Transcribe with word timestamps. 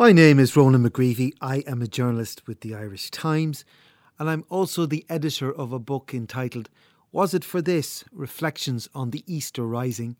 My 0.00 0.12
name 0.12 0.38
is 0.38 0.56
Ronan 0.56 0.88
McGreevy. 0.88 1.34
I 1.42 1.56
am 1.66 1.82
a 1.82 1.86
journalist 1.86 2.46
with 2.46 2.62
the 2.62 2.74
Irish 2.74 3.10
Times, 3.10 3.66
and 4.18 4.30
I'm 4.30 4.46
also 4.48 4.86
the 4.86 5.04
editor 5.10 5.52
of 5.52 5.74
a 5.74 5.78
book 5.78 6.14
entitled 6.14 6.70
Was 7.12 7.34
It 7.34 7.44
For 7.44 7.60
This? 7.60 8.02
Reflections 8.10 8.88
on 8.94 9.10
the 9.10 9.22
Easter 9.26 9.66
Rising, 9.66 10.16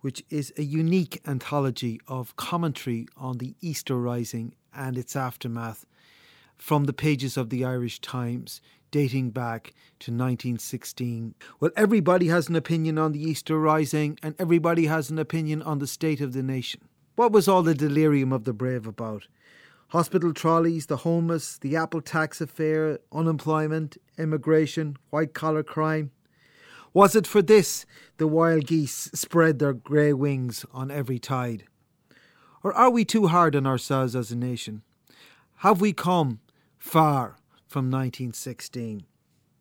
which 0.00 0.24
is 0.30 0.54
a 0.56 0.62
unique 0.62 1.20
anthology 1.26 2.00
of 2.08 2.34
commentary 2.36 3.08
on 3.14 3.36
the 3.36 3.54
Easter 3.60 3.96
Rising 3.96 4.54
and 4.74 4.96
its 4.96 5.14
aftermath 5.14 5.84
from 6.56 6.84
the 6.84 6.94
pages 6.94 7.36
of 7.36 7.50
the 7.50 7.62
Irish 7.62 8.00
Times 8.00 8.62
dating 8.90 9.32
back 9.32 9.74
to 9.98 10.10
1916. 10.10 11.34
Well, 11.60 11.72
everybody 11.76 12.28
has 12.28 12.48
an 12.48 12.56
opinion 12.56 12.96
on 12.96 13.12
the 13.12 13.22
Easter 13.22 13.60
Rising 13.60 14.18
and 14.22 14.34
everybody 14.38 14.86
has 14.86 15.10
an 15.10 15.18
opinion 15.18 15.60
on 15.60 15.78
the 15.78 15.86
state 15.86 16.22
of 16.22 16.32
the 16.32 16.42
nation. 16.42 16.88
What 17.20 17.32
was 17.32 17.48
all 17.48 17.62
the 17.62 17.74
delirium 17.74 18.32
of 18.32 18.44
the 18.44 18.54
brave 18.54 18.86
about? 18.86 19.28
Hospital 19.88 20.32
trolleys, 20.32 20.86
the 20.86 20.96
homeless, 20.96 21.58
the 21.58 21.76
Apple 21.76 22.00
tax 22.00 22.40
affair, 22.40 22.98
unemployment, 23.12 23.98
immigration, 24.16 24.96
white 25.10 25.34
collar 25.34 25.62
crime. 25.62 26.12
Was 26.94 27.14
it 27.14 27.26
for 27.26 27.42
this 27.42 27.84
the 28.16 28.26
wild 28.26 28.66
geese 28.66 29.10
spread 29.12 29.58
their 29.58 29.74
grey 29.74 30.14
wings 30.14 30.64
on 30.72 30.90
every 30.90 31.18
tide? 31.18 31.64
Or 32.64 32.72
are 32.72 32.88
we 32.88 33.04
too 33.04 33.26
hard 33.26 33.54
on 33.54 33.66
ourselves 33.66 34.16
as 34.16 34.30
a 34.30 34.36
nation? 34.36 34.80
Have 35.56 35.78
we 35.78 35.92
come 35.92 36.40
far 36.78 37.36
from 37.68 37.90
1916? 37.90 39.04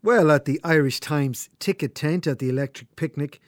Well, 0.02 0.32
at 0.32 0.46
the 0.46 0.62
Irish 0.64 1.02
Times 1.02 1.50
ticket 1.60 1.94
tent 1.94 2.26
at 2.26 2.40
the 2.40 2.48
Electric 2.48 2.96
Picnic, 2.96 3.42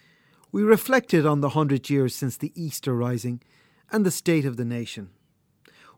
we 0.51 0.63
reflected 0.63 1.25
on 1.25 1.39
the 1.39 1.51
hundred 1.51 1.89
years 1.89 2.13
since 2.13 2.35
the 2.35 2.51
Easter 2.61 2.93
Rising 2.93 3.41
and 3.91 4.05
the 4.05 4.11
state 4.11 4.45
of 4.45 4.57
the 4.57 4.65
nation. 4.65 5.09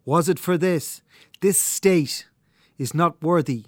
Was 0.05 0.27
it 0.27 0.39
for 0.39 0.57
this? 0.57 1.01
This 1.41 1.59
state 1.59 2.27
is 2.77 2.93
not 2.93 3.21
worthy 3.21 3.65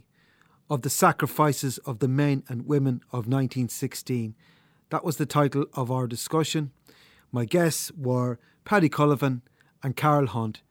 of 0.70 0.82
the 0.82 0.90
sacrifices 0.90 1.78
of 1.80 2.00
the 2.00 2.08
men 2.08 2.44
and 2.50 2.68
women 2.68 3.02
of 3.12 3.28
1916. 3.28 4.36
That 4.90 5.04
was 5.04 5.18
the 5.18 5.26
title 5.26 5.66
of 5.74 5.92
our 5.92 6.08
discussion. 6.08 6.72
My 7.32 7.46
guests 7.46 7.92
were 7.98 8.40
Paddy 8.66 8.90
Cullivan 8.90 9.42
and 9.84 9.96
Carol 9.96 10.28
Hunt. 10.28 10.62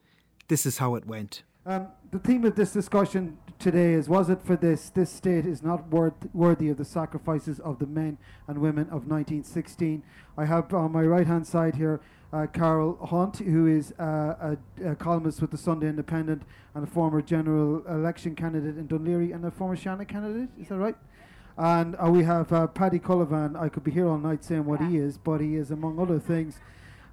This 0.49 0.67
is 0.67 0.79
how 0.79 0.95
it 0.97 1.07
went. 1.07 1.43
Um, 1.67 1.89
the 2.11 2.19
theme 2.19 2.45
of 2.45 2.57
this 2.57 2.73
discussion 2.73 3.39
today 3.59 3.95
is 3.95 4.07
Was 4.07 4.29
it 4.29 4.43
for 4.45 4.55
this? 4.55 4.91
This 4.91 5.11
state 5.11 5.47
is 5.47 5.63
not 5.63 5.89
worth, 5.89 6.13
worthy 6.35 6.69
of 6.69 6.77
the 6.77 6.85
sacrifices 6.85 7.59
of 7.59 7.79
the 7.79 7.87
men 7.87 8.19
and 8.47 8.59
women 8.59 8.85
of 8.89 9.09
1916. 9.09 10.03
I 10.37 10.45
have 10.45 10.75
on 10.75 10.93
my 10.93 11.05
right 11.05 11.27
hand 11.27 11.47
side 11.47 11.77
here 11.77 12.03
uh, 12.35 12.49
Carol 12.49 12.99
Hunt, 13.07 13.39
who 13.39 13.67
is 13.67 13.95
uh, 13.99 14.57
a, 14.83 14.91
a, 14.91 14.95
columnist 14.95 15.41
with 15.41 15.53
the 15.53 15.57
Sunday 15.57 15.89
Independent 15.89 16.43
and 16.75 16.85
a 16.85 16.87
former 16.87 17.23
general 17.23 17.83
election 17.87 18.35
candidate 18.35 18.77
in 18.77 18.87
Laoghaire 18.87 19.35
and 19.35 19.47
a 19.47 19.51
former 19.51 19.77
Seanad 19.77 20.07
candidate. 20.07 20.51
Is 20.61 20.69
that 20.69 20.77
right? 20.77 20.97
And 21.57 21.97
uh, 21.97 22.11
we 22.11 22.25
have 22.25 22.53
uh, 22.53 22.67
Paddy 22.67 22.99
Cullivan. 22.99 23.59
I 23.59 23.71
could 23.71 23.85
be 23.85 23.91
here 23.91 24.07
all 24.07 24.19
night 24.19 24.45
saying 24.45 24.67
what 24.67 24.83
he 24.83 24.99
is, 24.99 25.17
but 25.17 25.41
he 25.41 25.57
is, 25.57 25.71
among 25.71 25.99
other 25.99 26.19
things, 26.19 26.59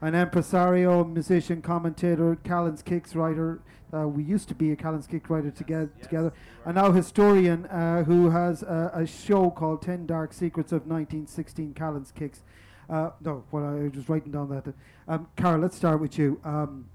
an 0.02 0.16
impresario, 0.16 1.04
musician, 1.04 1.62
commentator, 1.62 2.38
Callan's 2.44 2.82
Kicks 2.82 3.16
writer. 3.16 3.62
Uh, 3.94 4.08
we 4.08 4.24
used 4.24 4.48
to 4.48 4.56
be 4.56 4.72
a 4.72 4.76
Callan's 4.76 5.08
Kicks 5.08 5.30
writer 5.30 5.52
together, 5.52 5.92
yes. 5.98 6.08
together, 6.08 6.34
and 6.66 6.76
now 6.76 6.92
historian 6.92 7.66
uh, 7.68 8.04
who 8.04 8.30
has 8.30 8.64
a 8.64 9.06
show 9.06 9.50
called 9.50 9.82
10 9.82 10.06
Dark 10.06 10.34
Secrets 10.34 10.72
of 10.72 10.88
1916 10.88 11.74
Callan's 11.74 12.12
Kicks. 12.12 12.44
Uh, 12.90 13.12
no, 13.22 13.44
well, 13.52 13.66
I 13.66 13.84
was 13.84 13.94
just 13.94 14.10
writing 14.10 14.32
down 14.32 14.50
that. 14.50 14.74
Um, 15.08 15.28
Carol, 15.38 15.62
let's 15.62 15.78
start 15.78 16.02
with 16.02 16.18
you. 16.18 16.42
Um, 16.44 16.90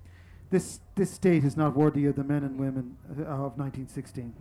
this 0.50 0.81
this 0.94 1.11
state 1.11 1.44
is 1.44 1.56
not 1.56 1.75
worthy 1.75 2.06
of 2.06 2.17
the 2.17 2.25
men 2.25 2.44
and 2.44 2.59
women 2.59 2.97
uh, 3.11 3.23
of 3.23 3.59
1916. 3.59 4.34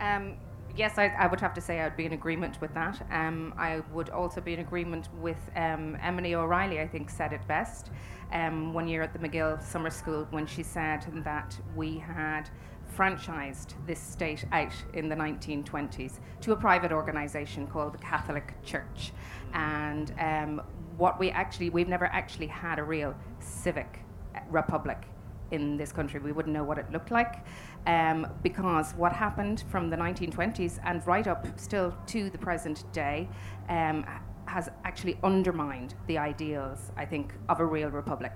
Um, 0.00 0.34
yes, 0.76 0.98
I, 0.98 1.06
I, 1.18 1.26
would 1.26 1.40
have 1.40 1.54
to 1.54 1.60
say 1.60 1.80
I'd 1.80 1.96
be 1.96 2.04
in 2.04 2.12
agreement 2.12 2.60
with 2.60 2.72
that. 2.74 3.04
Um, 3.10 3.54
I 3.56 3.80
would 3.92 4.10
also 4.10 4.40
be 4.40 4.52
in 4.52 4.60
agreement 4.60 5.08
with 5.20 5.38
um, 5.56 5.96
Emily 6.02 6.34
O'Reilly. 6.34 6.80
I 6.80 6.86
think 6.86 7.10
said 7.10 7.32
it 7.32 7.46
best 7.48 7.90
um, 8.32 8.72
one 8.72 8.86
year 8.86 9.02
at 9.02 9.12
the 9.12 9.18
MacGill 9.18 9.62
Summer 9.62 9.90
School 9.90 10.26
when 10.30 10.46
she 10.46 10.62
said 10.62 11.04
that 11.24 11.58
we 11.74 11.98
had 11.98 12.50
franchised 12.96 13.74
this 13.86 14.00
state 14.00 14.44
out 14.52 14.72
in 14.94 15.08
the 15.08 15.16
1920s 15.16 16.20
to 16.40 16.52
a 16.52 16.56
private 16.56 16.92
organisation 16.92 17.66
called 17.66 17.94
the 17.94 17.98
Catholic 17.98 18.54
Church, 18.62 19.12
and 19.52 20.14
um, 20.20 20.62
what 20.96 21.18
we 21.18 21.30
actually, 21.30 21.70
we've 21.70 21.88
never 21.88 22.06
actually 22.06 22.46
had 22.46 22.78
a 22.78 22.82
real 22.82 23.14
civic 23.40 24.00
uh, 24.34 24.40
republic 24.50 25.06
in 25.50 25.76
this 25.76 25.92
country. 25.92 26.20
We 26.20 26.32
wouldn't 26.32 26.54
know 26.54 26.64
what 26.64 26.78
it 26.78 26.90
looked 26.90 27.10
like 27.10 27.44
um, 27.86 28.26
because 28.42 28.92
what 28.92 29.12
happened 29.12 29.64
from 29.68 29.90
the 29.90 29.96
1920s 29.96 30.80
and 30.84 31.06
right 31.06 31.26
up 31.26 31.46
still 31.58 31.94
to 32.06 32.30
the 32.30 32.38
present 32.38 32.90
day 32.92 33.28
um, 33.68 34.04
has 34.46 34.68
actually 34.84 35.18
undermined 35.22 35.94
the 36.06 36.18
ideals, 36.18 36.90
I 36.96 37.04
think, 37.04 37.34
of 37.48 37.60
a 37.60 37.64
real 37.64 37.90
republic. 37.90 38.32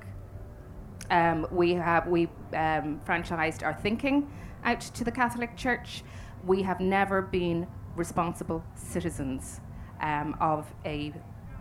Um, 1.10 1.47
we 1.50 1.75
have 1.75 2.06
we 2.06 2.26
um, 2.54 3.00
franchised 3.06 3.65
our 3.65 3.75
thinking 3.75 4.31
out 4.65 4.81
to 4.81 5.04
the 5.04 5.10
Catholic 5.10 5.56
Church. 5.56 6.04
We 6.44 6.62
have 6.62 6.81
never 6.81 7.22
been 7.22 7.66
responsible 7.97 8.65
citizens 8.75 9.60
um, 10.00 10.37
of 10.41 10.72
a 10.84 11.12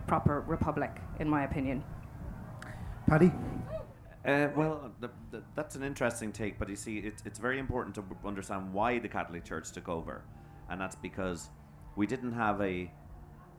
proper 0.06 0.44
republic, 0.46 1.00
in 1.18 1.28
my 1.28 1.44
opinion. 1.44 1.82
Paddy? 3.06 3.32
Uh, 4.24 4.48
well, 4.54 4.92
the, 5.00 5.10
the, 5.30 5.42
that's 5.54 5.76
an 5.76 5.82
interesting 5.82 6.30
take, 6.30 6.58
but 6.58 6.68
you 6.68 6.76
see, 6.76 6.98
it, 6.98 7.22
it's 7.24 7.38
very 7.38 7.58
important 7.58 7.94
to 7.94 8.04
understand 8.24 8.72
why 8.72 8.98
the 8.98 9.08
Catholic 9.08 9.44
Church 9.44 9.72
took 9.72 9.88
over. 9.88 10.22
And 10.68 10.80
that's 10.80 10.96
because 10.96 11.48
we 11.96 12.06
didn't 12.06 12.32
have 12.32 12.60
a 12.60 12.84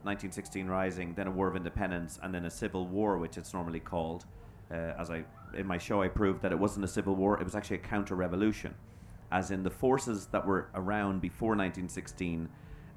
1916 0.04 0.68
rising, 0.68 1.14
then 1.16 1.28
a 1.28 1.32
war 1.32 1.48
of 1.48 1.56
independence, 1.56 2.20
and 2.22 2.34
then 2.34 2.46
a 2.46 2.50
civil 2.50 2.88
war, 2.88 3.18
which 3.18 3.38
it's 3.38 3.54
normally 3.54 3.80
called. 3.80 4.26
Uh, 4.72 4.94
as 4.98 5.10
I 5.10 5.26
in 5.58 5.68
my 5.68 5.78
show, 5.78 6.02
I 6.02 6.08
proved 6.08 6.42
that 6.44 6.52
it 6.52 6.60
wasn't 6.60 6.86
a 6.86 6.88
civil 6.88 7.16
war; 7.16 7.40
it 7.40 7.44
was 7.44 7.56
actually 7.56 7.78
a 7.78 7.80
counter-revolution, 7.80 8.74
as 9.32 9.52
in 9.52 9.64
the 9.64 9.70
forces 9.70 10.28
that 10.28 10.46
were 10.46 10.70
around 10.76 11.22
before 11.22 11.50
1916, 11.50 12.48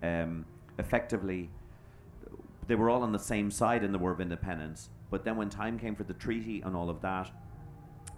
um, 0.02 0.44
effectively 0.78 1.50
they 2.66 2.74
were 2.74 2.90
all 2.90 3.02
on 3.02 3.12
the 3.12 3.18
same 3.18 3.50
side 3.50 3.84
in 3.84 3.92
the 3.92 3.98
War 3.98 4.12
of 4.12 4.20
Independence. 4.20 4.90
But 5.10 5.24
then 5.24 5.36
when 5.36 5.50
time 5.50 5.78
came 5.78 5.94
for 5.94 6.04
the 6.04 6.14
treaty 6.14 6.62
and 6.62 6.74
all 6.74 6.88
of 6.88 7.00
that, 7.02 7.30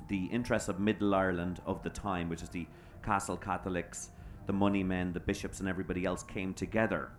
the 0.09 0.27
interests 0.27 0.69
of 0.69 0.79
Middle 0.79 1.15
Ireland 1.15 1.61
of 1.67 1.83
the 1.83 1.91
time, 1.91 2.29
which 2.29 2.43
is 2.43 2.49
the 2.49 2.67
Castle 3.03 3.37
Catholics, 3.37 4.11
the 4.47 4.53
money 4.53 4.83
men, 4.83 5.13
the 5.13 5.21
bishops, 5.21 5.61
and 5.61 5.69
everybody 5.69 6.05
else, 6.05 6.23
came 6.23 6.55
together 6.55 7.11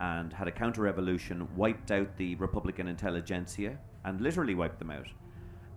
and 0.00 0.32
had 0.32 0.48
a 0.48 0.52
counter 0.52 0.82
revolution, 0.82 1.48
wiped 1.56 1.90
out 1.90 2.16
the 2.16 2.34
Republican 2.36 2.88
intelligentsia, 2.88 3.78
and 4.04 4.20
literally 4.20 4.54
wiped 4.54 4.78
them 4.78 4.90
out. 4.90 5.06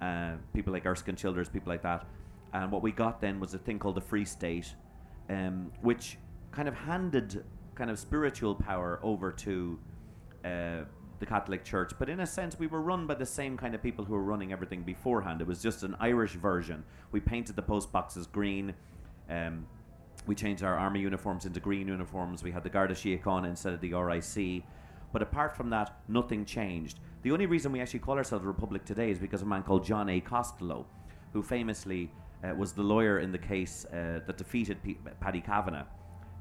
Uh, 0.02 0.38
people 0.54 0.74
like 0.74 0.86
Erskine 0.86 1.16
Childers, 1.16 1.50
people 1.50 1.72
like 1.72 1.84
that. 1.84 2.08
And 2.54 2.72
what 2.72 2.82
we 2.82 2.92
got 2.92 3.22
then 3.22 3.40
was 3.40 3.54
a 3.54 3.58
thing 3.58 3.80
called 3.80 3.96
the 3.96 4.02
Free 4.02 4.26
State, 4.26 4.74
um, 5.30 5.72
which 5.82 6.18
kind 6.52 6.68
of 6.68 6.74
handed 6.74 7.44
kind 7.76 7.92
of 7.92 8.00
spiritual 8.00 8.56
power 8.56 9.00
over 9.04 9.32
to 9.32 9.80
uh, 10.44 10.82
the 11.20 11.26
Catholic 11.26 11.64
Church, 11.64 11.94
but 11.98 12.10
in 12.10 12.20
a 12.20 12.26
sense, 12.26 12.60
we 12.60 12.68
were 12.68 12.82
run 12.82 13.08
by 13.08 13.16
the 13.16 13.26
same 13.26 13.58
kind 13.58 13.74
of 13.74 13.82
people 13.82 14.04
who 14.04 14.14
were 14.14 14.24
running 14.24 14.52
everything 14.52 14.84
beforehand. 14.84 15.42
It 15.42 15.48
was 15.48 15.62
just 15.62 15.84
an 15.84 15.96
Irish 16.00 16.34
version. 16.34 16.84
We 17.12 17.20
painted 17.20 17.56
the 17.56 17.62
post 17.62 17.92
boxes 17.92 18.28
green. 18.28 18.74
Um, 19.30 19.66
we 20.28 20.36
changed 20.36 20.64
our 20.64 20.76
army 20.76 21.00
uniforms 21.00 21.46
into 21.46 21.60
green 21.60 21.88
uniforms. 21.88 22.44
We 22.44 22.52
had 22.52 22.64
the 22.64 22.70
Garda 22.70 22.96
Síochána 22.96 23.48
instead 23.48 23.74
of 23.74 23.82
the 23.82 23.94
RIC. 23.94 24.64
But 25.14 25.22
apart 25.22 25.56
from 25.56 25.70
that, 25.70 25.98
nothing 26.08 26.44
changed. 26.44 27.00
The 27.22 27.32
only 27.32 27.46
reason 27.46 27.72
we 27.72 27.80
actually 27.80 28.00
call 28.00 28.18
ourselves 28.18 28.44
a 28.44 28.48
republic 28.48 28.86
today 28.86 29.12
is 29.12 29.20
because 29.20 29.42
a 29.42 29.46
man 29.46 29.64
called 29.64 29.86
John 29.86 30.10
A. 30.10 30.20
Costello, 30.20 30.86
who 31.32 31.42
famously 31.42 32.12
uh, 32.44 32.54
was 32.56 32.74
the 32.74 32.84
lawyer 32.84 33.20
in 33.20 33.32
the 33.32 33.38
case 33.38 33.86
uh, 33.86 34.20
that 34.26 34.38
defeated 34.38 34.82
P- 34.84 34.98
Paddy 35.22 35.42
Kavanagh, 35.42 35.86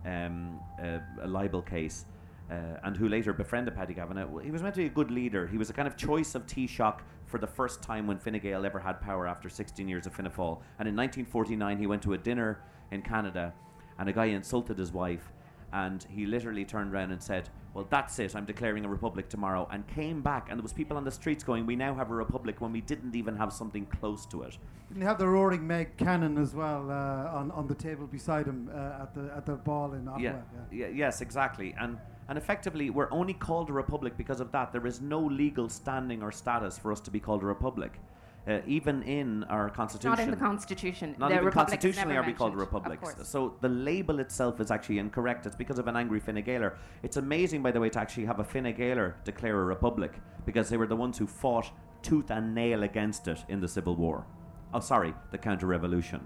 um, 0.04 0.58
uh, 0.82 0.98
a 1.22 1.28
libel 1.28 1.62
case. 1.62 2.04
Uh, 2.50 2.78
and 2.84 2.96
who 2.96 3.08
later 3.08 3.32
befriended 3.32 3.74
Paddy 3.74 3.94
Kavanagh, 3.94 4.42
he 4.42 4.50
was 4.50 4.62
meant 4.62 4.74
to 4.74 4.80
be 4.82 4.86
a 4.86 4.90
good 4.90 5.10
leader. 5.10 5.46
He 5.46 5.56
was 5.56 5.70
a 5.70 5.72
kind 5.72 5.88
of 5.88 5.96
choice 5.96 6.34
of 6.34 6.46
Taoiseach 6.46 7.00
for 7.26 7.38
the 7.38 7.46
first 7.46 7.82
time 7.82 8.06
when 8.06 8.18
Fine 8.18 8.38
Gael 8.40 8.66
ever 8.66 8.78
had 8.78 9.00
power 9.00 9.26
after 9.26 9.48
16 9.48 9.88
years 9.88 10.06
of 10.06 10.14
Fianna 10.14 10.30
Fáil. 10.30 10.60
And 10.78 10.88
in 10.88 10.94
1949, 10.94 11.78
he 11.78 11.86
went 11.86 12.02
to 12.02 12.12
a 12.12 12.18
dinner 12.18 12.60
in 12.90 13.02
Canada, 13.02 13.52
and 13.98 14.08
a 14.08 14.12
guy 14.12 14.26
insulted 14.26 14.78
his 14.78 14.92
wife, 14.92 15.32
and 15.72 16.06
he 16.08 16.26
literally 16.26 16.64
turned 16.64 16.94
around 16.94 17.10
and 17.10 17.20
said, 17.20 17.48
"Well, 17.72 17.86
that's 17.90 18.18
it. 18.18 18.36
I'm 18.36 18.44
declaring 18.44 18.84
a 18.84 18.88
republic 18.88 19.28
tomorrow." 19.28 19.66
And 19.72 19.86
came 19.88 20.22
back, 20.22 20.48
and 20.48 20.58
there 20.58 20.62
was 20.62 20.72
people 20.72 20.96
on 20.96 21.04
the 21.04 21.10
streets 21.10 21.42
going, 21.42 21.66
"We 21.66 21.74
now 21.74 21.94
have 21.94 22.10
a 22.10 22.14
republic," 22.14 22.60
when 22.60 22.72
we 22.72 22.80
didn't 22.80 23.16
even 23.16 23.36
have 23.36 23.52
something 23.52 23.86
close 23.86 24.26
to 24.26 24.42
it. 24.42 24.58
Didn't 24.88 25.02
you 25.02 25.08
have 25.08 25.18
the 25.18 25.26
roaring 25.26 25.66
Meg 25.66 25.96
cannon 25.96 26.38
as 26.38 26.54
well 26.54 26.90
uh, 26.90 27.38
on, 27.38 27.50
on 27.50 27.66
the 27.66 27.74
table 27.74 28.06
beside 28.06 28.46
him 28.46 28.70
uh, 28.72 29.02
at 29.02 29.14
the 29.14 29.32
at 29.36 29.46
the 29.46 29.54
ball 29.54 29.94
in 29.94 30.06
Ottawa? 30.06 30.20
Yeah, 30.20 30.42
yeah, 30.70 30.86
yes, 30.88 31.20
exactly. 31.20 31.74
And 31.80 31.98
and 32.28 32.38
effectively, 32.38 32.90
we're 32.90 33.10
only 33.10 33.34
called 33.34 33.70
a 33.70 33.72
republic 33.72 34.16
because 34.16 34.40
of 34.40 34.50
that. 34.52 34.72
There 34.72 34.86
is 34.86 35.00
no 35.00 35.20
legal 35.20 35.68
standing 35.68 36.22
or 36.22 36.32
status 36.32 36.78
for 36.78 36.92
us 36.92 37.00
to 37.00 37.10
be 37.10 37.20
called 37.20 37.42
a 37.42 37.46
republic. 37.46 38.00
Uh, 38.46 38.60
even 38.66 39.02
in 39.04 39.42
our 39.44 39.70
constitution, 39.70 40.10
Not 40.10 40.20
in 40.20 40.30
the 40.30 40.36
constitution. 40.36 41.14
not 41.18 41.28
the 41.28 41.36
even 41.36 41.46
republic 41.46 41.80
constitutionally 41.80 42.16
are 42.16 42.26
we 42.26 42.34
called 42.34 42.52
a 42.52 42.56
mentioned, 42.56 42.76
of 42.76 42.84
republic. 42.84 43.16
So 43.22 43.54
the 43.62 43.70
label 43.70 44.20
itself 44.20 44.60
is 44.60 44.70
actually 44.70 44.98
incorrect. 44.98 45.46
It's 45.46 45.56
because 45.56 45.78
of 45.78 45.88
an 45.88 45.96
angry 45.96 46.20
Fine 46.20 46.42
Gaeler. 46.42 46.76
It's 47.02 47.16
amazing, 47.16 47.62
by 47.62 47.70
the 47.70 47.80
way, 47.80 47.88
to 47.88 47.98
actually 47.98 48.26
have 48.26 48.40
a 48.40 48.44
Fine 48.44 48.74
Gaeler 48.74 49.16
declare 49.24 49.58
a 49.58 49.64
republic 49.64 50.12
because 50.44 50.68
they 50.68 50.76
were 50.76 50.86
the 50.86 50.96
ones 50.96 51.16
who 51.16 51.26
fought 51.26 51.70
tooth 52.02 52.30
and 52.30 52.54
nail 52.54 52.82
against 52.82 53.28
it 53.28 53.42
in 53.48 53.60
the 53.60 53.68
Civil 53.68 53.96
War. 53.96 54.26
Oh, 54.74 54.80
sorry, 54.80 55.14
the 55.30 55.38
counter 55.38 55.66
revolution. 55.66 56.20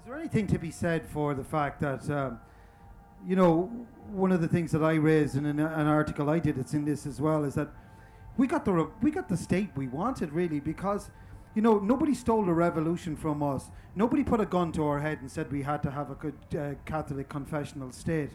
Is 0.00 0.04
there 0.04 0.16
anything 0.18 0.46
to 0.48 0.58
be 0.58 0.70
said 0.70 1.06
for 1.06 1.34
the 1.34 1.44
fact 1.44 1.80
that, 1.80 2.08
um, 2.10 2.38
you 3.26 3.36
know, 3.36 3.70
one 4.12 4.30
of 4.30 4.40
the 4.40 4.48
things 4.48 4.70
that 4.72 4.84
I 4.84 4.94
raised 4.94 5.36
in 5.36 5.46
an, 5.46 5.58
an 5.58 5.86
article 5.86 6.30
I 6.30 6.38
did, 6.38 6.58
it's 6.58 6.74
in 6.74 6.84
this 6.84 7.06
as 7.06 7.20
well, 7.20 7.44
is 7.44 7.54
that 7.54 7.68
we 8.36 8.46
got 8.46 8.64
the 8.64 8.72
re- 8.72 8.92
we 9.02 9.10
got 9.10 9.28
the 9.28 9.36
state 9.36 9.70
we 9.74 9.88
wanted 9.88 10.32
really 10.32 10.60
because, 10.60 11.10
you 11.54 11.62
know, 11.62 11.78
nobody 11.78 12.14
stole 12.14 12.44
the 12.44 12.52
revolution 12.52 13.16
from 13.16 13.42
us. 13.42 13.70
Nobody 13.96 14.22
put 14.22 14.40
a 14.40 14.46
gun 14.46 14.70
to 14.72 14.84
our 14.86 15.00
head 15.00 15.20
and 15.22 15.30
said 15.30 15.50
we 15.50 15.62
had 15.62 15.82
to 15.82 15.90
have 15.90 16.10
a 16.10 16.14
good 16.14 16.38
uh, 16.56 16.74
Catholic 16.84 17.28
confessional 17.28 17.90
state. 17.92 18.30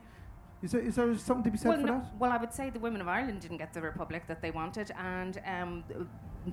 Is 0.61 0.71
there, 0.73 0.81
is 0.81 0.95
there 0.95 1.17
something 1.17 1.45
to 1.45 1.51
be 1.51 1.57
said 1.57 1.69
well, 1.69 1.79
for 1.79 1.87
no- 1.87 1.99
that? 1.99 2.11
well, 2.19 2.31
I 2.31 2.37
would 2.37 2.53
say 2.53 2.69
the 2.69 2.79
women 2.79 2.99
of 2.99 3.07
Ireland 3.07 3.41
didn't 3.41 3.57
get 3.57 3.73
the 3.73 3.81
republic 3.81 4.23
that 4.27 4.41
they 4.41 4.51
wanted, 4.51 4.91
and 4.97 5.39
um, 5.45 5.83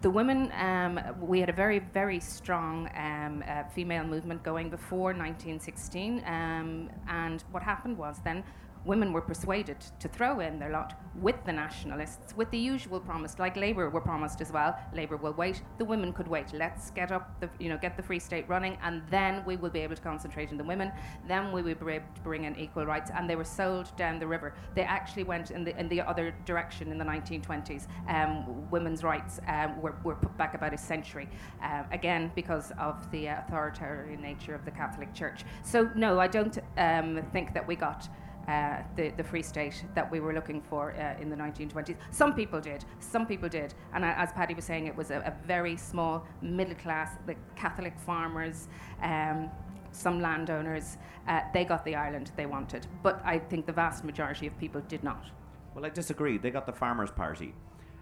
the 0.02 0.10
women, 0.10 0.52
um, 0.52 1.00
we 1.20 1.40
had 1.40 1.48
a 1.48 1.52
very, 1.52 1.78
very 1.78 2.20
strong 2.20 2.90
um, 2.94 3.42
uh, 3.48 3.64
female 3.74 4.04
movement 4.04 4.42
going 4.42 4.68
before 4.68 5.14
1916, 5.14 6.22
um, 6.26 6.90
and 7.08 7.42
what 7.52 7.62
happened 7.62 7.96
was 7.96 8.20
then 8.22 8.44
women 8.88 9.12
were 9.12 9.20
persuaded 9.20 9.76
to 10.00 10.08
throw 10.08 10.40
in 10.40 10.58
their 10.58 10.70
lot 10.70 10.98
with 11.20 11.36
the 11.44 11.52
nationalists, 11.52 12.34
with 12.36 12.50
the 12.50 12.58
usual 12.58 12.98
promise, 12.98 13.38
like 13.38 13.54
Labour 13.54 13.90
were 13.90 14.00
promised 14.00 14.40
as 14.40 14.50
well. 14.50 14.78
Labour 14.94 15.18
will 15.18 15.34
wait, 15.34 15.62
the 15.76 15.84
women 15.84 16.10
could 16.10 16.26
wait. 16.26 16.54
Let's 16.54 16.90
get 16.90 17.12
up, 17.12 17.38
the, 17.40 17.50
you 17.58 17.68
know, 17.68 17.76
get 17.76 17.98
the 17.98 18.02
Free 18.02 18.18
State 18.18 18.48
running, 18.48 18.78
and 18.82 19.02
then 19.10 19.44
we 19.44 19.56
will 19.56 19.68
be 19.68 19.80
able 19.80 19.94
to 19.94 20.00
concentrate 20.00 20.50
on 20.50 20.56
the 20.56 20.64
women. 20.64 20.90
Then 21.26 21.52
we 21.52 21.60
will 21.60 21.74
be 21.74 21.92
able 21.92 22.06
to 22.14 22.20
bring 22.22 22.44
in 22.44 22.56
equal 22.56 22.86
rights. 22.86 23.10
And 23.14 23.28
they 23.28 23.36
were 23.36 23.44
sold 23.44 23.94
down 23.96 24.18
the 24.18 24.26
river. 24.26 24.54
They 24.74 24.82
actually 24.82 25.24
went 25.24 25.50
in 25.50 25.64
the 25.64 25.78
in 25.78 25.88
the 25.88 26.00
other 26.00 26.34
direction 26.46 26.90
in 26.90 26.96
the 26.96 27.04
1920s. 27.04 27.86
Um, 28.08 28.70
women's 28.70 29.04
rights 29.04 29.38
um, 29.48 29.82
were, 29.82 29.96
were 30.02 30.14
put 30.14 30.34
back 30.38 30.54
about 30.54 30.72
a 30.72 30.78
century, 30.78 31.28
um, 31.62 31.84
again 31.92 32.32
because 32.34 32.72
of 32.78 33.10
the 33.10 33.28
uh, 33.28 33.40
authoritarian 33.46 34.22
nature 34.22 34.54
of 34.54 34.64
the 34.64 34.70
Catholic 34.70 35.12
Church. 35.12 35.44
So 35.62 35.90
no, 35.94 36.18
I 36.18 36.28
don't 36.28 36.58
um, 36.78 37.22
think 37.32 37.52
that 37.52 37.66
we 37.66 37.76
got 37.76 38.08
uh, 38.48 38.82
the, 38.96 39.10
the 39.10 39.22
free 39.22 39.42
state 39.42 39.84
that 39.94 40.10
we 40.10 40.20
were 40.20 40.32
looking 40.32 40.60
for 40.60 40.92
uh, 40.92 41.20
in 41.20 41.28
the 41.28 41.36
1920s. 41.36 41.96
Some 42.10 42.34
people 42.34 42.60
did, 42.60 42.84
some 42.98 43.26
people 43.26 43.48
did. 43.48 43.74
And 43.92 44.04
as 44.04 44.32
Paddy 44.32 44.54
was 44.54 44.64
saying, 44.64 44.86
it 44.86 44.96
was 44.96 45.10
a, 45.10 45.18
a 45.18 45.46
very 45.46 45.76
small 45.76 46.26
middle 46.40 46.74
class, 46.76 47.16
the 47.26 47.34
Catholic 47.56 47.98
farmers, 47.98 48.68
um, 49.02 49.50
some 49.92 50.20
landowners, 50.20 50.96
uh, 51.26 51.42
they 51.52 51.64
got 51.64 51.84
the 51.84 51.94
Ireland 51.94 52.30
they 52.36 52.46
wanted. 52.46 52.86
But 53.02 53.20
I 53.24 53.38
think 53.38 53.66
the 53.66 53.72
vast 53.72 54.04
majority 54.04 54.46
of 54.46 54.58
people 54.58 54.80
did 54.88 55.04
not. 55.04 55.26
Well, 55.74 55.84
I 55.84 55.90
disagree. 55.90 56.38
They 56.38 56.50
got 56.50 56.66
the 56.66 56.72
Farmers' 56.72 57.10
Party. 57.10 57.54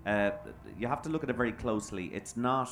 Uh, 0.06 0.30
you 0.78 0.86
have 0.86 1.02
to 1.02 1.08
look 1.08 1.24
at 1.24 1.30
it 1.30 1.36
very 1.36 1.52
closely. 1.52 2.06
It's 2.14 2.36
not. 2.36 2.70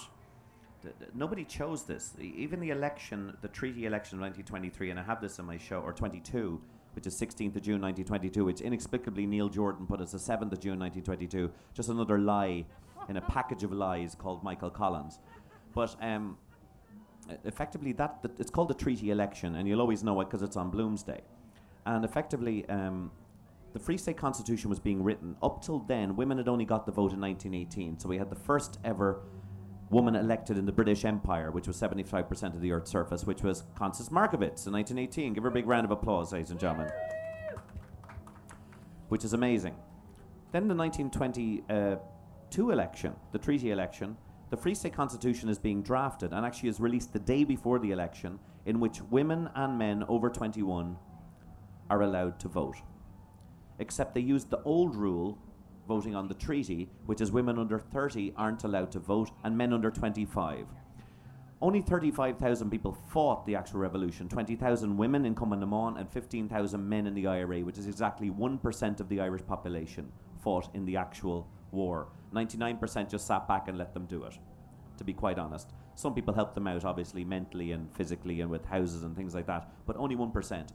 Nobody 1.14 1.44
chose 1.44 1.84
this. 1.84 2.12
Even 2.20 2.60
the 2.60 2.70
election, 2.70 3.36
the 3.40 3.48
treaty 3.48 3.86
election 3.86 4.18
of 4.18 4.22
1923, 4.22 4.90
and 4.90 5.00
I 5.00 5.02
have 5.02 5.20
this 5.20 5.38
in 5.38 5.46
my 5.46 5.58
show, 5.58 5.80
or 5.80 5.92
22, 5.92 6.60
which 6.94 7.06
is 7.06 7.14
16th 7.14 7.56
of 7.56 7.62
June 7.62 7.80
1922, 7.80 8.44
which 8.44 8.60
inexplicably 8.60 9.26
Neil 9.26 9.48
Jordan 9.48 9.86
put 9.86 10.00
as 10.00 10.12
the 10.12 10.18
7th 10.18 10.52
of 10.52 10.60
June 10.60 10.78
1922. 10.78 11.50
Just 11.74 11.88
another 11.88 12.18
lie 12.18 12.64
in 13.08 13.16
a 13.16 13.20
package 13.20 13.62
of 13.64 13.72
lies 13.72 14.14
called 14.14 14.42
Michael 14.42 14.70
Collins. 14.70 15.18
But 15.74 15.96
um, 16.00 16.38
effectively, 17.44 17.92
that, 17.92 18.22
that 18.22 18.38
it's 18.38 18.50
called 18.50 18.68
the 18.68 18.74
treaty 18.74 19.10
election, 19.10 19.56
and 19.56 19.68
you'll 19.68 19.80
always 19.80 20.02
know 20.02 20.20
it 20.20 20.26
because 20.26 20.42
it's 20.42 20.56
on 20.56 20.70
Bloomsday. 20.70 21.20
And 21.86 22.04
effectively, 22.04 22.66
um, 22.68 23.10
the 23.72 23.78
Free 23.78 23.98
State 23.98 24.16
Constitution 24.16 24.70
was 24.70 24.78
being 24.78 25.02
written. 25.02 25.36
Up 25.42 25.62
till 25.62 25.80
then, 25.80 26.16
women 26.16 26.38
had 26.38 26.48
only 26.48 26.64
got 26.64 26.86
the 26.86 26.92
vote 26.92 27.12
in 27.12 27.20
1918. 27.20 27.98
So 27.98 28.08
we 28.08 28.18
had 28.18 28.30
the 28.30 28.36
first 28.36 28.78
ever 28.84 29.20
woman 29.94 30.16
elected 30.16 30.58
in 30.58 30.66
the 30.66 30.72
British 30.72 31.04
Empire, 31.04 31.52
which 31.52 31.68
was 31.68 31.80
75% 31.80 32.54
of 32.54 32.60
the 32.60 32.72
Earth's 32.72 32.90
surface, 32.90 33.24
which 33.24 33.42
was 33.42 33.62
Constance 33.76 34.08
Markievicz 34.08 34.66
in 34.66 34.72
1918. 34.72 35.32
Give 35.32 35.44
her 35.44 35.48
a 35.48 35.52
big 35.52 35.68
round 35.68 35.84
of 35.84 35.92
applause, 35.92 36.32
ladies 36.32 36.50
and 36.50 36.58
gentlemen. 36.58 36.90
Which 39.08 39.24
is 39.24 39.32
amazing. 39.32 39.76
Then 40.50 40.66
the 40.66 40.74
1922 40.74 41.64
uh, 41.70 42.72
election, 42.72 43.14
the 43.30 43.38
treaty 43.38 43.70
election, 43.70 44.16
the 44.50 44.56
Free 44.56 44.74
State 44.74 44.94
Constitution 44.94 45.48
is 45.48 45.58
being 45.58 45.80
drafted 45.82 46.32
and 46.32 46.44
actually 46.44 46.70
is 46.70 46.80
released 46.80 47.12
the 47.12 47.20
day 47.20 47.44
before 47.44 47.78
the 47.78 47.92
election, 47.92 48.40
in 48.66 48.80
which 48.80 49.00
women 49.10 49.48
and 49.54 49.78
men 49.78 50.04
over 50.08 50.28
21 50.28 50.96
are 51.88 52.02
allowed 52.02 52.40
to 52.40 52.48
vote. 52.48 52.76
Except 53.78 54.14
they 54.14 54.20
used 54.20 54.50
the 54.50 54.62
old 54.62 54.96
rule, 54.96 55.38
voting 55.86 56.14
on 56.14 56.28
the 56.28 56.34
treaty, 56.34 56.88
which 57.06 57.20
is 57.20 57.32
women 57.32 57.58
under 57.58 57.78
30 57.78 58.32
aren't 58.36 58.64
allowed 58.64 58.90
to 58.92 58.98
vote 58.98 59.30
and 59.44 59.56
men 59.56 59.72
under 59.72 59.90
25. 59.90 60.66
Only 61.62 61.80
35,000 61.80 62.70
people 62.70 62.92
fought 63.08 63.46
the 63.46 63.56
actual 63.56 63.80
revolution 63.80 64.28
20,000 64.28 64.96
women 64.96 65.24
in 65.24 65.34
Cumann 65.34 65.98
and 65.98 66.10
15,000 66.10 66.88
men 66.88 67.06
in 67.06 67.14
the 67.14 67.26
IRA, 67.26 67.60
which 67.60 67.78
is 67.78 67.86
exactly 67.86 68.30
1% 68.30 69.00
of 69.00 69.08
the 69.08 69.20
Irish 69.20 69.46
population 69.46 70.12
fought 70.42 70.68
in 70.74 70.84
the 70.84 70.96
actual 70.96 71.48
war. 71.70 72.08
99% 72.34 73.08
just 73.08 73.26
sat 73.26 73.48
back 73.48 73.68
and 73.68 73.78
let 73.78 73.94
them 73.94 74.04
do 74.06 74.24
it, 74.24 74.38
to 74.98 75.04
be 75.04 75.12
quite 75.12 75.38
honest. 75.38 75.72
Some 75.94 76.14
people 76.14 76.34
helped 76.34 76.54
them 76.54 76.66
out, 76.66 76.84
obviously, 76.84 77.24
mentally 77.24 77.72
and 77.72 77.88
physically 77.96 78.40
and 78.40 78.50
with 78.50 78.64
houses 78.66 79.04
and 79.04 79.16
things 79.16 79.34
like 79.34 79.46
that, 79.46 79.72
but 79.86 79.96
only 79.96 80.16
1%. 80.16 80.68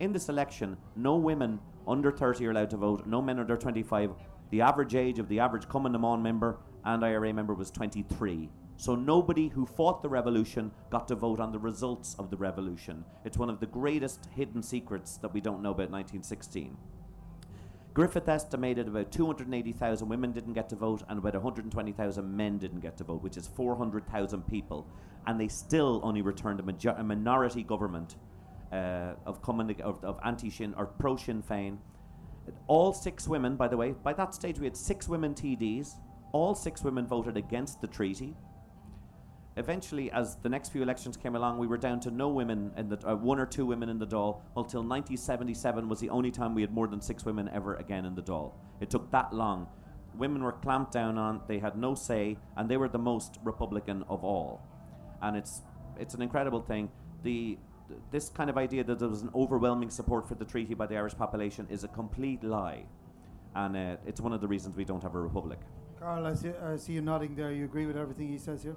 In 0.00 0.12
this 0.12 0.28
election, 0.28 0.76
no 0.94 1.16
women 1.16 1.58
under 1.86 2.12
30 2.12 2.46
are 2.46 2.50
allowed 2.50 2.70
to 2.70 2.76
vote, 2.76 3.06
no 3.06 3.22
men 3.22 3.38
under 3.38 3.56
25. 3.56 4.10
The 4.50 4.60
average 4.62 4.94
age 4.94 5.18
of 5.18 5.28
the 5.28 5.40
average 5.40 5.68
Cumann 5.68 6.22
member 6.22 6.58
and 6.84 7.04
IRA 7.04 7.32
member 7.32 7.54
was 7.54 7.70
23. 7.70 8.48
So 8.76 8.94
nobody 8.94 9.48
who 9.48 9.66
fought 9.66 10.02
the 10.02 10.08
revolution 10.08 10.70
got 10.88 11.08
to 11.08 11.16
vote 11.16 11.40
on 11.40 11.50
the 11.50 11.58
results 11.58 12.14
of 12.18 12.30
the 12.30 12.36
revolution. 12.36 13.04
It's 13.24 13.36
one 13.36 13.50
of 13.50 13.58
the 13.58 13.66
greatest 13.66 14.28
hidden 14.36 14.62
secrets 14.62 15.16
that 15.16 15.34
we 15.34 15.40
don't 15.40 15.62
know 15.62 15.70
about 15.70 15.90
1916. 15.90 16.76
Griffith 17.92 18.28
estimated 18.28 18.86
about 18.86 19.10
280,000 19.10 20.08
women 20.08 20.30
didn't 20.30 20.52
get 20.52 20.68
to 20.68 20.76
vote 20.76 21.02
and 21.08 21.18
about 21.18 21.34
120,000 21.34 22.36
men 22.36 22.56
didn't 22.56 22.78
get 22.78 22.96
to 22.96 23.02
vote, 23.02 23.20
which 23.20 23.36
is 23.36 23.48
400,000 23.48 24.46
people. 24.46 24.86
And 25.26 25.40
they 25.40 25.48
still 25.48 26.00
only 26.04 26.22
returned 26.22 26.60
a, 26.60 26.62
major- 26.62 26.94
a 26.96 27.02
minority 27.02 27.64
government 27.64 28.14
uh, 28.70 29.14
of, 29.26 29.40
of, 29.44 30.04
of 30.04 30.20
anti-Sinn 30.24 30.74
or 30.76 30.86
pro-Sinn 30.86 31.42
Féin. 31.42 31.78
All 32.66 32.92
six 32.92 33.26
women, 33.26 33.56
by 33.56 33.68
the 33.68 33.76
way, 33.76 33.92
by 34.02 34.12
that 34.14 34.34
stage 34.34 34.58
we 34.58 34.66
had 34.66 34.76
six 34.76 35.08
women 35.08 35.34
TDs. 35.34 35.94
All 36.32 36.54
six 36.54 36.82
women 36.82 37.06
voted 37.06 37.36
against 37.36 37.80
the 37.80 37.86
treaty. 37.86 38.36
Eventually, 39.56 40.10
as 40.12 40.36
the 40.36 40.48
next 40.48 40.68
few 40.68 40.82
elections 40.82 41.16
came 41.16 41.34
along, 41.34 41.58
we 41.58 41.66
were 41.66 41.76
down 41.76 41.98
to 42.00 42.12
no 42.12 42.28
women 42.28 42.70
in 42.76 42.88
the 42.88 42.98
uh, 43.04 43.16
one 43.16 43.40
or 43.40 43.46
two 43.46 43.66
women 43.66 43.88
in 43.88 43.98
the 43.98 44.06
Dáil 44.06 44.40
until 44.56 44.82
1977 44.84 45.88
was 45.88 45.98
the 45.98 46.10
only 46.10 46.30
time 46.30 46.54
we 46.54 46.60
had 46.60 46.72
more 46.72 46.86
than 46.86 47.00
six 47.00 47.24
women 47.24 47.50
ever 47.52 47.74
again 47.74 48.04
in 48.04 48.14
the 48.14 48.22
Dáil. 48.22 48.52
It 48.80 48.88
took 48.88 49.10
that 49.10 49.32
long. 49.32 49.66
Women 50.14 50.44
were 50.44 50.52
clamped 50.52 50.92
down 50.92 51.18
on; 51.18 51.40
they 51.48 51.58
had 51.58 51.76
no 51.76 51.96
say, 51.96 52.38
and 52.56 52.68
they 52.68 52.76
were 52.76 52.88
the 52.88 52.98
most 52.98 53.38
Republican 53.42 54.04
of 54.08 54.22
all. 54.22 54.62
And 55.22 55.36
it's 55.36 55.62
it's 55.98 56.14
an 56.14 56.22
incredible 56.22 56.60
thing. 56.60 56.90
The 57.24 57.58
th- 57.58 57.58
this 58.10 58.28
kind 58.28 58.50
of 58.50 58.56
idea 58.56 58.84
that 58.84 58.98
there 58.98 59.08
was 59.08 59.22
an 59.22 59.30
overwhelming 59.34 59.90
support 59.90 60.26
for 60.28 60.34
the 60.34 60.44
treaty 60.44 60.74
by 60.74 60.86
the 60.86 60.96
Irish 60.96 61.16
population 61.16 61.66
is 61.70 61.84
a 61.84 61.88
complete 61.88 62.42
lie, 62.42 62.84
and 63.54 63.76
uh, 63.76 63.96
it's 64.06 64.20
one 64.20 64.32
of 64.32 64.40
the 64.40 64.48
reasons 64.48 64.76
we 64.76 64.84
don't 64.84 65.02
have 65.02 65.14
a 65.14 65.20
republic. 65.20 65.58
Carl, 65.98 66.26
I 66.26 66.34
see, 66.34 66.50
I 66.50 66.76
see 66.76 66.92
you 66.92 67.00
nodding 67.00 67.34
there. 67.34 67.50
You 67.50 67.64
agree 67.64 67.86
with 67.86 67.96
everything 67.96 68.28
he 68.28 68.38
says 68.38 68.62
here? 68.62 68.76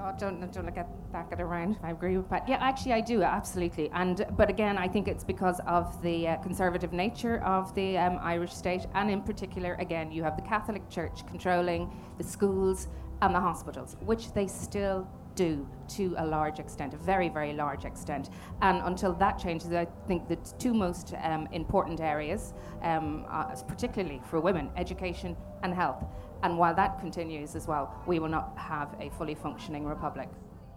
Oh, 0.00 0.12
don't 0.18 0.52
don't 0.52 0.74
get 0.74 0.88
that 1.12 1.30
get 1.30 1.40
around. 1.40 1.76
I 1.82 1.90
agree 1.90 2.16
with 2.16 2.28
Pat. 2.28 2.48
Yeah, 2.48 2.56
actually, 2.60 2.94
I 2.94 3.00
do 3.00 3.22
absolutely. 3.22 3.90
And 3.90 4.26
but 4.36 4.50
again, 4.50 4.76
I 4.76 4.88
think 4.88 5.08
it's 5.08 5.22
because 5.22 5.60
of 5.66 6.02
the 6.02 6.28
uh, 6.28 6.36
conservative 6.38 6.92
nature 6.92 7.42
of 7.44 7.74
the 7.74 7.98
um, 7.98 8.18
Irish 8.20 8.52
state, 8.52 8.86
and 8.94 9.10
in 9.10 9.22
particular, 9.22 9.74
again, 9.74 10.10
you 10.10 10.22
have 10.22 10.36
the 10.36 10.42
Catholic 10.42 10.88
Church 10.90 11.26
controlling 11.26 11.90
the 12.18 12.24
schools 12.24 12.88
and 13.22 13.34
the 13.34 13.40
hospitals, 13.40 13.96
which 14.00 14.32
they 14.32 14.46
still 14.46 15.06
do 15.34 15.66
to 15.88 16.14
a 16.18 16.26
large 16.26 16.58
extent, 16.58 16.94
a 16.94 16.96
very, 16.96 17.28
very 17.28 17.52
large 17.52 17.84
extent. 17.84 18.30
And 18.62 18.80
until 18.84 19.12
that 19.14 19.38
changes, 19.38 19.72
I 19.72 19.86
think 20.06 20.28
the 20.28 20.36
two 20.58 20.74
most 20.74 21.14
um, 21.22 21.48
important 21.52 22.00
areas, 22.00 22.54
um, 22.82 23.26
particularly 23.68 24.20
for 24.28 24.40
women, 24.40 24.70
education 24.76 25.36
and 25.62 25.74
health. 25.74 26.04
And 26.42 26.58
while 26.58 26.74
that 26.74 26.98
continues 26.98 27.54
as 27.54 27.66
well, 27.66 27.94
we 28.06 28.18
will 28.18 28.28
not 28.28 28.56
have 28.56 28.94
a 29.00 29.10
fully 29.10 29.34
functioning 29.34 29.84
republic. 29.84 30.28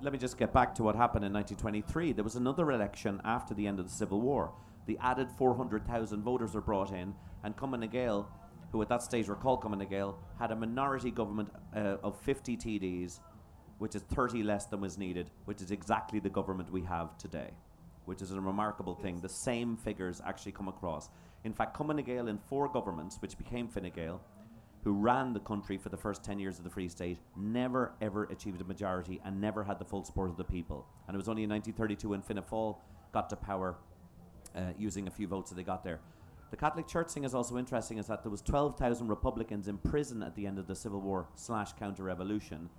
Let 0.02 0.14
me 0.14 0.20
just 0.20 0.38
get 0.38 0.54
back 0.54 0.76
to 0.76 0.84
what 0.84 0.96
happened 0.96 1.26
in 1.26 1.34
1923. 1.34 2.14
There 2.14 2.24
was 2.24 2.36
another 2.36 2.72
election 2.72 3.20
after 3.26 3.54
the 3.54 3.66
end 3.66 3.80
of 3.80 3.86
the 3.86 3.92
Civil 3.92 4.22
War. 4.22 4.52
The 4.86 4.98
added 5.02 5.30
400,000 5.32 6.22
voters 6.22 6.54
were 6.54 6.62
brought 6.62 6.92
in, 6.92 7.14
and 7.44 7.58
Cumann 7.58 7.82
na 7.82 7.88
nGaedheal, 7.88 8.26
who 8.72 8.82
at 8.82 8.90
that 8.90 9.02
stage 9.02 9.28
were 9.28 9.36
called 9.36 9.62
Cumann 9.62 9.80
na 9.80 10.14
had 10.40 10.52
a 10.52 10.56
minority 10.56 11.12
government 11.12 11.50
uh, 11.76 11.98
of 12.04 12.20
50 12.22 12.56
TDs, 12.56 13.20
which 13.80 13.96
is 13.96 14.02
30 14.04 14.44
less 14.44 14.66
than 14.66 14.82
was 14.82 14.98
needed, 14.98 15.30
which 15.46 15.62
is 15.62 15.72
exactly 15.72 16.20
the 16.20 16.30
government 16.30 16.72
we 16.72 16.82
have 16.82 17.18
today, 17.18 17.50
which 18.06 18.22
is 18.22 18.32
a 18.32 18.42
remarkable 18.42 18.96
thing. 18.96 19.20
The 19.20 19.30
same 19.30 19.78
figures 19.78 20.22
actually 20.26 20.54
come 20.54 20.68
across. 20.68 21.10
In 21.44 21.54
fact, 21.54 21.78
Cumann 21.78 21.98
na 21.98 22.02
nGaedheal 22.02 22.30
in 22.30 22.38
four 22.50 22.68
governments, 22.68 23.18
which 23.22 23.38
became 23.38 23.68
Fine 23.68 23.92
Gael, 23.96 24.22
who 24.84 24.94
ran 24.94 25.34
the 25.34 25.40
country 25.40 25.78
for 25.78 25.90
the 25.90 25.98
first 25.98 26.24
10 26.24 26.40
years 26.40 26.58
of 26.58 26.64
the 26.64 26.70
Free 26.70 26.88
State, 26.88 27.20
never 27.36 27.92
ever 28.02 28.24
achieved 28.26 28.62
a 28.62 28.64
majority 28.64 29.20
and 29.26 29.40
never 29.40 29.64
had 29.64 29.80
the 29.80 29.86
full 29.86 30.04
support 30.04 30.30
of 30.30 30.38
the 30.38 30.44
people. 30.44 30.86
And 31.08 31.16
it 31.16 31.18
was 31.18 31.28
only 31.28 31.44
in 31.44 31.50
1932 31.50 32.10
when 32.10 32.22
Fianna 32.22 32.42
Fáil 32.42 32.78
got 33.12 33.30
to 33.30 33.36
power 33.36 33.76
uh, 34.56 34.62
using 34.78 35.08
a 35.08 35.12
few 35.12 35.28
votes 35.28 35.50
that 35.50 35.56
they 35.56 35.64
got 35.64 35.84
there. 35.84 36.00
The 36.50 36.58
Catholic 36.58 36.88
Church 36.88 37.12
thing 37.12 37.26
is 37.26 37.36
also 37.36 37.58
interesting 37.58 37.98
is 37.98 38.08
that 38.08 38.24
there 38.24 38.32
was 38.32 38.42
12,000 38.42 39.08
Republicans 39.08 39.68
in 39.68 39.78
prison 39.78 40.24
at 40.24 40.34
the 40.36 40.48
end 40.48 40.58
of 40.58 40.68
the 40.68 40.76
Civil 40.76 41.02
War 41.02 41.28
slash 41.36 41.74
counter-revolution, 41.74 42.70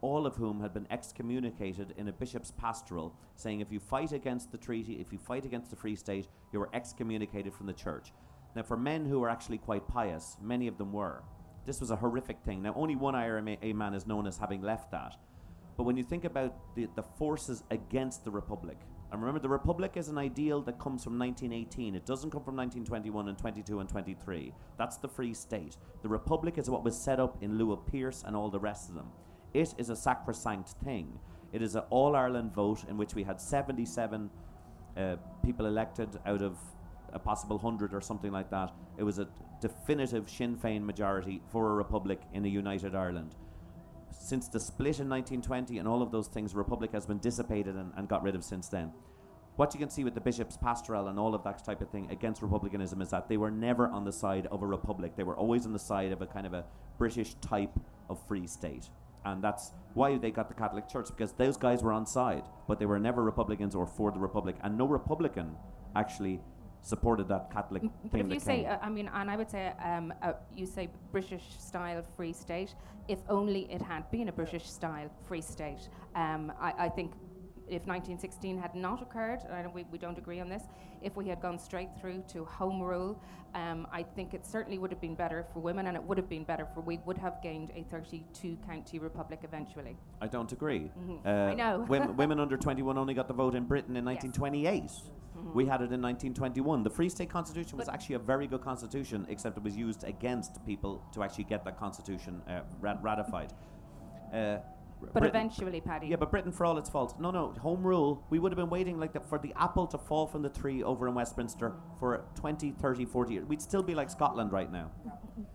all 0.00 0.26
of 0.26 0.36
whom 0.36 0.60
had 0.60 0.74
been 0.74 0.86
excommunicated 0.90 1.94
in 1.96 2.08
a 2.08 2.12
bishop's 2.12 2.50
pastoral, 2.50 3.14
saying 3.34 3.60
if 3.60 3.72
you 3.72 3.80
fight 3.80 4.12
against 4.12 4.52
the 4.52 4.58
treaty, 4.58 4.94
if 4.94 5.12
you 5.12 5.18
fight 5.18 5.44
against 5.44 5.70
the 5.70 5.76
Free 5.76 5.96
State, 5.96 6.28
you 6.52 6.60
are 6.60 6.70
excommunicated 6.74 7.54
from 7.54 7.66
the 7.66 7.72
church. 7.72 8.12
Now, 8.54 8.62
for 8.62 8.76
men 8.76 9.04
who 9.04 9.20
were 9.20 9.30
actually 9.30 9.58
quite 9.58 9.86
pious, 9.88 10.36
many 10.40 10.66
of 10.66 10.78
them 10.78 10.92
were, 10.92 11.22
this 11.66 11.80
was 11.80 11.90
a 11.90 11.96
horrific 11.96 12.40
thing. 12.44 12.62
Now, 12.62 12.74
only 12.76 12.96
one 12.96 13.14
IRA 13.14 13.42
man 13.42 13.94
is 13.94 14.06
known 14.06 14.26
as 14.26 14.38
having 14.38 14.62
left 14.62 14.90
that. 14.92 15.16
But 15.76 15.82
when 15.82 15.96
you 15.96 16.04
think 16.04 16.24
about 16.24 16.74
the, 16.74 16.88
the 16.94 17.02
forces 17.02 17.64
against 17.70 18.24
the 18.24 18.30
Republic, 18.30 18.78
and 19.12 19.20
remember, 19.20 19.40
the 19.40 19.48
Republic 19.48 19.92
is 19.96 20.08
an 20.08 20.18
ideal 20.18 20.62
that 20.62 20.80
comes 20.80 21.04
from 21.04 21.18
1918. 21.18 21.94
It 21.94 22.04
doesn't 22.04 22.30
come 22.30 22.42
from 22.42 22.56
1921 22.56 23.28
and 23.28 23.38
22 23.38 23.80
and 23.80 23.88
23. 23.88 24.52
That's 24.78 24.96
the 24.96 25.08
Free 25.08 25.32
State. 25.32 25.76
The 26.02 26.08
Republic 26.08 26.58
is 26.58 26.68
what 26.68 26.82
was 26.82 26.98
set 26.98 27.20
up 27.20 27.40
in 27.42 27.56
lieu 27.56 27.72
of 27.72 27.86
Pearse 27.86 28.24
and 28.26 28.34
all 28.34 28.50
the 28.50 28.58
rest 28.58 28.88
of 28.88 28.96
them. 28.96 29.06
It 29.54 29.74
is 29.78 29.90
a 29.90 29.96
sacrosanct 29.96 30.70
thing. 30.84 31.18
It 31.52 31.62
is 31.62 31.74
an 31.74 31.84
All 31.90 32.16
Ireland 32.16 32.52
vote 32.52 32.84
in 32.88 32.96
which 32.96 33.14
we 33.14 33.24
had 33.24 33.40
77 33.40 34.30
uh, 34.96 35.16
people 35.44 35.66
elected 35.66 36.08
out 36.26 36.42
of 36.42 36.58
a 37.12 37.18
possible 37.18 37.56
100 37.58 37.94
or 37.94 38.00
something 38.00 38.32
like 38.32 38.50
that. 38.50 38.72
It 38.98 39.02
was 39.02 39.18
a 39.18 39.28
definitive 39.60 40.28
Sinn 40.28 40.56
Féin 40.56 40.82
majority 40.82 41.42
for 41.48 41.70
a 41.70 41.74
republic 41.74 42.20
in 42.32 42.44
a 42.44 42.48
united 42.48 42.94
Ireland. 42.94 43.34
Since 44.10 44.48
the 44.48 44.60
split 44.60 45.00
in 45.00 45.08
1920 45.08 45.78
and 45.78 45.86
all 45.86 46.02
of 46.02 46.10
those 46.10 46.28
things, 46.28 46.54
republic 46.54 46.92
has 46.92 47.06
been 47.06 47.18
dissipated 47.18 47.76
and, 47.76 47.92
and 47.96 48.08
got 48.08 48.22
rid 48.22 48.34
of 48.34 48.44
since 48.44 48.68
then. 48.68 48.92
What 49.56 49.72
you 49.72 49.80
can 49.80 49.88
see 49.88 50.04
with 50.04 50.14
the 50.14 50.20
bishop's 50.20 50.56
pastoral 50.58 51.08
and 51.08 51.18
all 51.18 51.34
of 51.34 51.42
that 51.44 51.64
type 51.64 51.80
of 51.80 51.88
thing 51.88 52.10
against 52.10 52.42
republicanism 52.42 53.00
is 53.00 53.08
that 53.10 53.28
they 53.28 53.38
were 53.38 53.50
never 53.50 53.88
on 53.88 54.04
the 54.04 54.12
side 54.12 54.46
of 54.50 54.62
a 54.62 54.66
republic. 54.66 55.16
They 55.16 55.22
were 55.22 55.36
always 55.36 55.64
on 55.64 55.72
the 55.72 55.78
side 55.78 56.12
of 56.12 56.20
a 56.20 56.26
kind 56.26 56.46
of 56.46 56.52
a 56.52 56.64
British 56.98 57.34
type 57.36 57.78
of 58.10 58.20
free 58.26 58.46
state. 58.46 58.90
And 59.26 59.42
that's 59.42 59.72
why 59.94 60.16
they 60.16 60.30
got 60.30 60.48
the 60.48 60.54
Catholic 60.54 60.88
Church, 60.88 61.08
because 61.08 61.32
those 61.32 61.56
guys 61.56 61.82
were 61.82 61.92
on 61.92 62.06
side, 62.06 62.44
but 62.68 62.78
they 62.78 62.86
were 62.86 63.00
never 63.00 63.22
Republicans 63.24 63.74
or 63.74 63.86
for 63.86 64.12
the 64.12 64.20
Republic. 64.20 64.56
And 64.62 64.78
no 64.78 64.86
Republican 64.86 65.56
actually 65.96 66.40
supported 66.80 67.26
that 67.26 67.50
Catholic 67.52 67.82
but 67.82 68.12
thing 68.12 68.26
if 68.26 68.32
you 68.32 68.38
say, 68.38 68.64
uh, 68.66 68.78
I 68.80 68.88
mean, 68.88 69.10
and 69.12 69.28
I 69.28 69.36
would 69.36 69.50
say, 69.50 69.72
um, 69.82 70.14
uh, 70.22 70.34
you 70.54 70.64
say 70.64 70.88
British 71.10 71.42
style 71.58 72.02
free 72.16 72.32
state, 72.32 72.76
if 73.08 73.18
only 73.28 73.62
it 73.72 73.82
had 73.82 74.08
been 74.12 74.28
a 74.28 74.32
British 74.32 74.70
style 74.70 75.10
free 75.26 75.40
state. 75.40 75.88
Um, 76.14 76.52
I, 76.60 76.72
I 76.86 76.88
think 76.88 77.10
if 77.68 77.86
1916 77.86 78.58
had 78.58 78.74
not 78.74 79.02
occurred, 79.02 79.40
and 79.44 79.52
I 79.54 79.62
know 79.62 79.70
we, 79.70 79.84
we 79.90 79.98
don't 79.98 80.18
agree 80.18 80.40
on 80.40 80.48
this, 80.48 80.62
if 81.02 81.16
we 81.16 81.26
had 81.28 81.40
gone 81.40 81.58
straight 81.58 81.90
through 82.00 82.24
to 82.28 82.44
home 82.44 82.80
rule, 82.80 83.20
um, 83.54 83.86
I 83.92 84.02
think 84.02 84.34
it 84.34 84.46
certainly 84.46 84.78
would 84.78 84.90
have 84.90 85.00
been 85.00 85.14
better 85.14 85.46
for 85.52 85.60
women, 85.60 85.86
and 85.86 85.96
it 85.96 86.02
would 86.02 86.18
have 86.18 86.28
been 86.28 86.44
better 86.44 86.66
for 86.74 86.80
we 86.80 86.98
would 87.06 87.18
have 87.18 87.42
gained 87.42 87.72
a 87.74 87.82
32 87.90 88.56
county 88.66 88.98
republic 88.98 89.40
eventually. 89.42 89.96
I 90.20 90.26
don't 90.26 90.50
agree. 90.52 90.90
Mhm. 90.98 91.26
Uh, 91.26 91.28
I 91.28 91.54
know. 91.54 91.78
women, 91.88 92.16
women 92.16 92.40
under 92.40 92.56
21 92.56 92.96
only 92.98 93.14
got 93.14 93.28
the 93.28 93.34
vote 93.34 93.54
in 93.54 93.64
Britain 93.64 93.96
in 93.96 94.04
1928. 94.04 94.90
We 95.52 95.66
had 95.66 95.82
it 95.82 95.92
in 95.92 96.00
1921. 96.00 96.82
The 96.82 96.90
Free 96.90 97.08
State 97.10 97.28
Constitution 97.28 97.76
was 97.76 97.88
actually 97.88 98.14
a 98.14 98.18
very 98.18 98.46
good 98.46 98.62
constitution, 98.62 99.26
except 99.28 99.58
it 99.58 99.62
was 99.62 99.76
used 99.76 100.04
against 100.04 100.64
people 100.64 101.04
to 101.12 101.22
actually 101.22 101.44
get 101.44 101.62
that 101.64 101.78
constitution 101.78 102.42
uh, 102.48 102.60
ratified. 102.80 103.52
Uh, 104.32 104.58
But 105.00 105.12
Britain- 105.12 105.28
eventually, 105.28 105.80
Paddy. 105.80 106.08
Yeah, 106.08 106.16
but 106.16 106.30
Britain, 106.30 106.52
for 106.52 106.64
all 106.64 106.78
its 106.78 106.88
faults, 106.88 107.14
no, 107.20 107.30
no, 107.30 107.52
home 107.60 107.82
rule. 107.86 108.24
We 108.30 108.38
would 108.38 108.50
have 108.52 108.56
been 108.56 108.70
waiting 108.70 108.98
like 108.98 109.12
that 109.12 109.28
for 109.28 109.38
the 109.38 109.52
apple 109.56 109.86
to 109.88 109.98
fall 109.98 110.26
from 110.26 110.42
the 110.42 110.48
tree 110.48 110.82
over 110.82 111.06
in 111.06 111.14
Westminster 111.14 111.74
for 112.00 112.24
20, 112.34 112.72
30, 112.72 113.04
40 113.04 113.32
years. 113.34 113.46
We'd 113.46 113.62
still 113.62 113.82
be 113.82 113.94
like 113.94 114.10
Scotland 114.10 114.52
right 114.52 114.70
now. 114.72 114.90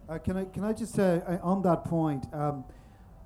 Uh, 0.07 0.17
can 0.19 0.37
I 0.37 0.45
can 0.45 0.63
I 0.63 0.73
just 0.73 0.93
say 0.93 1.21
uh, 1.27 1.37
on 1.41 1.61
that 1.63 1.85
point? 1.85 2.27
Um, 2.33 2.65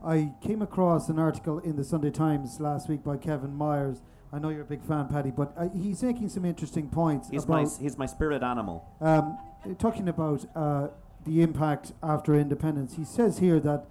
I 0.03 0.33
came 0.41 0.61
across 0.61 1.09
an 1.09 1.19
article 1.19 1.59
in 1.59 1.75
the 1.75 1.83
Sunday 1.83 2.11
Times 2.11 2.59
last 2.59 2.87
week 2.87 3.03
by 3.03 3.17
Kevin 3.17 3.53
Myers. 3.55 4.01
I 4.31 4.39
know 4.39 4.49
you're 4.49 4.61
a 4.61 4.65
big 4.65 4.83
fan, 4.83 5.07
Paddy, 5.07 5.31
but 5.31 5.53
uh, 5.57 5.69
he's 5.69 6.03
making 6.03 6.29
some 6.29 6.45
interesting 6.45 6.89
points 6.89 7.29
He's 7.29 7.43
about 7.43 7.63
my, 7.63 7.69
he's 7.81 7.97
my 7.97 8.05
spirit 8.05 8.43
animal. 8.43 8.85
um, 9.01 9.37
talking 9.79 10.07
about 10.09 10.45
uh, 10.55 10.89
the 11.25 11.41
impact 11.41 11.93
after 12.03 12.35
independence. 12.35 12.95
He 12.95 13.03
says 13.03 13.39
here 13.39 13.59
that 13.61 13.85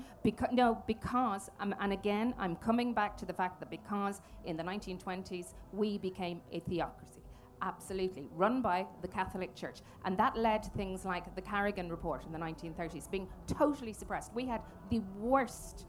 No, 0.51 0.83
because 0.89 1.49
um, 1.61 1.73
and 1.79 1.93
again, 1.93 2.35
I'm 2.41 2.57
coming 2.57 2.93
back 2.93 3.17
to 3.19 3.25
the 3.25 3.33
fact 3.33 3.61
that 3.61 3.71
because 3.71 4.21
in 4.47 4.57
the 4.57 4.65
1920s 4.65 5.55
we 5.73 5.97
became 5.99 6.41
a 6.51 6.59
theocracy, 6.59 7.23
absolutely 7.63 8.29
run 8.35 8.63
by 8.63 8.85
the 9.01 9.07
Catholic 9.07 9.55
Church, 9.55 9.79
and 10.05 10.19
that 10.19 10.37
led 10.37 10.65
to 10.65 10.71
things 10.71 11.05
like 11.05 11.33
the 11.37 11.43
Carrigan 11.43 11.89
Report 11.89 12.27
in 12.27 12.33
the 12.33 12.39
1930s 12.39 13.09
being 13.09 13.29
totally 13.47 13.93
suppressed. 13.93 14.35
We 14.35 14.45
had 14.45 14.61
the 14.91 15.03
worst 15.21 15.87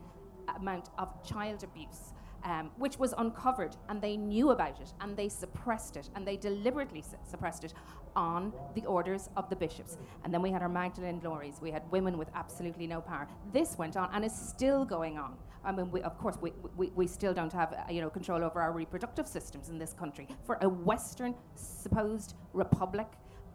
amount 0.55 0.89
of 0.99 1.07
child 1.27 1.63
abuse. 1.63 2.13
Um, 2.43 2.71
which 2.77 2.97
was 2.97 3.13
uncovered, 3.17 3.75
and 3.89 4.01
they 4.01 4.15
knew 4.15 4.51
about 4.51 4.79
it, 4.79 4.93
and 5.01 5.17
they 5.17 5.27
suppressed 5.27 5.97
it, 5.97 6.09
and 6.15 6.25
they 6.25 6.37
deliberately 6.37 7.01
su- 7.01 7.17
suppressed 7.29 7.65
it 7.65 7.73
on 8.15 8.53
the 8.75 8.85
orders 8.85 9.29
of 9.35 9.49
the 9.49 9.55
bishops. 9.57 9.97
And 10.23 10.33
then 10.33 10.41
we 10.41 10.49
had 10.49 10.61
our 10.61 10.69
Magdalene 10.69 11.19
laundries. 11.21 11.59
We 11.61 11.69
had 11.69 11.83
women 11.91 12.17
with 12.17 12.29
absolutely 12.35 12.87
no 12.87 13.01
power. 13.01 13.27
This 13.51 13.77
went 13.77 13.97
on, 13.97 14.09
and 14.13 14.23
is 14.23 14.33
still 14.33 14.85
going 14.85 15.17
on. 15.17 15.35
I 15.63 15.71
mean, 15.71 15.91
we, 15.91 16.01
of 16.01 16.17
course, 16.17 16.37
we, 16.41 16.53
we, 16.77 16.91
we 16.95 17.07
still 17.07 17.33
don't 17.33 17.51
have 17.51 17.73
uh, 17.73 17.91
you 17.91 18.01
know 18.01 18.09
control 18.09 18.43
over 18.43 18.61
our 18.61 18.71
reproductive 18.71 19.27
systems 19.27 19.69
in 19.69 19.77
this 19.77 19.93
country. 19.93 20.27
For 20.45 20.57
a 20.61 20.69
Western 20.69 21.35
supposed 21.55 22.35
republic, 22.53 23.07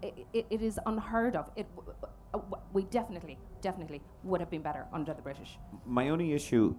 i 0.03 0.13
i 0.35 0.45
it 0.51 0.63
is 0.63 0.79
unheard 0.87 1.37
of. 1.37 1.51
It, 1.57 1.67
uh, 2.35 2.41
we 2.73 2.83
definitely, 2.85 3.39
definitely 3.63 4.03
would 4.23 4.41
have 4.41 4.51
been 4.51 4.63
better 4.63 4.87
under 4.93 5.15
the 5.15 5.23
British. 5.23 5.59
My 5.87 6.09
only 6.11 6.33
issue, 6.33 6.75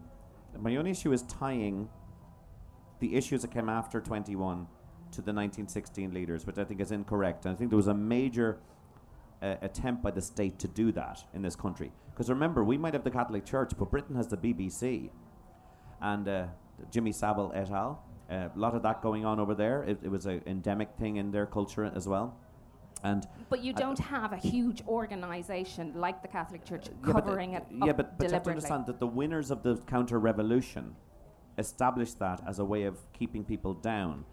my 0.59 0.75
only 0.75 0.91
issue 0.91 1.11
is 1.11 1.23
tying 1.23 1.89
the 2.99 3.15
issues 3.15 3.41
that 3.41 3.51
came 3.51 3.69
after 3.69 3.99
21 3.99 4.67
to 5.11 5.21
the 5.21 5.33
1916 5.33 6.13
leaders, 6.13 6.45
which 6.45 6.57
I 6.57 6.63
think 6.63 6.81
is 6.81 6.91
incorrect. 6.91 7.45
And 7.45 7.53
I 7.53 7.57
think 7.57 7.69
there 7.69 7.77
was 7.77 7.87
a 7.87 7.93
major 7.93 8.57
uh, 9.41 9.55
attempt 9.61 10.01
by 10.01 10.11
the 10.11 10.21
state 10.21 10.59
to 10.59 10.67
do 10.67 10.91
that 10.93 11.23
in 11.33 11.41
this 11.41 11.55
country. 11.55 11.91
Because 12.11 12.29
remember, 12.29 12.63
we 12.63 12.77
might 12.77 12.93
have 12.93 13.03
the 13.03 13.11
Catholic 13.11 13.45
Church, 13.45 13.71
but 13.77 13.91
Britain 13.91 14.15
has 14.15 14.27
the 14.27 14.37
BBC. 14.37 15.09
and 16.01 16.27
uh, 16.27 16.45
Jimmy 16.91 17.11
Savile 17.11 17.51
et 17.55 17.71
al. 17.71 18.03
Uh, 18.29 18.49
a 18.55 18.59
lot 18.59 18.73
of 18.73 18.81
that 18.83 19.01
going 19.01 19.25
on 19.25 19.39
over 19.39 19.53
there. 19.53 19.83
It, 19.83 19.99
it 20.03 20.09
was 20.09 20.25
an 20.25 20.41
endemic 20.47 20.89
thing 20.99 21.17
in 21.17 21.31
their 21.31 21.45
culture 21.45 21.91
as 21.95 22.07
well. 22.07 22.37
And 23.03 23.27
But 23.49 23.63
you 23.63 23.73
don't 23.73 23.99
have 23.99 24.33
a 24.33 24.37
huge 24.37 24.81
organisation 24.87 25.93
like 25.95 26.21
the 26.21 26.27
Catholic 26.27 26.65
Church 26.65 26.87
yeah, 26.87 26.93
but 27.01 27.09
uh, 27.09 27.21
covering 27.21 27.51
the- 27.51 27.57
it 27.57 27.65
Yeah, 27.71 27.93
but, 27.93 28.17
but 28.17 28.27
you 28.27 28.33
have 28.33 28.43
to 28.43 28.49
understand 28.49 28.85
that 28.87 28.99
the 28.99 29.07
winners 29.07 29.51
of 29.51 29.63
the 29.63 29.77
counter 29.87 30.19
revolution 30.19 30.95
established 31.57 32.19
that 32.19 32.41
as 32.47 32.59
a 32.59 32.65
way 32.65 32.83
of 32.83 32.97
keeping 33.13 33.43
people 33.43 33.73
down. 33.73 34.25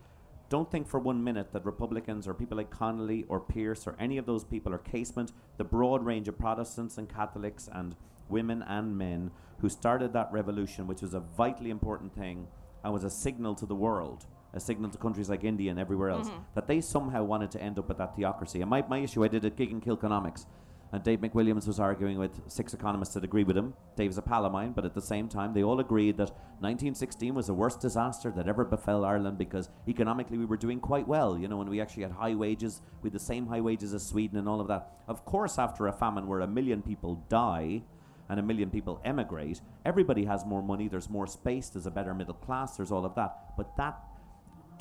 Don't 0.49 0.71
think 0.71 0.87
for 0.87 1.01
one 1.01 1.23
minute 1.25 1.53
that 1.53 1.65
Republicans 1.65 2.29
or 2.29 2.35
people 2.35 2.57
like 2.59 2.71
Connolly 2.71 3.25
or 3.29 3.41
Pearse 3.41 3.87
or 3.87 3.97
any 3.99 4.19
of 4.19 4.27
those 4.27 4.45
people 4.45 4.75
or 4.75 4.79
Casement, 4.79 5.33
the 5.57 5.65
broad 5.65 6.05
range 6.05 6.29
of 6.29 6.39
Protestants 6.39 6.99
and 6.99 7.09
Catholics 7.09 7.69
and 7.73 7.97
women 8.29 8.63
and 8.63 8.97
men 8.97 9.31
who 9.61 9.69
started 9.69 10.13
that 10.13 10.31
revolution, 10.33 10.87
which 10.87 11.03
was 11.03 11.15
a 11.15 11.21
vitally 11.21 11.71
important 11.71 12.15
thing 12.15 12.49
and 12.85 12.93
was 12.93 13.05
a 13.05 13.11
signal 13.11 13.55
to 13.55 13.67
the 13.67 13.75
world, 13.75 14.27
a 14.55 14.61
signal 14.61 14.91
to 14.91 14.99
countries 14.99 15.29
like 15.31 15.45
India 15.45 15.71
and 15.71 15.81
everywhere 15.81 16.11
else, 16.11 16.29
mm-hmm. 16.29 16.43
that 16.55 16.67
they 16.67 16.81
somehow 16.81 17.25
wanted 17.25 17.51
to 17.51 17.63
end 17.63 17.79
up 17.79 17.89
with 17.89 17.99
that 17.99 18.17
theocracy. 18.17 18.61
And 18.61 18.71
my, 18.71 18.85
my 18.89 18.99
issue, 18.99 19.25
I 19.25 19.29
did 19.29 19.45
a 19.45 19.51
gig 19.51 19.71
in 19.71 19.81
Kilkenomics, 19.81 20.47
and 20.93 21.03
Dave 21.03 21.21
McWilliams 21.21 21.67
was 21.67 21.81
arguing 21.81 22.19
with 22.19 22.43
six 22.49 22.75
economists 22.75 23.15
that 23.15 23.25
agree 23.25 23.45
with 23.45 23.57
him. 23.57 23.73
Dave's 23.97 24.19
a 24.19 24.23
pal 24.23 24.45
of 24.45 24.53
mine, 24.53 24.73
but 24.73 24.85
at 24.85 24.93
the 24.93 25.01
same 25.01 25.27
time, 25.27 25.55
they 25.55 25.63
all 25.63 25.81
agreed 25.81 26.19
that 26.19 26.31
1916 26.61 27.35
was 27.35 27.47
the 27.47 27.55
worst 27.55 27.81
disaster 27.81 28.31
that 28.33 28.47
ever 28.47 28.63
befell 28.63 29.03
Ireland 29.03 29.39
because 29.39 29.71
economically 29.89 30.37
we 30.37 30.45
were 30.45 30.59
doing 30.59 30.81
quite 30.81 31.09
well. 31.09 31.39
You 31.39 31.49
know, 31.49 31.57
when 31.57 31.71
we 31.71 31.81
actually 31.81 32.03
had 32.03 32.13
high 32.13 32.35
wages, 32.35 32.83
we 33.01 33.09
had 33.09 33.15
the 33.15 33.25
same 33.25 33.47
high 33.47 33.63
wages 33.63 33.95
as 33.95 34.07
Sweden 34.07 34.37
and 34.37 34.47
all 34.47 34.61
of 34.61 34.69
that. 34.69 34.91
Of 35.09 35.25
course, 35.25 35.59
after 35.59 35.87
a 35.87 35.93
famine 35.95 36.27
where 36.27 36.41
a 36.41 36.47
million 36.47 36.83
people 36.83 37.25
die 37.31 37.85
and 38.29 38.39
a 38.39 38.43
million 38.43 38.69
people 38.69 39.01
emigrate, 39.03 39.63
everybody 39.87 40.27
has 40.27 40.45
more 40.45 40.63
money, 40.63 40.89
there's 40.89 41.09
more 41.09 41.27
space, 41.27 41.71
there's 41.71 41.87
a 41.87 41.91
better 41.91 42.13
middle 42.13 42.35
class, 42.35 42.77
there's 42.77 42.93
all 42.93 43.07
of 43.07 43.15
that. 43.15 43.57
But 43.57 43.79
that 43.79 43.99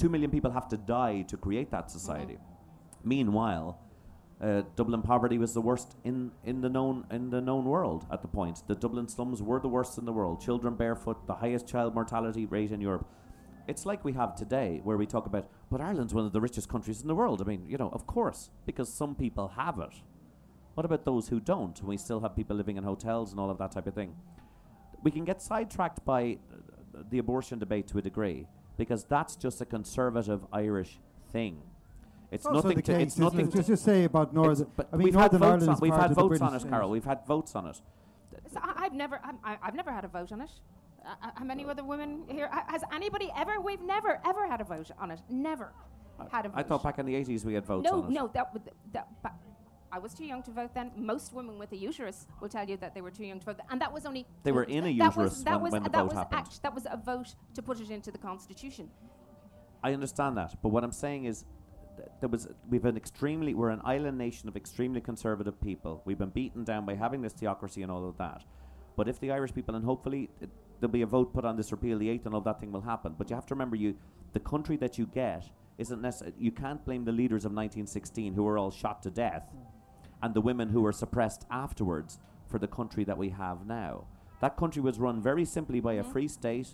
two 0.01 0.10
million 0.10 0.31
people 0.31 0.50
have 0.50 0.67
to 0.67 0.77
die 0.77 1.22
to 1.22 1.38
create 1.38 1.70
that 1.70 1.91
society. 1.91 2.39
Meanwhile, 3.03 3.79
uh, 4.41 4.63
Dublin 4.75 5.03
poverty 5.03 5.38
was 5.38 5.53
the 5.53 5.62
worst 5.62 5.96
in, 6.03 6.31
in 6.43 6.62
the 6.62 6.70
known 6.70 7.05
in 7.12 7.29
the 7.29 7.39
known 7.39 7.65
world 7.65 8.08
at 8.12 8.24
the 8.24 8.27
point. 8.27 8.63
The 8.67 8.74
Dublin 8.74 9.08
slums 9.08 9.43
were 9.43 9.60
the 9.60 9.67
worst 9.67 10.00
in 10.00 10.05
the 10.05 10.12
world. 10.12 10.41
Children 10.41 10.74
barefoot, 10.74 11.27
the 11.27 11.36
highest 11.36 11.67
child 11.67 11.93
mortality 11.93 12.48
rate 12.48 12.72
in 12.72 12.81
Europe. 12.81 13.05
It's 13.67 13.86
like 13.86 14.03
we 14.03 14.13
have 14.13 14.36
today, 14.36 14.81
where 14.84 14.98
we 14.98 15.05
talk 15.05 15.27
about, 15.27 15.48
but 15.70 15.81
Ireland's 15.81 16.15
one 16.15 16.25
of 16.25 16.34
the 16.34 16.41
richest 16.41 16.67
countries 16.67 17.01
in 17.03 17.08
the 17.08 17.13
world. 17.13 17.39
I 17.39 17.46
mean, 17.46 17.67
you 17.70 17.77
know, 17.77 17.89
of 17.93 18.08
course, 18.08 18.50
because 18.65 18.91
some 18.91 19.13
people 19.13 19.50
have 19.50 19.77
it. 19.77 20.01
What 20.74 20.84
about 20.84 21.05
those 21.05 21.27
who 21.27 21.39
don't? 21.39 21.79
We 21.84 21.98
still 21.98 22.22
have 22.22 22.36
people 22.36 22.55
living 22.55 22.77
in 22.77 22.84
hotels 22.84 23.29
and 23.29 23.39
all 23.39 23.51
of 23.51 23.60
that 23.60 23.72
type 23.72 23.86
of 23.86 23.93
thing. 23.93 24.15
We 25.03 25.12
can 25.12 25.25
get 25.25 25.43
sidetracked 25.43 26.03
by 26.03 26.39
the 27.12 27.20
abortion 27.20 27.60
debate 27.60 27.88
to 27.89 28.00
a 28.00 28.01
degree 28.01 28.48
because 28.81 29.03
that's 29.03 29.35
just 29.35 29.61
a 29.61 29.65
conservative 29.65 30.41
Irish 30.51 30.97
thing. 31.31 31.61
It's 32.31 32.47
also 32.47 32.55
nothing 32.63 32.77
the 32.77 32.81
to. 32.81 32.93
case, 32.93 33.07
It's 33.09 33.17
nothing 33.19 33.41
it? 33.41 33.51
to. 33.51 33.57
Just, 33.57 33.67
just 33.69 33.83
say 33.85 34.05
about 34.05 34.29
it's- 34.29 34.33
Northern. 34.35 34.67
but 34.75 34.89
I 34.91 34.95
mean, 34.95 35.05
we've 35.05 35.13
had 35.13 35.31
Northern 35.33 35.39
votes 35.39 35.45
Ireland 35.51 35.69
on, 35.69 35.75
is 35.75 35.81
we've 35.81 35.91
part 35.91 36.01
had 36.01 36.11
of 36.11 36.15
the 36.17 36.23
votes 36.23 36.41
on 36.41 36.55
it, 36.55 36.67
Carol. 36.67 36.89
We've 36.89 37.05
had 37.05 37.19
votes 37.27 37.55
on 37.55 37.67
it. 37.67 37.77
So 38.51 38.59
I, 38.59 38.85
I've 38.85 38.93
never, 38.93 39.19
I'm, 39.23 39.38
I, 39.43 39.57
I've 39.61 39.75
never 39.75 39.91
had 39.91 40.03
a 40.03 40.07
vote 40.07 40.31
on 40.31 40.41
it. 40.41 40.50
Uh, 41.05 41.29
how 41.35 41.45
many 41.45 41.63
other 41.65 41.83
women 41.83 42.23
here? 42.27 42.50
Has 42.67 42.81
anybody 42.91 43.31
ever? 43.38 43.59
We've 43.61 43.81
never, 43.81 44.19
ever 44.25 44.47
had 44.47 44.61
a 44.61 44.63
vote 44.63 44.89
on 45.00 45.11
it. 45.11 45.19
Never 45.29 45.73
had 46.31 46.47
a 46.47 46.50
vote. 46.50 46.57
I 46.57 46.63
thought 46.63 46.81
back 46.81 46.97
in 46.97 47.05
the 47.05 47.13
80s 47.13 47.45
we 47.45 47.53
had 47.53 47.65
votes 47.65 47.88
no, 47.91 48.01
on 48.01 48.05
it. 48.05 48.09
no, 48.11 48.27
that, 48.33 48.51
would- 48.53 48.71
that, 48.93 49.07
but 49.21 49.33
I 49.91 50.00
was 50.00 50.13
too 50.13 50.25
young 50.25 50.41
to 50.43 50.51
vote 50.51 50.74
then. 50.74 50.91
Most 50.95 51.33
women 51.33 51.60
with 51.60 51.71
a 51.74 51.75
uterus 51.75 52.25
will 52.39 52.50
tell 52.50 52.67
you 52.67 52.77
that 52.77 52.93
they 52.95 53.01
were 53.01 53.12
too 53.12 53.25
young 53.25 53.39
to 53.39 53.45
vote, 53.45 53.60
and 53.69 53.81
that 53.81 53.91
was 53.91 54.05
only. 54.05 54.25
They 54.43 54.51
were 54.51 54.63
in 54.63 54.86
a 54.86 54.98
that 54.98 55.15
was- 55.15 55.15
uterus 55.17 55.43
that 55.43 55.51
when- 55.53 55.62
was, 55.63 55.71
when 55.74 55.83
the 55.83 55.89
that 55.89 55.98
vote 55.98 56.05
was 56.07 56.13
happened. 56.13 56.39
act- 56.39 56.62
that 56.63 56.74
was 56.74 56.88
a 56.89 56.98
vote 56.98 57.36
to 57.55 57.62
put 57.62 57.79
it 57.81 57.89
into 57.91 58.12
the 58.12 58.17
constitution. 58.17 58.89
I 59.83 59.93
understand 59.93 60.38
that, 60.38 60.55
but 60.62 60.69
what 60.69 60.83
I'm 60.83 60.91
saying 60.91 61.25
is, 61.25 61.45
there 62.19 62.29
was 62.29 62.48
we've 62.69 62.86
an 62.86 62.95
extremely 62.98 63.53
we're 63.53 63.69
an 63.69 63.81
island 63.83 64.17
nation 64.17 64.48
of 64.48 64.55
extremely 64.55 65.01
conservative 65.01 65.60
people. 65.62 66.01
We've 66.05 66.17
been 66.17 66.29
beaten 66.29 66.63
down 66.63 66.86
by 66.86 66.95
having 66.95 67.21
this 67.21 67.33
theocracy 67.33 67.81
and 67.83 67.91
all 67.91 68.07
of 68.07 68.17
that. 68.17 68.43
But 68.95 69.07
if 69.07 69.19
the 69.19 69.31
Irish 69.31 69.53
people 69.53 69.75
and 69.75 69.83
hopefully 69.86 70.29
it, 70.39 70.50
there'll 70.79 70.91
be 70.91 71.01
a 71.01 71.05
vote 71.07 71.33
put 71.33 71.45
on 71.45 71.57
this 71.57 71.71
repeal 71.71 71.98
the 72.00 72.10
eighth 72.10 72.25
and 72.25 72.33
all 72.33 72.41
that 72.41 72.60
thing 72.60 72.71
will 72.71 72.81
happen. 72.81 73.15
But 73.17 73.29
you 73.29 73.36
have 73.36 73.45
to 73.48 73.53
remember, 73.55 73.75
you 73.75 73.95
the 74.33 74.39
country 74.39 74.77
that 74.77 74.98
you 74.98 75.05
get 75.07 75.50
isn't 75.77 76.01
necessarily 76.01 76.35
you 76.39 76.51
can't 76.51 76.83
blame 76.85 77.03
the 77.05 77.11
leaders 77.11 77.44
of 77.46 77.51
1916 77.51 78.33
who 78.33 78.44
were 78.44 78.57
all 78.57 78.72
shot 78.72 79.03
to 79.03 79.09
death, 79.11 79.44
and 80.22 80.34
the 80.34 80.42
women 80.42 80.70
who 80.70 80.81
were 80.81 80.92
suppressed 80.92 81.46
afterwards 81.50 82.20
for 82.48 82.60
the 82.60 82.68
country 82.68 83.03
that 83.03 83.18
we 83.18 83.29
have 83.29 83.66
now. 83.66 84.05
That 84.42 84.57
country 84.57 84.81
was 84.81 85.00
run 85.00 85.22
very 85.22 85.46
simply 85.46 85.79
by 85.79 85.94
a 85.94 86.01
mm-hmm. 86.01 86.12
free 86.12 86.27
state 86.27 86.70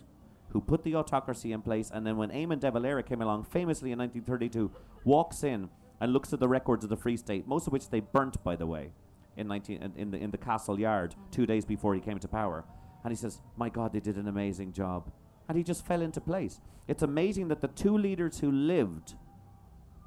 who 0.50 0.62
put 0.62 0.84
the 0.84 0.96
autocracy 0.96 1.52
in 1.52 1.62
place. 1.62 1.92
And 1.94 2.06
then 2.06 2.18
when 2.18 2.30
Eamon 2.30 2.60
de 2.60 2.72
Valera 2.72 3.04
came 3.04 3.22
along, 3.22 3.44
famously 3.44 3.92
in 3.92 4.00
1932, 4.00 4.72
walks 5.04 5.44
in 5.44 5.70
and 6.00 6.14
looks 6.14 6.32
at 6.32 6.40
the 6.40 6.48
records 6.48 6.84
of 6.84 6.90
the 6.90 6.98
Free 6.98 7.18
State, 7.18 7.48
most 7.48 7.68
of 7.68 7.74
which 7.74 7.90
they 7.90 8.00
burnt, 8.00 8.42
by 8.44 8.56
the 8.56 8.66
way, 8.66 8.92
in, 9.36 9.48
19, 9.48 9.82
in, 9.82 9.94
in, 9.98 10.12
the, 10.12 10.18
in 10.18 10.32
the 10.32 10.38
castle 10.38 10.80
yard 10.80 11.12
mm-hmm. 11.12 11.32
two 11.32 11.46
days 11.46 11.66
before 11.66 11.94
he 11.94 12.00
came 12.00 12.20
to 12.20 12.28
power. 12.28 12.64
And 13.04 13.12
he 13.12 13.18
says, 13.18 13.42
My 13.58 13.70
God, 13.70 13.94
they 13.94 14.00
did 14.00 14.18
an 14.18 14.28
amazing 14.28 14.74
job. 14.74 15.12
And 15.50 15.58
he 15.58 15.64
just 15.64 15.86
fell 15.86 16.02
into 16.02 16.22
place. 16.22 16.60
It's 16.88 17.04
amazing 17.04 17.50
that 17.50 17.62
the 17.62 17.68
two 17.68 17.98
leaders 17.98 18.40
who 18.40 18.52
lived 18.52 19.16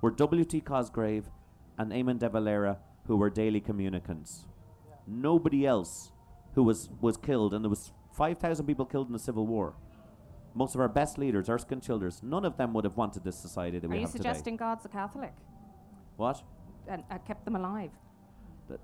were 0.00 0.10
W.T. 0.10 0.60
Cosgrave 0.62 1.28
and 1.78 1.92
Eamon 1.92 2.18
de 2.18 2.28
Valera, 2.28 2.78
who 3.06 3.16
were 3.16 3.30
daily 3.30 3.60
communicants. 3.60 4.46
Nobody 5.06 5.66
else 5.66 6.12
who 6.54 6.62
was, 6.62 6.88
was 7.00 7.16
killed, 7.16 7.54
and 7.54 7.64
there 7.64 7.70
was 7.70 7.92
5,000 8.12 8.66
people 8.66 8.84
killed 8.84 9.06
in 9.06 9.12
the 9.12 9.18
Civil 9.18 9.46
War. 9.46 9.74
Most 10.54 10.74
of 10.74 10.80
our 10.80 10.88
best 10.88 11.16
leaders, 11.16 11.48
Erskine 11.48 11.80
Childers, 11.80 12.22
none 12.22 12.44
of 12.44 12.56
them 12.56 12.72
would 12.74 12.84
have 12.84 12.96
wanted 12.96 13.24
this 13.24 13.36
society 13.36 13.78
that 13.78 13.86
Are 13.86 13.90
we 13.90 14.00
you 14.00 14.06
suggesting 14.06 14.56
God's 14.56 14.84
a 14.84 14.88
Catholic. 14.88 15.32
What? 16.16 16.42
and, 16.90 17.02
and 17.10 17.24
kept 17.24 17.44
them 17.44 17.56
alive? 17.56 17.90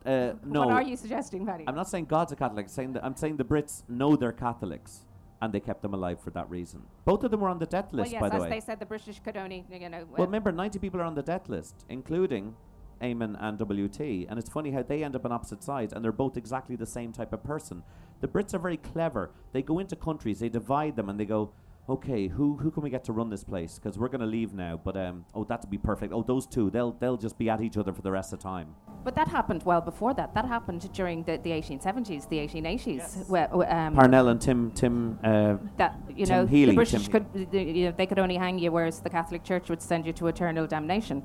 Uh, 0.05 0.33
no. 0.45 0.67
What 0.67 0.71
are 0.71 0.83
you 0.83 0.97
suggesting, 0.97 1.45
Betty? 1.45 1.65
I'm 1.67 1.77
not 1.77 1.89
saying 1.89 2.07
God's 2.07 2.33
a 2.33 2.37
Catholic. 2.37 2.69
Saying 2.69 2.95
that 2.95 3.05
I'm 3.05 3.15
saying 3.15 3.37
the 3.37 3.45
Brits 3.45 3.83
know 3.89 4.17
they're 4.17 4.33
Catholics, 4.33 5.05
and 5.41 5.53
they 5.53 5.61
kept 5.61 5.83
them 5.83 5.95
alive 5.95 6.21
for 6.21 6.31
that 6.31 6.51
reason. 6.51 6.83
Both 7.05 7.23
of 7.23 7.31
them 7.31 7.41
were 7.41 7.49
on 7.49 7.61
the 7.61 7.67
death 7.67 7.93
well, 7.93 8.03
list, 8.03 8.13
yes, 8.13 8.21
by 8.21 8.29
the 8.29 8.35
as 8.37 8.43
way. 8.43 8.51
they 8.51 8.61
said, 8.61 8.81
the 8.81 8.87
British 8.87 9.21
could 9.21 9.37
only, 9.37 9.65
you 9.71 9.89
know. 9.89 10.05
Well, 10.11 10.27
remember, 10.27 10.51
90 10.51 10.81
people 10.81 11.01
are 11.01 11.05
on 11.05 11.15
the 11.15 11.23
death 11.23 11.49
list, 11.49 11.85
including 11.89 12.55
Eamon 13.01 13.37
and 13.41 13.59
WT. 13.59 14.29
And 14.29 14.39
it's 14.39 14.51
funny 14.51 14.71
how 14.71 14.83
they 14.83 15.05
end 15.05 15.17
up 15.17 15.25
on 15.25 15.33
opposite 15.33 15.63
sides, 15.63 15.93
and 15.93 16.05
they're 16.05 16.13
both 16.13 16.37
exactly 16.37 16.77
the 16.77 16.87
same 16.87 17.13
type 17.13 17.33
of 17.33 17.43
person. 17.45 17.83
The 18.21 18.29
Brits 18.29 18.55
are 18.55 18.59
very 18.59 18.77
clever. 18.77 19.31
They 19.53 19.63
go 19.63 19.79
into 19.79 19.97
countries, 19.97 20.41
they 20.41 20.49
divide 20.49 20.97
them, 20.97 21.09
and 21.09 21.21
they 21.21 21.27
go, 21.27 21.53
okay, 21.89 22.29
who, 22.29 22.57
who 22.57 22.71
can 22.71 22.83
we 22.83 22.91
get 22.91 23.05
to 23.05 23.13
run 23.13 23.31
this 23.31 23.45
place? 23.45 23.79
Because 23.79 23.99
we're 23.99 24.09
going 24.09 24.21
to 24.21 24.27
leave 24.27 24.53
now, 24.53 24.81
but 24.83 24.97
um, 24.97 25.25
oh, 25.35 25.45
that'd 25.45 25.71
be 25.71 25.79
perfect. 25.79 26.13
Oh, 26.13 26.23
those 26.23 26.47
two, 26.47 26.71
they'll, 26.71 26.93
they'll 26.93 27.17
just 27.17 27.39
be 27.39 27.49
at 27.49 27.61
each 27.61 27.77
other 27.77 27.93
for 27.93 28.03
the 28.03 28.11
rest 28.11 28.33
of 28.33 28.41
the 28.41 28.43
time. 28.43 28.75
But 29.05 29.15
that 29.15 29.29
happened 29.29 29.63
well 29.63 29.81
before 29.81 30.15
that. 30.15 30.35
That 30.35 30.47
happened 30.47 30.93
during 30.93 31.23
the, 31.23 31.39
the 31.39 31.51
1870s, 31.51 32.29
the 32.29 32.39
1880s, 32.39 33.29
where 33.29 33.47
where, 33.49 33.73
um, 33.73 33.95
Parnell 33.95 34.29
and 34.29 34.41
Tim, 34.41 34.73
Tim, 34.73 35.19
uh, 35.23 35.57
that 35.77 35.97
you 36.09 36.27
Tim 36.27 36.37
know 36.37 36.47
Healy, 36.47 36.73
the 36.73 36.75
British 36.75 37.07
Tim 37.07 37.13
could 37.13 37.49
you 37.53 37.85
know, 37.85 37.95
they 37.97 38.07
could 38.07 38.19
only 38.19 38.37
hang 38.37 38.59
you, 38.59 38.73
whereas 38.73 38.99
the 38.99 39.11
Catholic 39.11 39.45
Church 39.45 39.71
would 39.71 39.81
send 39.81 40.07
you 40.07 40.13
to 40.15 40.27
eternal 40.27 40.67
damnation. 40.67 41.23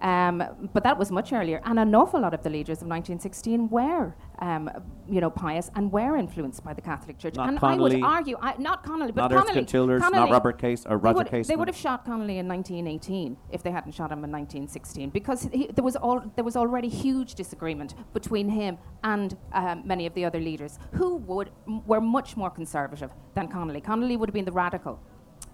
Um, 0.00 0.68
but 0.74 0.82
that 0.84 0.98
was 0.98 1.10
much 1.10 1.32
earlier, 1.32 1.60
and 1.64 1.78
an 1.78 1.94
awful 1.94 2.20
lot 2.20 2.34
of 2.34 2.42
the 2.42 2.50
leaders 2.50 2.78
of 2.82 2.88
1916 2.88 3.68
were, 3.70 4.14
um, 4.40 4.70
you 5.08 5.20
know, 5.20 5.30
pious 5.30 5.70
and 5.74 5.90
were 5.90 6.16
influenced 6.16 6.62
by 6.62 6.74
the 6.74 6.82
Catholic 6.82 7.18
Church. 7.18 7.34
Not 7.34 7.48
and 7.48 7.58
Connolly, 7.58 7.94
I 7.94 7.96
would 7.96 8.04
argue, 8.04 8.36
I, 8.40 8.54
not 8.58 8.82
Connolly, 8.82 9.12
but 9.12 9.22
not 9.22 9.30
Connolly, 9.30 9.50
Erskine 9.50 9.66
Childers, 9.66 10.02
not 10.02 10.30
Robert 10.30 10.58
Case 10.58 10.84
or 10.84 10.98
they 10.98 11.02
Roger 11.02 11.16
would, 11.30 11.44
They 11.44 11.56
would 11.56 11.68
have 11.68 11.76
shot 11.76 12.04
Connolly 12.04 12.38
in 12.38 12.46
1918 12.48 13.36
if 13.50 13.62
they 13.62 13.70
hadn't 13.70 13.92
shot 13.92 14.12
him 14.12 14.22
in 14.24 14.30
1916, 14.30 15.10
because 15.10 15.48
he, 15.52 15.68
there 15.68 15.84
was 15.84 15.96
all 15.96 16.22
there 16.36 16.44
was 16.44 16.56
already 16.56 16.88
huge 16.88 17.34
disagreement 17.34 17.94
between 18.12 18.48
him 18.48 18.78
and 19.02 19.36
um, 19.52 19.82
many 19.86 20.06
of 20.06 20.14
the 20.14 20.24
other 20.24 20.40
leaders 20.40 20.78
who 20.92 21.16
would 21.16 21.50
m- 21.66 21.84
were 21.86 22.00
much 22.00 22.36
more 22.36 22.50
conservative 22.50 23.10
than 23.34 23.48
Connolly. 23.48 23.80
Connolly 23.80 24.16
would 24.16 24.28
have 24.28 24.34
been 24.34 24.44
the 24.44 24.52
radical. 24.52 25.00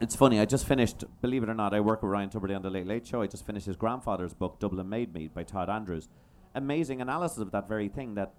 It's 0.00 0.16
funny, 0.16 0.40
I 0.40 0.46
just 0.46 0.66
finished, 0.66 1.04
believe 1.20 1.44
it 1.44 1.48
or 1.48 1.54
not, 1.54 1.72
I 1.72 1.80
work 1.80 2.02
with 2.02 2.10
Ryan 2.10 2.28
Tubridy 2.28 2.56
on 2.56 2.62
the 2.62 2.70
Late 2.70 2.86
Late 2.86 3.06
Show. 3.06 3.22
I 3.22 3.28
just 3.28 3.46
finished 3.46 3.66
his 3.66 3.76
grandfather's 3.76 4.34
book, 4.34 4.58
Dublin 4.58 4.88
Made 4.88 5.14
Me, 5.14 5.28
by 5.28 5.44
Todd 5.44 5.70
Andrews. 5.70 6.08
Amazing 6.56 7.00
analysis 7.00 7.38
of 7.38 7.52
that 7.52 7.68
very 7.68 7.88
thing 7.88 8.14
that 8.14 8.34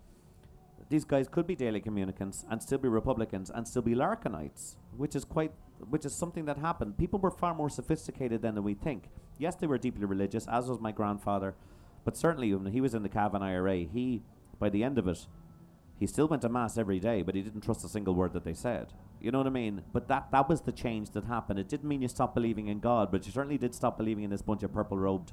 these 0.90 1.06
guys 1.06 1.28
could 1.30 1.48
be 1.48 1.56
daily 1.56 1.80
communicants 1.80 2.44
and 2.50 2.62
still 2.62 2.78
be 2.78 2.90
Republicans 2.90 3.50
and 3.50 3.68
still 3.68 3.82
be 3.82 3.96
Larkinites, 3.96 4.76
which 4.98 5.16
is 5.16 5.24
quite, 5.24 5.54
which 5.90 6.06
is 6.06 6.14
something 6.14 6.46
that 6.46 6.58
happened. 6.58 6.98
People 6.98 7.20
were 7.20 7.32
far 7.32 7.56
more 7.56 7.70
sophisticated 7.70 8.42
than 8.42 8.62
we 8.62 8.74
think. 8.74 9.10
Yes, 9.40 9.56
they 9.56 9.68
were 9.68 9.78
deeply 9.78 10.06
religious, 10.06 10.46
as 10.48 10.68
was 10.68 10.82
my 10.82 10.92
grandfather, 10.92 11.56
but 12.04 12.18
certainly 12.18 12.54
when 12.54 12.74
he 12.74 12.82
was 12.82 12.94
in 12.94 13.04
the 13.04 13.10
Cavan 13.10 13.42
IRA, 13.42 13.78
he, 13.78 14.22
by 14.60 14.70
the 14.70 14.84
end 14.84 14.98
of 14.98 15.08
it, 15.08 15.28
he 16.04 16.08
still 16.08 16.28
went 16.28 16.42
to 16.42 16.50
mass 16.50 16.78
every 16.78 17.00
day, 17.00 17.22
but 17.22 17.34
he 17.34 17.42
didn't 17.42 17.62
trust 17.62 17.86
a 17.86 17.88
single 17.88 18.14
word 18.14 18.34
that 18.34 18.44
they 18.44 18.54
said. 18.54 18.88
You 19.22 19.32
know 19.32 19.38
what 19.38 19.48
I 19.48 19.52
mean? 19.52 19.84
But 19.94 20.10
that 20.10 20.32
that 20.32 20.50
was 20.50 20.60
the 20.60 20.74
change 20.74 21.12
that 21.12 21.24
happened. 21.24 21.60
It 21.60 21.70
didn't 21.70 21.88
mean 21.88 22.02
you 22.02 22.10
stopped 22.10 22.36
believing 22.36 22.68
in 22.68 22.82
God, 22.82 23.10
but 23.10 23.26
you 23.26 23.32
certainly 23.32 23.58
did 23.58 23.74
stop 23.74 23.98
believing 23.98 24.26
in 24.26 24.30
this 24.30 24.42
bunch 24.42 24.64
of 24.64 24.74
purple 24.74 24.98
robed 24.98 25.32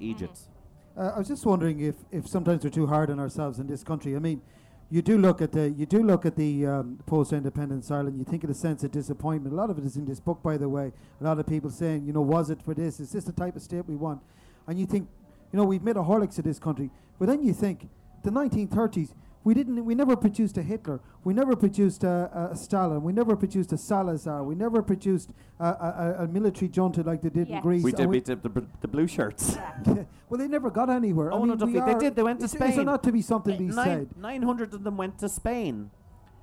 Egypts. 0.00 0.48
Uh, 0.96 1.12
I 1.14 1.18
was 1.20 1.28
just 1.28 1.46
wondering 1.46 1.78
if, 1.78 1.94
if 2.10 2.26
sometimes 2.26 2.64
we're 2.64 2.70
too 2.70 2.88
hard 2.88 3.08
on 3.08 3.20
ourselves 3.20 3.60
in 3.60 3.68
this 3.68 3.84
country. 3.84 4.16
I 4.16 4.18
mean, 4.18 4.42
you 4.90 5.00
do 5.00 5.16
look 5.16 5.40
at 5.40 5.52
the 5.52 5.70
you 5.70 5.86
do 5.86 6.02
look 6.02 6.26
at 6.26 6.34
the 6.34 6.66
um, 6.66 6.98
post-independence 7.06 7.88
Ireland. 7.92 8.18
You 8.18 8.24
think 8.24 8.42
of 8.42 8.48
the 8.48 8.56
sense 8.56 8.82
of 8.82 8.90
disappointment. 8.90 9.54
A 9.54 9.56
lot 9.56 9.70
of 9.70 9.78
it 9.78 9.84
is 9.84 9.94
in 9.94 10.06
this 10.06 10.18
book, 10.18 10.42
by 10.42 10.56
the 10.56 10.68
way. 10.68 10.90
A 11.20 11.24
lot 11.24 11.38
of 11.38 11.46
people 11.46 11.70
saying, 11.70 12.04
you 12.04 12.12
know, 12.12 12.22
was 12.22 12.50
it 12.50 12.60
for 12.64 12.74
this? 12.74 12.98
Is 12.98 13.12
this 13.12 13.22
the 13.22 13.32
type 13.32 13.54
of 13.54 13.62
state 13.62 13.86
we 13.86 13.94
want? 13.94 14.22
And 14.66 14.76
you 14.76 14.86
think, 14.86 15.08
you 15.52 15.56
know, 15.56 15.64
we've 15.64 15.84
made 15.84 15.96
a 15.96 16.00
horlicks 16.00 16.36
of 16.36 16.44
this 16.44 16.58
country. 16.58 16.90
But 17.20 17.28
then 17.28 17.44
you 17.44 17.52
think, 17.52 17.88
the 18.24 18.30
1930s, 18.30 19.14
we 19.48 19.54
didn't. 19.54 19.82
We 19.86 19.94
never 19.94 20.14
produced 20.14 20.58
a 20.58 20.62
Hitler. 20.62 21.00
We 21.24 21.32
never 21.32 21.56
produced 21.56 22.04
a, 22.04 22.50
a 22.52 22.54
Stalin. 22.54 23.02
We 23.02 23.14
never 23.14 23.34
produced 23.34 23.72
a 23.72 23.78
Salazar. 23.78 24.44
We 24.44 24.54
never 24.54 24.82
produced 24.82 25.30
a, 25.58 25.64
a, 25.64 26.16
a 26.24 26.28
military 26.28 26.68
junta 26.68 27.02
like 27.02 27.22
they 27.22 27.30
did 27.30 27.48
Yes. 27.48 27.56
in 27.56 27.62
Greece. 27.62 27.82
We 27.82 27.92
and 27.92 27.96
did 27.96 28.10
beat 28.10 28.24
the, 28.26 28.36
the, 28.36 28.66
the 28.82 28.88
blue 28.88 29.06
shirts. 29.06 29.56
well, 30.28 30.38
they 30.38 30.48
never 30.48 30.70
got 30.70 30.90
anywhere. 30.90 31.32
I 31.32 31.36
Oh, 31.36 31.38
mean, 31.38 31.48
no, 31.48 31.56
don't 31.56 31.72
we 31.72 31.80
they 31.80 31.94
did, 31.98 32.14
they 32.14 32.22
went 32.22 32.40
to 32.40 32.48
Spain. 32.48 32.68
Is 32.68 32.76
there 32.76 32.84
not 32.84 33.02
to 33.04 33.10
be 33.10 33.22
something 33.22 33.54
to 33.54 33.58
be 33.58 33.74
Nine, 33.74 34.08
said? 34.10 34.18
900 34.18 34.74
of 34.74 34.84
them 34.84 34.98
went 34.98 35.18
to 35.20 35.30
Spain, 35.30 35.92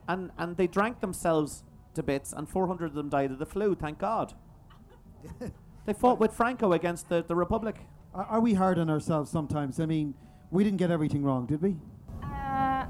and, 0.07 0.31
and 0.39 0.57
they 0.57 0.65
drank 0.65 1.01
themselves 1.01 1.63
to 1.93 2.01
bits, 2.01 2.33
and 2.33 2.49
400 2.49 2.87
of 2.87 2.93
them 2.95 3.09
died 3.09 3.29
of 3.29 3.37
the 3.37 3.45
flu, 3.45 3.75
thank 3.75 3.99
God. 3.99 4.33
they 5.85 5.93
fought 5.93 6.19
with 6.19 6.33
Franco 6.33 6.73
against 6.73 7.07
the, 7.09 7.23
the 7.23 7.35
Republic. 7.35 7.75
Are, 8.15 8.25
are 8.25 8.39
we 8.41 8.55
hard 8.55 8.79
on 8.79 8.89
ourselves 8.89 9.29
sometimes? 9.29 9.79
I 9.79 9.85
mean, 9.85 10.15
we 10.49 10.63
didn't 10.63 10.77
get 10.77 10.89
everything 10.89 11.23
wrong, 11.23 11.45
did 11.45 11.61
we? 11.61 11.75
Uh, 12.31 12.85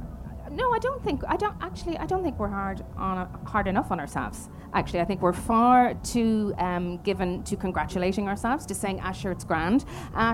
no, 0.55 0.71
I 0.73 0.79
don't 0.79 1.03
think. 1.03 1.21
I 1.27 1.35
don't 1.35 1.55
actually. 1.61 1.97
I 1.97 2.05
don't 2.05 2.23
think 2.23 2.39
we're 2.39 2.47
hard 2.47 2.83
on 2.97 3.27
hard 3.45 3.67
enough 3.67 3.91
on 3.91 3.99
ourselves. 3.99 4.49
Actually, 4.73 5.01
I 5.01 5.05
think 5.05 5.21
we're 5.21 5.33
far 5.33 5.93
too 5.95 6.53
um, 6.57 6.97
given 7.03 7.43
to 7.43 7.55
congratulating 7.55 8.27
ourselves, 8.27 8.65
to 8.67 8.75
saying, 8.75 8.99
"Ah, 9.03 9.11
sure, 9.11 9.31
it's 9.31 9.43
grand. 9.43 9.85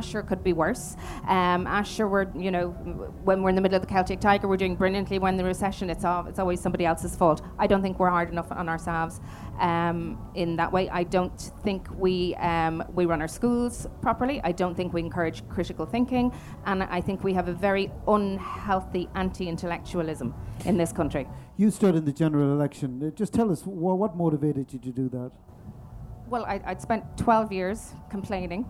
Sure, 0.02 0.22
could 0.24 0.44
be 0.44 0.54
worse. 0.54 0.96
Um, 1.28 1.68
sure, 1.84 2.08
we're 2.08 2.28
you 2.36 2.52
know, 2.52 2.70
when 3.24 3.42
we're 3.42 3.50
in 3.50 3.56
the 3.56 3.62
middle 3.62 3.76
of 3.76 3.82
the 3.82 3.88
Celtic 3.88 4.20
Tiger, 4.20 4.48
we're 4.48 4.58
doing 4.58 4.76
brilliantly. 4.76 5.20
When 5.20 5.38
the 5.38 5.44
recession, 5.44 5.90
it's 5.90 6.06
all, 6.06 6.28
it's 6.28 6.40
always 6.40 6.60
somebody 6.60 6.86
else's 6.86 7.16
fault. 7.16 7.42
I 7.58 7.68
don't 7.68 7.82
think 7.82 8.00
we're 8.00 8.10
hard 8.10 8.30
enough 8.30 8.52
on 8.52 8.70
ourselves 8.70 9.22
um, 9.60 10.18
in 10.36 10.56
that 10.58 10.72
way. 10.72 10.90
I 10.90 11.04
don't 11.04 11.40
think 11.64 11.88
we 11.98 12.36
um, 12.36 12.84
we 12.94 13.06
run 13.06 13.22
our 13.22 13.28
schools 13.28 13.88
properly. 14.02 14.42
I 14.44 14.52
don't 14.52 14.76
think 14.76 14.94
we 14.94 15.02
encourage 15.02 15.48
critical 15.50 15.86
thinking, 15.86 16.32
and 16.66 16.84
I 16.84 17.02
think 17.02 17.24
we 17.24 17.34
have 17.34 17.48
a 17.48 17.54
very 17.54 17.92
unhealthy 18.08 19.10
in 20.66 20.78
this 20.78 20.92
country. 20.92 21.28
You 21.56 21.72
stood 21.72 21.96
in 21.96 22.04
the 22.04 22.12
general 22.12 22.52
election. 22.52 23.02
Uh, 23.02 23.12
just 23.12 23.34
tell 23.34 23.52
us 23.52 23.64
wha 23.66 23.94
what 23.94 24.18
motivated 24.18 24.74
you 24.74 24.80
to 24.80 24.92
do 24.92 25.08
that. 25.10 25.32
Well, 26.32 26.46
I, 26.46 26.62
I'd 26.64 26.82
spent 26.82 27.04
12 27.18 27.52
years 27.52 27.92
complaining 28.10 28.64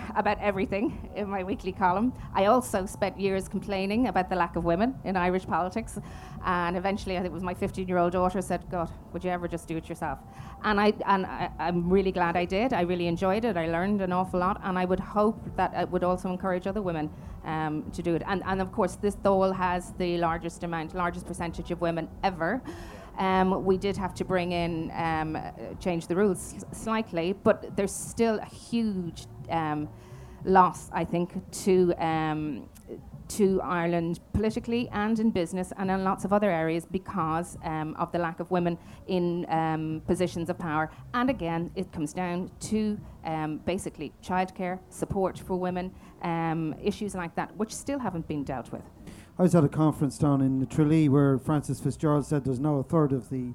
about 0.14 0.38
everything 0.40 1.10
in 1.16 1.28
my 1.28 1.42
weekly 1.42 1.72
column. 1.72 2.12
I 2.32 2.44
also 2.44 2.86
spent 2.86 3.18
years 3.18 3.48
complaining 3.48 4.06
about 4.06 4.28
the 4.28 4.36
lack 4.36 4.54
of 4.54 4.62
women 4.62 4.94
in 5.02 5.16
Irish 5.16 5.44
politics. 5.44 5.98
And 6.46 6.76
eventually, 6.76 7.16
I 7.16 7.22
think 7.22 7.32
it 7.32 7.34
was 7.34 7.42
my 7.42 7.52
15 7.52 7.88
year 7.88 7.98
old 7.98 8.12
daughter 8.12 8.40
said, 8.40 8.64
God, 8.70 8.92
would 9.12 9.24
you 9.24 9.30
ever 9.30 9.48
just 9.48 9.66
do 9.66 9.76
it 9.76 9.88
yourself? 9.88 10.20
And, 10.62 10.80
I, 10.80 10.92
and 11.04 11.26
I, 11.26 11.50
I'm 11.58 11.90
really 11.90 12.12
glad 12.12 12.36
I 12.36 12.44
did. 12.44 12.72
I 12.72 12.82
really 12.82 13.08
enjoyed 13.08 13.44
it. 13.44 13.56
I 13.56 13.66
learned 13.66 14.02
an 14.02 14.12
awful 14.12 14.38
lot. 14.38 14.60
And 14.62 14.78
I 14.78 14.84
would 14.84 15.00
hope 15.00 15.40
that 15.56 15.74
it 15.74 15.90
would 15.90 16.04
also 16.04 16.30
encourage 16.30 16.68
other 16.68 16.80
women 16.80 17.10
um, 17.44 17.90
to 17.90 18.02
do 18.02 18.14
it. 18.14 18.22
And, 18.24 18.40
and 18.46 18.60
of 18.60 18.70
course, 18.70 18.94
this 18.94 19.16
Dáil 19.16 19.52
has 19.56 19.94
the 19.98 20.16
largest 20.18 20.62
amount, 20.62 20.94
largest 20.94 21.26
percentage 21.26 21.72
of 21.72 21.80
women 21.80 22.08
ever. 22.22 22.62
Um, 23.20 23.64
we 23.66 23.76
did 23.76 23.98
have 23.98 24.14
to 24.14 24.24
bring 24.24 24.52
in 24.52 24.90
um, 24.92 25.38
change 25.78 26.06
the 26.06 26.16
rules 26.16 26.54
slightly, 26.72 27.34
but 27.34 27.76
there's 27.76 27.94
still 27.94 28.38
a 28.38 28.46
huge 28.46 29.26
um, 29.50 29.90
loss, 30.44 30.88
I 30.90 31.04
think, 31.04 31.34
to 31.64 31.92
um, 31.98 32.68
to 33.28 33.60
Ireland 33.62 34.20
politically 34.32 34.88
and 34.88 35.20
in 35.20 35.30
business 35.30 35.72
and 35.76 35.90
in 35.90 36.02
lots 36.02 36.24
of 36.24 36.32
other 36.32 36.50
areas 36.50 36.84
because 36.84 37.56
um, 37.62 37.94
of 37.96 38.10
the 38.10 38.18
lack 38.18 38.40
of 38.40 38.50
women 38.50 38.76
in 39.06 39.46
um, 39.50 40.02
positions 40.06 40.48
of 40.48 40.58
power. 40.58 40.90
And 41.14 41.30
again, 41.30 41.70
it 41.76 41.92
comes 41.92 42.12
down 42.12 42.50
to 42.70 42.98
basically 43.64 44.12
childcare, 44.24 44.80
support 44.88 45.38
for 45.38 45.56
women, 45.56 45.92
issues 46.82 47.14
like 47.14 47.34
that, 47.36 47.54
which 47.56 47.72
still 47.72 48.00
haven't 48.00 48.26
been 48.26 48.42
dealt 48.42 48.72
with. 48.72 48.82
I 49.38 49.42
was 49.42 49.54
at 49.54 49.64
a 49.64 49.68
conference 49.68 50.18
down 50.18 50.40
in 50.42 50.66
Tralee 50.66 51.08
where 51.08 51.38
Frances 51.38 51.80
Fitzgerald 51.80 52.26
said 52.26 52.44
there's 52.44 52.60
now 52.60 52.76
a 52.76 52.82
third 52.82 53.12
of 53.12 53.30
the 53.30 53.54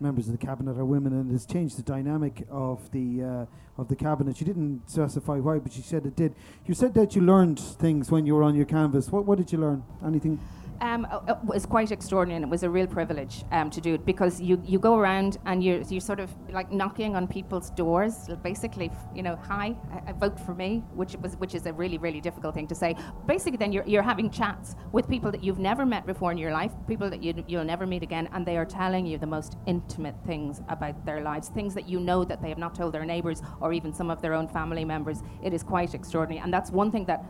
members 0.00 0.28
of 0.28 0.38
the 0.38 0.46
cabinet 0.46 0.78
are 0.78 0.84
women, 0.84 1.12
and 1.12 1.34
it's 1.34 1.46
changed 1.46 1.78
the 1.78 1.82
dynamic 1.82 2.46
of 2.50 2.90
the 2.92 3.22
uh, 3.22 3.80
of 3.80 3.88
the 3.88 3.96
cabinet. 3.96 4.36
She 4.36 4.44
didn't 4.44 4.88
specify 4.88 5.36
why, 5.38 5.58
but 5.58 5.72
she 5.72 5.82
said 5.82 6.06
it 6.06 6.16
did. 6.16 6.34
You 6.66 6.74
said 6.74 6.94
that 6.94 7.14
you 7.14 7.22
learned 7.22 7.58
things 7.58 8.10
when 8.10 8.26
you 8.26 8.34
were 8.34 8.42
on 8.42 8.54
your 8.54 8.66
canvas. 8.66 9.10
What 9.10 9.26
what 9.26 9.38
did 9.38 9.52
you 9.52 9.58
learn? 9.58 9.84
Anything? 10.04 10.40
Um, 10.80 11.06
uh, 11.10 11.20
it 11.28 11.38
was 11.44 11.64
quite 11.64 11.90
extraordinary 11.90 12.36
and 12.36 12.44
it 12.44 12.50
was 12.50 12.62
a 12.62 12.68
real 12.68 12.86
privilege 12.86 13.44
um, 13.50 13.70
to 13.70 13.80
do 13.80 13.94
it 13.94 14.04
because 14.04 14.40
you, 14.40 14.60
you 14.64 14.78
go 14.78 14.96
around 14.96 15.38
and 15.46 15.64
you're, 15.64 15.80
you're 15.82 16.00
sort 16.00 16.20
of 16.20 16.30
like 16.50 16.70
knocking 16.70 17.16
on 17.16 17.26
people's 17.26 17.70
doors 17.70 18.28
basically 18.42 18.90
you 19.14 19.22
know 19.22 19.36
hi 19.36 19.74
I, 19.90 20.10
I 20.10 20.12
vote 20.12 20.38
for 20.38 20.54
me 20.54 20.84
which 20.94 21.16
was 21.16 21.36
which 21.36 21.54
is 21.54 21.64
a 21.66 21.72
really 21.72 21.96
really 21.98 22.20
difficult 22.20 22.54
thing 22.54 22.66
to 22.68 22.74
say. 22.74 22.94
Basically 23.26 23.56
then 23.56 23.72
you're, 23.72 23.86
you're 23.86 24.02
having 24.02 24.28
chats 24.28 24.76
with 24.92 25.08
people 25.08 25.30
that 25.30 25.42
you've 25.42 25.58
never 25.58 25.86
met 25.86 26.04
before 26.04 26.30
in 26.30 26.38
your 26.38 26.52
life 26.52 26.72
people 26.86 27.08
that 27.08 27.22
you, 27.22 27.42
you'll 27.48 27.64
never 27.64 27.86
meet 27.86 28.02
again 28.02 28.28
and 28.32 28.44
they 28.44 28.58
are 28.58 28.66
telling 28.66 29.06
you 29.06 29.16
the 29.16 29.26
most 29.26 29.56
intimate 29.66 30.16
things 30.26 30.60
about 30.68 31.06
their 31.06 31.22
lives 31.22 31.48
things 31.48 31.74
that 31.74 31.88
you 31.88 32.00
know 32.00 32.22
that 32.22 32.42
they 32.42 32.50
have 32.50 32.58
not 32.58 32.74
told 32.74 32.92
their 32.92 33.04
neighbors 33.04 33.40
or 33.60 33.72
even 33.72 33.92
some 33.94 34.10
of 34.10 34.20
their 34.20 34.34
own 34.34 34.46
family 34.46 34.84
members. 34.84 35.22
It 35.42 35.54
is 35.54 35.62
quite 35.62 35.94
extraordinary 35.94 36.42
and 36.42 36.52
that's 36.52 36.70
one 36.70 36.90
thing 36.90 37.06
that 37.06 37.24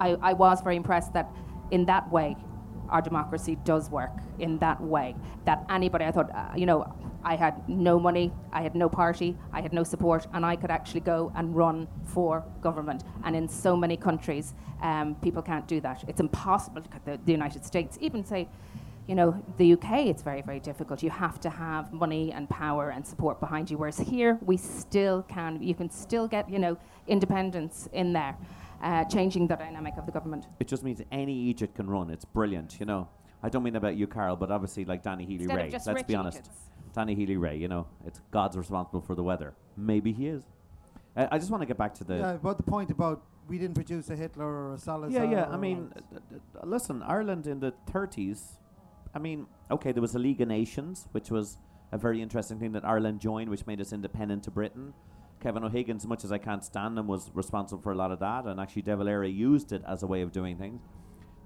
I, 0.00 0.16
I 0.22 0.32
was 0.34 0.60
very 0.60 0.76
impressed 0.76 1.12
that 1.14 1.30
in 1.70 1.84
that 1.86 2.10
way 2.10 2.36
our 2.90 3.02
democracy 3.02 3.56
does 3.64 3.90
work 3.90 4.12
in 4.38 4.58
that 4.58 4.80
way. 4.80 5.14
That 5.44 5.64
anybody, 5.70 6.04
I 6.04 6.10
thought, 6.10 6.30
uh, 6.34 6.52
you 6.56 6.66
know, 6.66 6.92
I 7.22 7.36
had 7.36 7.68
no 7.68 7.98
money, 7.98 8.32
I 8.52 8.62
had 8.62 8.74
no 8.74 8.88
party, 8.88 9.36
I 9.52 9.60
had 9.60 9.72
no 9.72 9.84
support, 9.84 10.26
and 10.32 10.44
I 10.44 10.56
could 10.56 10.70
actually 10.70 11.00
go 11.00 11.32
and 11.34 11.54
run 11.54 11.86
for 12.04 12.44
government. 12.62 13.04
And 13.24 13.36
in 13.36 13.48
so 13.48 13.76
many 13.76 13.96
countries, 13.96 14.54
um, 14.80 15.14
people 15.16 15.42
can't 15.42 15.66
do 15.68 15.80
that. 15.80 16.04
It's 16.08 16.20
impossible. 16.20 16.82
The, 17.04 17.20
the 17.24 17.32
United 17.32 17.64
States, 17.64 17.98
even 18.00 18.24
say, 18.24 18.48
you 19.06 19.14
know, 19.14 19.42
the 19.56 19.72
UK, 19.72 20.06
it's 20.06 20.22
very, 20.22 20.40
very 20.40 20.60
difficult. 20.60 21.02
You 21.02 21.10
have 21.10 21.40
to 21.40 21.50
have 21.50 21.92
money 21.92 22.32
and 22.32 22.48
power 22.48 22.90
and 22.90 23.06
support 23.06 23.40
behind 23.40 23.70
you. 23.70 23.76
Whereas 23.76 23.98
here, 23.98 24.38
we 24.42 24.56
still 24.56 25.22
can, 25.22 25.60
you 25.62 25.74
can 25.74 25.90
still 25.90 26.28
get, 26.28 26.48
you 26.48 26.58
know, 26.58 26.78
independence 27.08 27.88
in 27.92 28.12
there, 28.12 28.36
uh, 28.80 29.04
changing 29.04 29.46
the 29.46 29.56
dynamic 29.56 29.94
of 29.96 30.06
the 30.06 30.12
government. 30.12 30.46
It 30.58 30.68
just 30.68 30.82
means 30.82 31.02
any 31.12 31.34
Egypt 31.34 31.74
can 31.76 31.88
run. 31.88 32.10
It's 32.10 32.24
brilliant, 32.24 32.78
you 32.80 32.86
know. 32.86 33.08
I 33.42 33.48
don't 33.48 33.62
mean 33.62 33.76
about 33.76 33.96
you, 33.96 34.06
Carol, 34.06 34.36
but 34.36 34.50
obviously 34.50 34.84
like 34.84 35.02
Danny 35.02 35.24
Healy 35.24 35.44
Instead 35.44 35.58
of 35.58 35.64
Ray. 35.64 35.70
just 35.70 35.86
Let's 35.86 35.96
rich 35.98 36.06
be 36.06 36.14
honest. 36.14 36.38
Egypts. 36.38 36.60
Danny 36.92 37.14
Healy-Rae, 37.14 37.56
you 37.56 37.68
know, 37.68 37.86
it's 38.04 38.20
God's 38.32 38.56
responsible 38.56 39.00
for 39.00 39.14
the 39.14 39.22
weather. 39.22 39.54
Maybe 39.76 40.12
he 40.12 40.26
is. 40.26 40.42
Uh, 41.16 41.28
I 41.30 41.38
just 41.38 41.50
want 41.50 41.62
to 41.62 41.66
get 41.66 41.78
back 41.78 41.94
to 41.94 42.04
the. 42.04 42.16
yeah, 42.16 42.30
about 42.32 42.56
the 42.56 42.64
point 42.64 42.90
about 42.90 43.22
we 43.48 43.58
didn't 43.58 43.74
produce 43.74 44.10
a 44.10 44.16
Hitler 44.16 44.44
or 44.46 44.74
a 44.74 44.78
Salazar. 44.78 45.24
Yeah, 45.24 45.30
yeah. 45.30 45.48
I 45.50 45.56
mean, 45.56 45.92
uh, 46.14 46.66
listen, 46.66 47.02
Ireland 47.02 47.46
in 47.46 47.60
the 47.60 47.72
30s, 47.92 48.58
I 49.14 49.18
mean, 49.18 49.46
okay, 49.70 49.92
there 49.92 50.02
was 50.02 50.14
a 50.14 50.18
League 50.18 50.40
of 50.40 50.48
Nations, 50.48 51.08
which 51.12 51.30
was 51.30 51.58
a 51.92 51.98
very 51.98 52.22
interesting 52.22 52.58
thing 52.58 52.72
that 52.72 52.84
Ireland 52.84 53.20
joined, 53.20 53.50
which 53.50 53.66
made 53.66 53.80
us 53.80 53.92
independent 53.92 54.44
to 54.44 54.50
Britain. 54.50 54.94
Kevin 55.40 55.64
O'Higgins, 55.64 56.02
as 56.02 56.08
much 56.08 56.24
as 56.24 56.32
I 56.32 56.38
can't 56.38 56.62
stand 56.62 56.98
him, 56.98 57.06
was 57.06 57.30
responsible 57.34 57.82
for 57.82 57.92
a 57.92 57.96
lot 57.96 58.12
of 58.12 58.18
that, 58.20 58.44
and 58.44 58.60
actually 58.60 58.82
De 58.82 58.96
Valera 58.96 59.28
used 59.28 59.72
it 59.72 59.82
as 59.88 60.02
a 60.02 60.06
way 60.06 60.20
of 60.20 60.32
doing 60.32 60.56
things. 60.56 60.82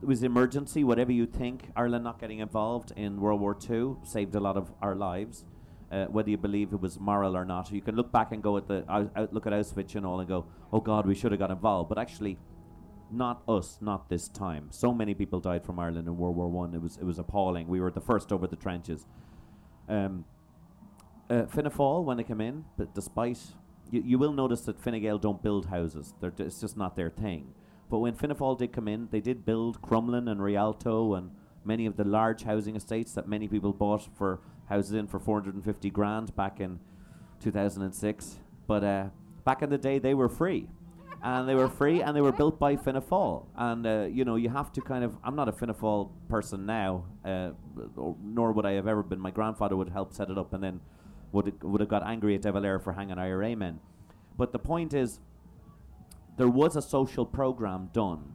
It 0.03 0.07
was 0.07 0.23
emergency, 0.23 0.85
whatever 0.85 1.13
you 1.13 1.27
think. 1.27 1.71
Ireland 1.77 2.05
not 2.05 2.19
getting 2.19 2.41
involved 2.41 2.93
in 2.97 3.21
World 3.21 3.41
War 3.41 3.57
II 3.71 3.97
saved 4.03 4.35
a 4.35 4.41
lot 4.41 4.57
of 4.57 4.73
our 4.83 4.95
lives. 4.95 5.45
Uh, 5.93 6.07
whether 6.07 6.29
you 6.29 6.37
believe 6.37 6.73
it 6.73 6.81
was 6.81 6.99
moral 6.99 7.37
or 7.37 7.45
not, 7.45 7.71
you 7.71 7.81
can 7.81 7.95
look 7.95 8.11
back 8.11 8.33
and 8.33 8.43
go 8.43 8.57
at 8.57 8.67
the 8.67 8.85
out, 8.91 9.13
out, 9.15 9.33
look 9.33 9.47
at 9.47 9.53
Auschwitz 9.53 9.95
and 9.95 10.05
all, 10.05 10.19
and 10.19 10.29
go, 10.29 10.47
"Oh 10.73 10.81
God, 10.81 11.07
we 11.07 11.15
should 11.15 11.31
have 11.31 11.39
got 11.39 11.53
involved." 11.53 11.89
But 11.89 11.99
actually, 11.99 12.37
not 13.13 13.43
us, 13.49 13.79
not 13.81 14.09
this 14.09 14.29
time. 14.29 14.69
So 14.71 14.93
many 14.93 15.15
people 15.15 15.39
died 15.39 15.65
from 15.65 15.79
Ireland 15.79 16.09
in 16.09 16.17
World 16.17 16.37
War 16.37 16.49
One. 16.49 16.75
It 16.75 16.83
was 16.83 16.97
it 16.97 17.05
was 17.05 17.19
appalling. 17.19 17.69
We 17.69 17.81
were 17.81 17.93
the 17.93 18.01
first 18.01 18.33
over 18.33 18.49
the 18.49 18.57
trenches. 18.57 19.07
Um, 19.89 20.25
uh, 21.31 21.45
when 21.45 22.17
they 22.17 22.25
come 22.25 22.41
in, 22.41 22.65
but 22.77 22.95
despite 22.95 23.41
you, 23.95 24.03
you 24.05 24.19
will 24.19 24.33
notice 24.33 24.63
that 24.63 24.81
Fine 24.81 25.01
Gael 25.01 25.19
don't 25.19 25.41
build 25.41 25.67
houses. 25.67 26.15
They're, 26.21 26.33
it's 26.39 26.61
just 26.61 26.77
not 26.77 26.97
their 26.97 27.11
thing. 27.11 27.55
But 27.89 27.99
when 28.01 28.15
Fianna 28.15 28.57
did 28.57 28.73
come 28.73 28.89
in, 28.89 29.09
they 29.13 29.21
did 29.21 29.45
build 29.47 29.81
Crumlin 29.81 30.29
and 30.29 30.43
Rialto 30.43 31.15
and 31.15 31.31
many 31.65 31.87
of 31.87 31.97
the 31.97 32.05
large 32.05 32.43
housing 32.43 32.75
estates 32.75 33.13
that 33.13 33.29
many 33.29 33.47
people 33.47 33.73
bought 33.73 34.09
for 34.17 34.41
houses 34.69 34.95
in 34.95 35.07
for 35.07 35.21
450 35.21 35.91
grand 35.91 36.35
back 36.35 36.61
in 36.61 36.81
2006. 37.41 38.39
But 38.67 38.83
uh, 38.83 39.07
back 39.45 39.63
in 39.63 39.71
the 39.71 39.79
day, 39.79 40.01
they 40.01 40.15
were 40.15 40.29
free. 40.29 40.69
And 41.23 41.49
they 41.49 41.55
were 41.55 41.69
free 41.69 42.03
and 42.03 42.15
they 42.15 42.21
were 42.21 42.33
built 42.33 42.59
by 42.59 42.77
Fianna. 42.77 43.03
And, 43.57 43.87
uh, 43.87 44.09
you 44.11 44.25
know, 44.25 44.37
you 44.37 44.51
have 44.51 44.73
to 44.73 44.83
kind 44.83 45.05
of. 45.05 45.17
I'm 45.23 45.37
not 45.37 45.49
a 45.49 45.53
Fianna 45.53 45.75
person 46.29 46.67
now, 46.67 47.05
uh, 47.25 47.51
or- 47.97 48.17
nor 48.23 48.53
would 48.53 48.67
I 48.67 48.73
have 48.73 48.87
ever 48.87 49.03
been. 49.03 49.21
My 49.21 49.31
grandfather 49.31 49.77
would 49.77 49.89
help 49.89 50.13
set 50.13 50.29
it 50.31 50.37
up 50.37 50.53
and 50.53 50.63
then 50.63 50.81
would, 51.35 51.63
would 51.63 51.81
have 51.83 51.91
got 51.91 52.05
angry 52.07 52.35
at 52.37 52.43
De 52.43 52.53
Valera 52.53 52.81
for 52.81 52.93
hanging 52.95 53.19
IRA 53.19 53.57
men. 53.57 53.81
But 54.39 54.53
the 54.53 54.61
point 54.61 54.95
is, 54.95 55.21
there 56.39 56.49
was 56.49 56.77
a 56.77 56.83
social 56.83 57.27
program 57.27 57.91
done 57.93 58.35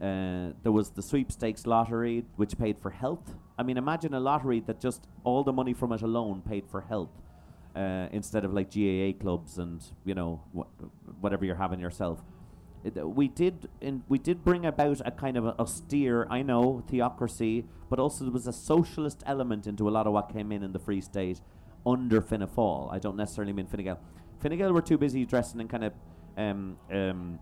Uh, 0.00 0.52
there 0.64 0.72
was 0.72 0.90
the 0.90 1.02
sweepstakes 1.02 1.66
lottery, 1.66 2.24
which 2.36 2.56
paid 2.58 2.78
for 2.78 2.90
health. 2.90 3.34
I 3.58 3.64
mean, 3.64 3.76
imagine 3.78 4.14
a 4.14 4.20
lottery 4.20 4.60
that 4.68 4.80
just 4.80 5.08
all 5.24 5.42
the 5.44 5.52
money 5.52 5.74
from 5.74 5.92
it 5.92 6.02
alone 6.02 6.42
paid 6.42 6.64
for 6.70 6.82
health, 6.82 7.10
uh, 7.76 8.08
instead 8.12 8.44
of 8.44 8.52
like 8.54 8.68
GAA 8.74 9.12
clubs 9.22 9.58
and 9.58 9.82
you 10.04 10.14
know 10.14 10.42
wh- 10.56 10.68
whatever 11.22 11.44
you're 11.46 11.62
having 11.66 11.80
yourself. 11.80 12.18
Uh, 12.86 13.08
we 13.08 13.28
did 13.28 13.68
in, 13.80 14.04
we 14.08 14.18
did 14.18 14.44
bring 14.44 14.64
about 14.66 15.00
a 15.04 15.10
kind 15.10 15.36
of 15.36 15.44
a 15.46 15.54
austere, 15.58 16.26
I 16.30 16.42
know, 16.42 16.84
theocracy, 16.88 17.64
but 17.90 17.98
also 17.98 18.24
there 18.24 18.32
was 18.32 18.46
a 18.46 18.52
socialist 18.52 19.22
element 19.26 19.66
into 19.66 19.88
a 19.88 19.92
lot 19.98 20.06
of 20.06 20.12
what 20.12 20.32
came 20.32 20.52
in 20.52 20.62
in 20.62 20.72
the 20.72 20.78
Free 20.78 21.00
State 21.00 21.40
under 21.86 22.20
Fianna 22.20 22.46
Fáil. 22.46 22.92
I 22.92 22.98
don't 22.98 23.16
necessarily 23.16 23.52
mean 23.52 23.66
Fine 23.66 23.84
Gael. 23.84 24.72
Were 24.72 24.82
too 24.82 24.98
busy 24.98 25.24
dressing 25.24 25.60
in 25.60 25.68
kind 25.68 25.84
of 25.84 25.92
um, 26.36 26.78
um, 26.92 27.38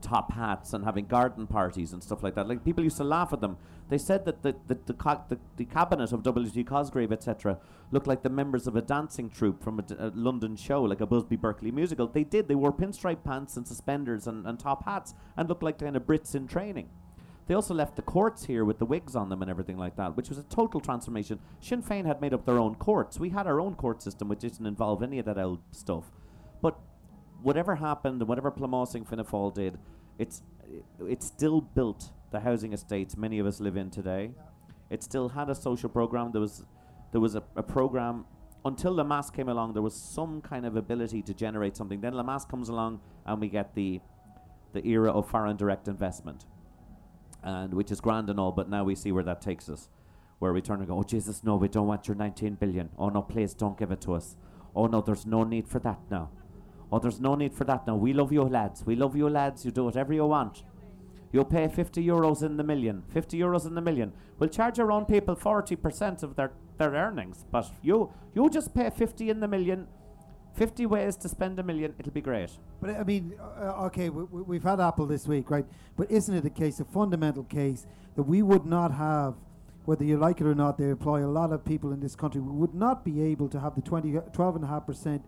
top 0.00 0.32
hats 0.32 0.72
and 0.72 0.84
having 0.84 1.06
garden 1.06 1.46
parties 1.46 1.92
and 1.92 2.02
stuff 2.02 2.22
like 2.22 2.34
that. 2.34 2.48
Like 2.48 2.64
people 2.64 2.84
used 2.84 2.96
to 2.98 3.04
laugh 3.04 3.32
at 3.32 3.40
them. 3.40 3.56
They 3.88 3.98
said 3.98 4.24
that 4.24 4.42
the 4.42 4.54
the 4.66 4.78
the, 4.86 4.94
co- 4.94 5.24
the, 5.28 5.38
the 5.56 5.64
cabinet 5.64 6.12
of 6.12 6.22
W. 6.22 6.50
G. 6.50 6.62
Cosgrave, 6.64 7.12
etc., 7.12 7.58
looked 7.90 8.06
like 8.06 8.22
the 8.22 8.30
members 8.30 8.66
of 8.66 8.76
a 8.76 8.82
dancing 8.82 9.28
troupe 9.28 9.62
from 9.62 9.78
a, 9.80 9.82
d- 9.82 9.96
a 9.98 10.12
London 10.14 10.56
show, 10.56 10.82
like 10.82 11.00
a 11.00 11.06
Busby 11.06 11.36
Berkeley 11.36 11.70
musical. 11.70 12.06
They 12.06 12.24
did. 12.24 12.48
They 12.48 12.54
wore 12.54 12.72
pinstripe 12.72 13.24
pants 13.24 13.56
and 13.56 13.66
suspenders 13.66 14.26
and, 14.26 14.46
and 14.46 14.58
top 14.58 14.84
hats 14.84 15.14
and 15.36 15.48
looked 15.48 15.62
like 15.62 15.78
kind 15.78 15.96
of 15.96 16.04
Brits 16.04 16.34
in 16.34 16.46
training. 16.46 16.88
They 17.50 17.56
also 17.56 17.74
left 17.74 17.96
the 17.96 18.02
courts 18.02 18.44
here 18.44 18.64
with 18.64 18.78
the 18.78 18.86
wigs 18.86 19.16
on 19.16 19.28
them 19.28 19.42
and 19.42 19.50
everything 19.50 19.76
like 19.76 19.96
that, 19.96 20.16
which 20.16 20.28
was 20.28 20.38
a 20.38 20.44
total 20.44 20.78
transformation. 20.78 21.40
Sinn 21.58 21.82
Féin 21.82 22.06
had 22.06 22.20
made 22.20 22.32
up 22.32 22.46
their 22.46 22.60
own 22.60 22.76
courts. 22.76 23.18
We 23.18 23.30
had 23.30 23.48
our 23.48 23.60
own 23.60 23.74
court 23.74 24.00
system, 24.00 24.28
which 24.28 24.38
didn't 24.38 24.66
involve 24.66 25.02
any 25.02 25.18
of 25.18 25.24
that 25.24 25.36
old 25.36 25.58
stuff. 25.72 26.12
But 26.62 26.78
whatever 27.42 27.74
happened 27.74 28.20
and 28.20 28.28
whatever 28.28 28.52
Plamosing 28.52 29.04
Fianna 29.04 29.24
Fáil 29.24 29.52
did, 29.52 29.80
it's 30.16 30.44
it 31.04 31.24
still 31.24 31.60
built 31.60 32.12
the 32.30 32.38
housing 32.38 32.72
estates 32.72 33.16
many 33.16 33.40
of 33.40 33.46
us 33.46 33.58
live 33.58 33.76
in 33.76 33.90
today. 33.90 34.30
It 34.88 35.02
still 35.02 35.30
had 35.30 35.50
a 35.50 35.54
social 35.56 35.88
program. 35.88 36.30
There 36.30 36.40
was 36.40 36.62
there 37.10 37.20
was 37.20 37.34
a, 37.34 37.42
a 37.56 37.64
program 37.64 38.26
until 38.64 38.94
Lemass 38.94 39.34
came 39.34 39.48
along. 39.48 39.72
There 39.72 39.82
was 39.82 39.96
some 39.96 40.40
kind 40.40 40.64
of 40.64 40.76
ability 40.76 41.22
to 41.22 41.34
generate 41.34 41.76
something. 41.76 42.00
Then 42.00 42.12
Lemass 42.12 42.48
comes 42.48 42.68
along, 42.68 43.00
and 43.26 43.40
we 43.40 43.48
get 43.48 43.74
the 43.74 44.00
the 44.72 44.86
era 44.86 45.10
of 45.10 45.28
foreign 45.28 45.56
direct 45.56 45.88
investment, 45.88 46.46
and 47.42 47.74
which 47.74 47.90
is 47.90 48.00
grand 48.00 48.30
and 48.30 48.38
all. 48.38 48.52
But 48.52 48.68
now 48.68 48.84
we 48.84 48.94
see 48.94 49.12
where 49.12 49.24
that 49.24 49.40
takes 49.40 49.68
us, 49.68 49.88
where 50.38 50.52
we 50.52 50.60
turn 50.60 50.78
and 50.78 50.88
go, 50.88 50.98
oh 50.98 51.02
Jesus, 51.02 51.42
no, 51.44 51.56
we 51.56 51.68
don't 51.68 51.86
want 51.86 52.08
your 52.08 52.16
19 52.16 52.54
billion. 52.54 52.90
Oh 52.98 53.08
no, 53.08 53.22
please 53.22 53.54
don't 53.54 53.78
give 53.78 53.90
it 53.90 54.00
to 54.02 54.14
us. 54.14 54.36
Oh 54.74 54.86
no, 54.86 55.00
there's 55.00 55.26
no 55.26 55.44
need 55.44 55.68
for 55.68 55.78
that 55.80 56.00
now. 56.10 56.30
Oh, 56.92 56.98
there's 56.98 57.20
no 57.20 57.34
need 57.34 57.54
for 57.54 57.64
that 57.64 57.86
now. 57.86 57.94
We 57.96 58.12
love 58.12 58.32
you 58.32 58.42
lads. 58.42 58.84
We 58.84 58.96
love 58.96 59.14
you 59.14 59.28
lads. 59.28 59.64
You 59.64 59.70
do 59.70 59.84
whatever 59.84 60.12
you 60.12 60.26
want. 60.26 60.64
You'll 61.32 61.44
pay 61.44 61.68
50 61.68 62.04
euros 62.04 62.42
in 62.42 62.56
the 62.56 62.64
million. 62.64 63.04
50 63.08 63.38
euros 63.38 63.64
in 63.64 63.74
the 63.74 63.80
million. 63.80 64.12
We'll 64.38 64.48
charge 64.48 64.80
our 64.80 64.90
own 64.90 65.04
people 65.04 65.36
40% 65.36 66.24
of 66.24 66.34
their, 66.34 66.50
their 66.78 66.90
earnings. 66.90 67.44
But 67.50 67.70
you 67.82 68.12
you 68.34 68.50
just 68.50 68.74
pay 68.74 68.90
50 68.90 69.30
in 69.30 69.40
the 69.40 69.46
million. 69.46 69.86
50 70.54 70.86
ways 70.86 71.16
to 71.16 71.28
spend 71.28 71.58
a 71.58 71.62
million. 71.62 71.94
It'll 71.98 72.12
be 72.12 72.20
great. 72.20 72.50
But 72.80 72.90
I 72.90 73.04
mean, 73.04 73.34
uh, 73.40 73.86
okay, 73.86 74.10
we, 74.10 74.24
we've 74.42 74.62
had 74.62 74.80
Apple 74.80 75.06
this 75.06 75.26
week, 75.26 75.50
right? 75.50 75.64
But 75.96 76.10
isn't 76.10 76.34
it 76.34 76.44
a 76.44 76.50
case, 76.50 76.80
a 76.80 76.84
fundamental 76.84 77.44
case, 77.44 77.86
that 78.16 78.24
we 78.24 78.42
would 78.42 78.66
not 78.66 78.92
have, 78.92 79.34
whether 79.84 80.04
you 80.04 80.18
like 80.18 80.40
it 80.40 80.46
or 80.46 80.54
not, 80.54 80.78
they 80.78 80.88
employ 80.88 81.24
a 81.24 81.28
lot 81.28 81.52
of 81.52 81.64
people 81.64 81.92
in 81.92 82.00
this 82.00 82.14
country, 82.14 82.40
we 82.40 82.52
would 82.52 82.74
not 82.74 83.04
be 83.04 83.22
able 83.22 83.48
to 83.48 83.60
have 83.60 83.74
the 83.74 83.82
20, 83.82 84.12
12.5% 84.12 85.22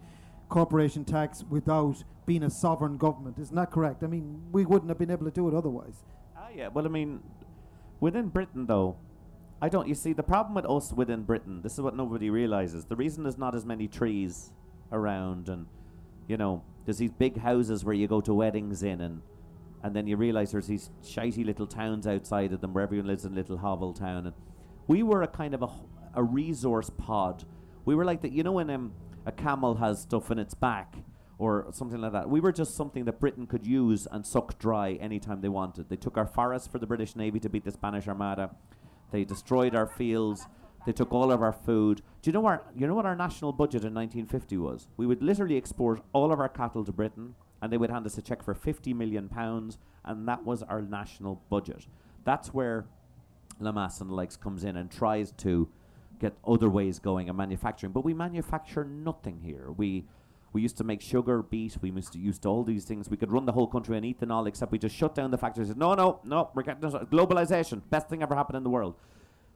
corporation 0.48 1.04
tax 1.04 1.44
without 1.48 2.04
being 2.26 2.42
a 2.42 2.50
sovereign 2.50 2.98
government. 2.98 3.38
Isn't 3.38 3.56
that 3.56 3.70
correct? 3.70 4.02
I 4.02 4.06
mean, 4.06 4.42
we 4.52 4.66
wouldn't 4.66 4.90
have 4.90 4.98
been 4.98 5.10
able 5.10 5.24
to 5.24 5.30
do 5.30 5.48
it 5.48 5.54
otherwise. 5.54 6.04
Ah, 6.36 6.48
yeah. 6.54 6.68
Well, 6.68 6.84
I 6.84 6.88
mean, 6.88 7.20
within 8.00 8.28
Britain, 8.28 8.66
though, 8.66 8.96
I 9.62 9.68
don't. 9.68 9.88
You 9.88 9.94
see, 9.94 10.12
the 10.12 10.22
problem 10.22 10.54
with 10.54 10.66
us 10.66 10.92
within 10.92 11.22
Britain, 11.22 11.62
this 11.62 11.74
is 11.74 11.80
what 11.80 11.96
nobody 11.96 12.30
realizes. 12.30 12.84
The 12.84 12.96
reason 12.96 13.22
there's 13.22 13.38
not 13.38 13.54
as 13.54 13.64
many 13.64 13.88
trees 13.88 14.52
around, 14.92 15.48
and 15.48 15.66
you 16.28 16.36
know, 16.36 16.62
there's 16.84 16.98
these 16.98 17.12
big 17.12 17.38
houses 17.38 17.84
where 17.84 17.94
you 17.94 18.06
go 18.06 18.20
to 18.20 18.34
weddings 18.34 18.82
in, 18.82 19.00
and 19.00 19.22
and 19.82 19.96
then 19.96 20.06
you 20.06 20.16
realize 20.16 20.52
there's 20.52 20.68
these 20.68 20.90
shitey 21.02 21.44
little 21.44 21.66
towns 21.66 22.06
outside 22.06 22.52
of 22.52 22.60
them 22.60 22.72
where 22.72 22.84
everyone 22.84 23.08
lives 23.08 23.24
in 23.24 23.32
a 23.32 23.36
little 23.36 23.58
hovel 23.58 23.92
town, 23.92 24.26
and 24.26 24.34
we 24.86 25.02
were 25.02 25.22
a 25.22 25.28
kind 25.28 25.54
of 25.54 25.62
a, 25.62 25.68
a 26.14 26.22
resource 26.22 26.90
pod. 26.90 27.44
We 27.84 27.94
were 27.94 28.04
like 28.04 28.20
that. 28.22 28.32
You 28.32 28.44
know, 28.44 28.52
when 28.52 28.70
um, 28.70 28.92
a 29.26 29.32
camel 29.32 29.74
has 29.76 30.02
stuff 30.02 30.30
in 30.30 30.38
its 30.38 30.54
back 30.54 30.96
or 31.38 31.66
something 31.72 32.00
like 32.00 32.12
that. 32.12 32.28
We 32.28 32.40
were 32.40 32.52
just 32.52 32.76
something 32.76 33.04
that 33.06 33.18
Britain 33.18 33.46
could 33.46 33.66
use 33.66 34.06
and 34.10 34.24
suck 34.24 34.58
dry 34.58 34.92
anytime 34.94 35.40
they 35.40 35.48
wanted. 35.48 35.88
They 35.88 35.96
took 35.96 36.16
our 36.16 36.26
forests 36.26 36.68
for 36.68 36.78
the 36.78 36.86
British 36.86 37.16
Navy 37.16 37.40
to 37.40 37.48
beat 37.48 37.64
the 37.64 37.72
Spanish 37.72 38.06
Armada. 38.06 38.54
They 39.10 39.24
destroyed 39.24 39.74
our 39.74 39.86
fields. 39.86 40.46
They 40.84 40.92
took 40.92 41.12
all 41.12 41.30
of 41.30 41.42
our 41.42 41.52
food. 41.52 42.02
Do 42.22 42.28
you 42.30 42.32
know 42.32 42.46
our 42.46 42.62
you 42.74 42.86
know 42.86 42.94
what 42.94 43.06
our 43.06 43.16
national 43.16 43.52
budget 43.52 43.84
in 43.84 43.94
1950 43.94 44.56
was? 44.58 44.88
We 44.96 45.06
would 45.06 45.22
literally 45.22 45.56
export 45.56 46.02
all 46.12 46.32
of 46.32 46.40
our 46.40 46.48
cattle 46.48 46.84
to 46.84 46.92
Britain 46.92 47.34
and 47.60 47.72
they 47.72 47.76
would 47.76 47.90
hand 47.90 48.06
us 48.06 48.18
a 48.18 48.22
check 48.22 48.42
for 48.42 48.54
50 48.54 48.92
million 48.94 49.28
pounds 49.28 49.78
and 50.04 50.26
that 50.28 50.44
was 50.44 50.62
our 50.64 50.82
national 50.82 51.42
budget. 51.48 51.86
That's 52.24 52.52
where 52.52 52.86
Lemass 53.60 54.00
and 54.00 54.10
the 54.10 54.14
likes 54.14 54.36
comes 54.36 54.64
in 54.64 54.76
and 54.76 54.90
tries 54.90 55.32
to 55.32 55.68
get 56.20 56.34
other 56.46 56.68
ways 56.68 56.98
going 56.98 57.28
and 57.28 57.36
manufacturing. 57.36 57.92
But 57.92 58.04
we 58.04 58.14
manufacture 58.14 58.84
nothing 58.84 59.40
here. 59.40 59.70
We 59.76 60.04
we 60.52 60.60
used 60.60 60.76
to 60.78 60.84
make 60.84 61.00
sugar, 61.00 61.42
beet. 61.42 61.78
We 61.80 61.90
used 61.90 62.12
to 62.12 62.18
use 62.18 62.38
all 62.44 62.62
these 62.62 62.84
things. 62.84 63.08
We 63.08 63.16
could 63.16 63.32
run 63.32 63.46
the 63.46 63.52
whole 63.52 63.66
country 63.66 63.96
on 63.96 64.02
ethanol, 64.02 64.46
except 64.46 64.70
we 64.70 64.78
just 64.78 64.94
shut 64.94 65.14
down 65.14 65.30
the 65.30 65.38
factories. 65.38 65.74
No, 65.74 65.94
no, 65.94 66.20
no. 66.24 66.50
We're 66.54 66.62
getting 66.62 66.82
globalization. 66.82 67.80
Best 67.88 68.10
thing 68.10 68.22
ever 68.22 68.34
happened 68.34 68.58
in 68.58 68.62
the 68.62 68.70
world. 68.70 68.96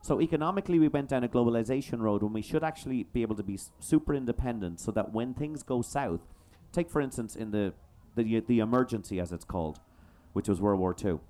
So 0.06 0.20
economically, 0.20 0.78
we 0.78 0.86
went 0.86 1.08
down 1.08 1.24
a 1.24 1.28
globalization 1.28 1.98
road 1.98 2.22
when 2.22 2.32
we 2.32 2.40
should 2.40 2.62
actually 2.62 3.02
be 3.12 3.22
able 3.22 3.34
to 3.34 3.42
be 3.42 3.58
super 3.80 4.14
independent, 4.14 4.78
so 4.78 4.92
that 4.92 5.12
when 5.12 5.34
things 5.34 5.64
go 5.64 5.82
south, 5.82 6.20
take 6.70 6.88
for 6.88 7.00
instance 7.00 7.34
in 7.34 7.50
the 7.50 7.72
the 8.14 8.38
the 8.38 8.60
emergency 8.60 9.18
as 9.18 9.32
it's 9.32 9.44
called, 9.44 9.80
which 10.32 10.48
was 10.48 10.60
World 10.60 10.78
War 10.78 10.94
Two. 10.94 11.20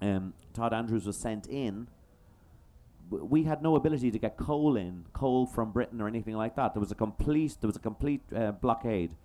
Um, 0.00 0.32
Todd 0.54 0.72
Andrews 0.72 1.04
was 1.04 1.18
sent 1.18 1.46
in 1.46 1.88
we 3.10 3.42
had 3.42 3.60
no 3.62 3.76
ability 3.76 4.10
to 4.12 4.18
get 4.18 4.38
coal 4.38 4.76
in, 4.76 5.04
coal 5.12 5.44
from 5.44 5.70
Britain 5.70 6.00
or 6.00 6.08
anything 6.08 6.36
like 6.36 6.54
that. 6.56 6.72
There 6.72 6.80
was 6.80 6.92
a 6.92 6.94
complete, 6.94 7.56
there 7.60 7.68
was 7.68 7.76
a 7.76 7.80
complete 7.80 8.22
uh, 8.34 8.52
blockade, 8.52 9.16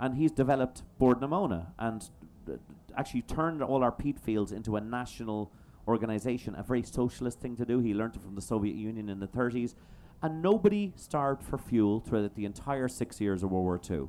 and 0.00 0.16
he's 0.16 0.32
developed 0.32 0.82
Bord 0.98 1.20
na 1.20 1.28
Móna 1.28 1.66
and 1.78 2.08
uh, 2.48 2.54
actually 2.96 3.22
turned 3.22 3.62
all 3.62 3.84
our 3.84 3.92
peat 3.92 4.18
fields 4.18 4.50
into 4.50 4.74
a 4.74 4.80
national 4.80 5.52
organization, 5.86 6.54
a 6.56 6.62
very 6.62 6.82
socialist 6.82 7.40
thing 7.40 7.56
to 7.56 7.64
do. 7.64 7.80
He 7.80 7.94
learned 7.94 8.16
it 8.16 8.22
from 8.22 8.34
the 8.34 8.40
Soviet 8.42 8.76
Union 8.76 9.08
in 9.08 9.20
the 9.20 9.26
30s, 9.26 9.74
and 10.22 10.42
nobody 10.42 10.92
starved 10.96 11.42
for 11.42 11.58
fuel 11.58 12.00
throughout 12.00 12.34
the 12.34 12.44
entire 12.44 12.88
six 12.88 13.20
years 13.20 13.42
of 13.42 13.50
World 13.50 13.64
War 13.64 13.80
II. 13.90 14.08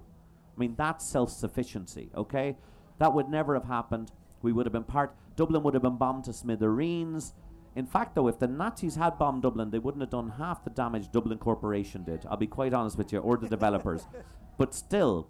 I 0.56 0.60
mean, 0.60 0.76
that's 0.78 1.06
self-sufficiency, 1.06 2.12
okay? 2.16 2.58
That 3.00 3.14
would 3.14 3.30
never 3.30 3.54
have 3.54 3.66
happened. 3.66 4.12
We 4.42 4.52
would 4.52 4.66
have 4.66 4.74
been 4.74 4.84
part. 4.84 5.16
Dublin 5.36 5.64
would 5.64 5.74
have 5.74 5.84
been 5.84 5.98
bombed 5.98 6.26
to 6.26 6.34
smithereens. 6.34 7.34
In 7.76 7.86
fact, 7.86 8.16
though, 8.16 8.28
if 8.28 8.38
the 8.38 8.48
Nazis 8.48 8.96
had 8.96 9.18
bombed 9.18 9.44
Dublin, 9.44 9.72
they 9.72 9.80
wouldn't 9.80 10.02
have 10.02 10.10
done 10.10 10.34
half 10.38 10.64
the 10.64 10.70
damage 10.70 11.12
Dublin 11.12 11.38
Corporation 11.38 12.04
did. 12.04 12.26
I'll 12.30 12.38
be 12.38 12.48
quite 12.48 12.74
honest 12.74 12.98
with 12.98 13.14
you, 13.14 13.20
or 13.20 13.38
the 13.38 13.48
developers. 13.48 14.06
But 14.58 14.76
still, 14.76 15.28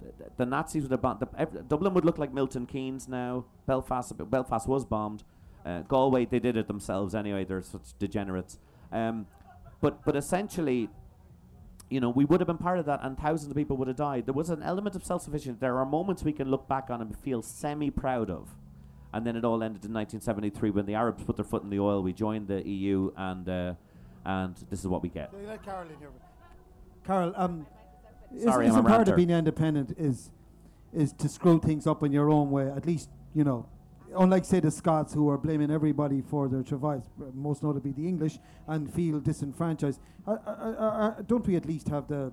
th- 0.00 0.16
th- 0.18 0.30
the 0.36 0.46
Nazis 0.46 0.84
would 0.84 0.92
have 0.92 1.02
bombed. 1.02 1.20
The, 1.20 1.62
Dublin 1.66 1.94
would 1.94 2.04
look 2.04 2.18
like 2.18 2.32
Milton 2.32 2.64
Keynes 2.64 3.08
now. 3.08 3.46
Belfast, 3.66 4.12
Belfast 4.30 4.68
was 4.68 4.84
bombed. 4.84 5.24
Uh, 5.68 5.82
Galway, 5.82 6.24
they 6.24 6.38
did 6.38 6.56
it 6.56 6.66
themselves 6.66 7.14
anyway. 7.14 7.44
They're 7.44 7.60
such 7.60 7.98
degenerates. 7.98 8.58
Um, 8.90 9.26
but 9.82 10.02
but 10.02 10.16
essentially, 10.16 10.88
you 11.90 12.00
know, 12.00 12.08
we 12.08 12.24
would 12.24 12.40
have 12.40 12.46
been 12.46 12.56
part 12.56 12.78
of 12.78 12.86
that, 12.86 13.00
and 13.02 13.18
thousands 13.18 13.50
of 13.50 13.56
people 13.56 13.76
would 13.76 13.88
have 13.88 13.96
died. 13.98 14.24
There 14.24 14.32
was 14.34 14.48
an 14.48 14.62
element 14.62 14.96
of 14.96 15.04
self-sufficiency. 15.04 15.58
There 15.60 15.76
are 15.78 15.84
moments 15.84 16.22
we 16.22 16.32
can 16.32 16.50
look 16.50 16.68
back 16.68 16.88
on 16.88 17.02
and 17.02 17.14
feel 17.18 17.42
semi-proud 17.42 18.30
of, 18.30 18.48
and 19.12 19.26
then 19.26 19.36
it 19.36 19.44
all 19.44 19.62
ended 19.62 19.84
in 19.84 19.92
1973 19.92 20.70
when 20.70 20.86
the 20.86 20.94
Arabs 20.94 21.22
put 21.24 21.36
their 21.36 21.44
foot 21.44 21.62
in 21.62 21.68
the 21.68 21.78
oil. 21.80 22.02
We 22.02 22.14
joined 22.14 22.48
the 22.48 22.66
EU, 22.66 23.12
and 23.16 23.46
uh, 23.46 23.74
and 24.24 24.56
this 24.70 24.80
is 24.80 24.88
what 24.88 25.02
we 25.02 25.10
get. 25.10 25.30
Carol 25.64 25.90
in 25.90 25.98
here. 25.98 26.10
Carol, 27.04 27.34
um, 27.36 27.66
is- 28.34 28.44
Sorry, 28.44 28.64
I'm 28.64 28.70
isn't 28.70 28.86
a 28.86 28.88
part 28.88 29.08
of 29.08 29.16
being 29.16 29.30
independent 29.30 29.94
is 29.98 30.30
is 30.94 31.12
to 31.12 31.28
screw 31.28 31.60
things 31.60 31.86
up 31.86 32.02
in 32.02 32.10
your 32.10 32.30
own 32.30 32.50
way. 32.50 32.70
At 32.70 32.86
least 32.86 33.10
you 33.34 33.44
know, 33.44 33.66
unlike 34.16 34.44
say 34.44 34.60
the 34.60 34.70
Scots 34.70 35.12
who 35.12 35.28
are 35.28 35.38
blaming 35.38 35.70
everybody 35.70 36.20
for 36.20 36.48
their 36.48 36.62
travails, 36.62 37.04
uh, 37.20 37.24
most 37.34 37.62
notably 37.62 37.92
the 37.92 38.06
English, 38.06 38.38
and 38.66 38.92
feel 38.92 39.20
disenfranchised. 39.20 40.00
Uh, 40.26 40.36
uh, 40.46 40.50
uh, 40.50 40.82
uh, 40.82 41.22
don't 41.26 41.46
we 41.46 41.56
at 41.56 41.66
least 41.66 41.88
have 41.88 42.08
the 42.08 42.32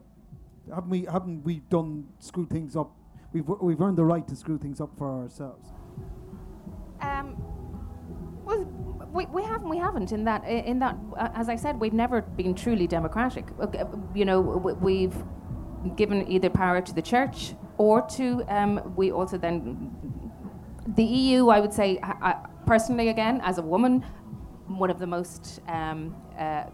haven't 0.73 0.89
we 0.89 1.05
haven't 1.05 1.43
we 1.43 1.61
done 1.69 2.07
screw 2.19 2.45
things 2.45 2.75
up? 2.75 2.91
We've 3.33 3.47
we've 3.47 3.81
earned 3.81 3.97
the 3.97 4.05
right 4.05 4.27
to 4.27 4.35
screw 4.35 4.57
things 4.57 4.79
up 4.81 4.97
for 4.97 5.23
ourselves. 5.23 5.69
Um, 7.01 7.35
well, 8.45 8.63
we, 9.11 9.25
we 9.27 9.43
haven't. 9.43 9.69
We 9.69 9.77
haven't. 9.77 10.11
In 10.11 10.23
that, 10.25 10.43
in 10.45 10.79
that, 10.79 10.97
uh, 11.17 11.29
as 11.33 11.49
I 11.49 11.55
said, 11.55 11.79
we've 11.79 11.93
never 11.93 12.21
been 12.21 12.53
truly 12.53 12.87
democratic. 12.87 13.45
Uh, 13.59 13.67
You 14.13 14.25
know, 14.25 14.41
we've 14.41 15.15
given 15.95 16.29
either 16.31 16.49
power 16.49 16.81
to 16.81 16.93
the 16.93 17.01
church 17.01 17.53
or 17.77 18.01
to. 18.17 18.43
Um, 18.47 18.93
we 18.95 19.11
also 19.11 19.37
then 19.37 20.24
the 20.87 21.03
EU, 21.03 21.49
I 21.49 21.59
would 21.59 21.73
say, 21.73 21.99
I, 22.03 22.35
personally, 22.65 23.09
again, 23.09 23.41
as 23.43 23.57
a 23.57 23.61
woman, 23.61 24.01
one 24.67 24.89
of 24.89 24.99
the 24.99 25.07
most, 25.07 25.61
um, 25.67 26.15
uh, 26.37 26.65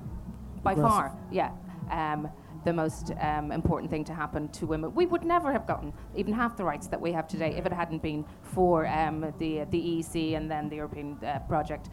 by 0.63 0.74
Aggressive. 0.74 0.89
far, 0.89 1.17
yeah, 1.32 1.52
um, 1.89 2.30
the 2.65 2.74
most 2.74 3.12
um, 3.19 3.52
important 3.52 3.89
thing 3.89 4.04
to 4.06 4.13
happen 4.13 4.47
to 4.50 4.67
women. 4.67 4.93
We 4.93 5.06
would 5.08 5.24
never 5.24 5.52
have 5.52 5.65
gotten 5.65 5.93
even 6.15 6.34
half 6.34 6.56
the 6.58 6.63
rights 6.63 6.88
that 6.88 7.02
we 7.02 7.12
have 7.12 7.28
today 7.28 7.56
if 7.58 7.65
it 7.65 7.74
hadn't 7.74 8.04
been 8.04 8.24
for 8.43 8.86
um, 8.86 9.21
the 9.39 9.65
the 9.71 9.80
EEC 9.80 10.36
and 10.38 10.50
then 10.52 10.69
the 10.69 10.76
European 10.76 11.17
uh, 11.26 11.39
project. 11.47 11.89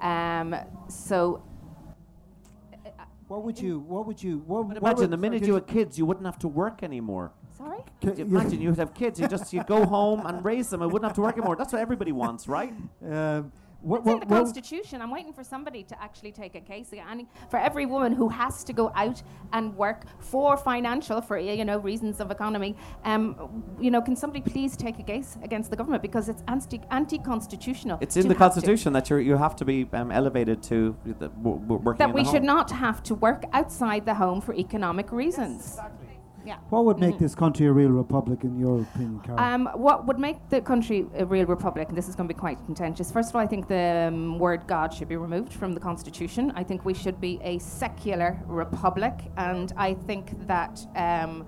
Um, 0.00 0.54
so 0.88 1.42
What 3.26 3.42
would 3.44 3.58
you? 3.58 3.80
What 3.80 4.06
would 4.06 4.22
you? 4.22 4.38
What, 4.46 4.66
what 4.66 4.76
imagine 4.76 4.98
would- 5.00 5.10
the 5.10 5.16
minute 5.16 5.44
you 5.46 5.54
were 5.54 5.60
kids, 5.60 5.98
you 5.98 6.06
wouldn't 6.06 6.26
have 6.26 6.38
to 6.40 6.48
work 6.48 6.82
anymore. 6.82 7.32
Sorry. 7.62 7.80
can- 8.00 8.16
You 8.16 8.24
Imagine 8.24 8.60
you 8.60 8.68
would 8.70 8.78
have 8.78 8.94
kids, 8.94 9.20
you 9.20 9.28
just 9.28 9.52
you 9.52 9.62
go 9.64 9.84
home 9.84 10.26
and 10.26 10.44
raise 10.44 10.68
them. 10.70 10.82
I 10.82 10.86
wouldn't 10.86 11.04
have 11.04 11.14
to 11.16 11.20
work 11.22 11.36
anymore. 11.36 11.56
That's 11.56 11.72
what 11.72 11.82
everybody 11.82 12.12
wants, 12.12 12.48
right? 12.48 12.72
Um, 13.08 13.52
what, 13.82 13.98
It's 14.02 14.06
in 14.10 14.20
the 14.20 14.26
what, 14.26 14.28
Constitution. 14.28 15.02
I'm 15.02 15.10
waiting 15.10 15.32
for 15.32 15.42
somebody 15.42 15.82
to 15.84 16.00
actually 16.00 16.30
take 16.30 16.54
a 16.54 16.60
case. 16.60 16.92
And 17.10 17.26
for 17.50 17.58
every 17.58 17.84
woman 17.84 18.12
who 18.12 18.28
has 18.28 18.62
to 18.64 18.72
go 18.72 18.92
out 18.94 19.20
and 19.52 19.76
work 19.76 20.04
for 20.20 20.56
financial, 20.56 21.20
for 21.20 21.36
you 21.36 21.64
know 21.64 21.78
reasons 21.78 22.20
of 22.20 22.30
economy, 22.30 22.76
um, 23.04 23.64
you 23.80 23.90
know, 23.90 24.00
can 24.00 24.14
somebody 24.14 24.40
please 24.40 24.76
take 24.76 24.98
a 25.00 25.02
case 25.02 25.36
against 25.42 25.70
the 25.70 25.76
government 25.76 26.00
because 26.02 26.28
it's 26.28 26.42
anti 26.46 26.80
anti-constitutional. 26.90 27.98
It's 28.00 28.16
in 28.16 28.22
the 28.28 28.28
have 28.28 28.38
to- 28.38 28.44
Constitution 28.44 28.92
that 28.92 29.10
you 29.10 29.16
you 29.16 29.36
have 29.36 29.56
to 29.56 29.64
be 29.64 29.88
um, 29.92 30.10
elevated 30.12 30.62
to 30.70 30.76
the, 31.04 31.28
w- 31.28 31.58
w- 31.58 31.82
working 31.86 31.98
that 31.98 32.10
in 32.10 32.14
we 32.14 32.22
the 32.24 32.30
should 32.32 32.44
not 32.44 32.70
have 32.70 33.02
to 33.08 33.14
work 33.16 33.42
outside 33.52 34.02
the 34.06 34.14
home 34.14 34.40
for 34.40 34.54
economic 34.54 35.10
reasons. 35.12 35.78
Yeah. 36.44 36.56
what 36.70 36.84
would 36.84 36.98
make 36.98 37.18
this 37.18 37.34
country 37.34 37.66
a 37.66 37.72
real 37.72 37.90
republic, 37.90 38.44
in 38.44 38.58
your 38.58 38.82
opinion, 38.82 39.20
Carol? 39.20 39.40
Um, 39.40 39.68
what 39.74 40.06
would 40.06 40.18
make 40.18 40.36
the 40.48 40.60
country 40.60 41.06
a 41.16 41.24
real 41.24 41.46
republic, 41.46 41.88
and 41.88 41.96
this 41.96 42.08
is 42.08 42.16
going 42.16 42.28
to 42.28 42.34
be 42.34 42.38
quite 42.38 42.58
contentious. 42.64 43.12
First 43.12 43.30
of 43.30 43.36
all, 43.36 43.42
I 43.42 43.46
think 43.46 43.68
the 43.68 44.08
um, 44.08 44.38
word 44.38 44.66
God 44.66 44.92
should 44.92 45.08
be 45.08 45.16
removed 45.16 45.52
from 45.52 45.72
the 45.72 45.80
Constitution. 45.80 46.52
I 46.56 46.64
think 46.64 46.84
we 46.84 46.94
should 46.94 47.20
be 47.20 47.38
a 47.42 47.58
secular 47.58 48.40
republic, 48.46 49.14
and 49.36 49.72
I 49.76 49.94
think 49.94 50.46
that 50.46 50.80
um, 50.96 51.46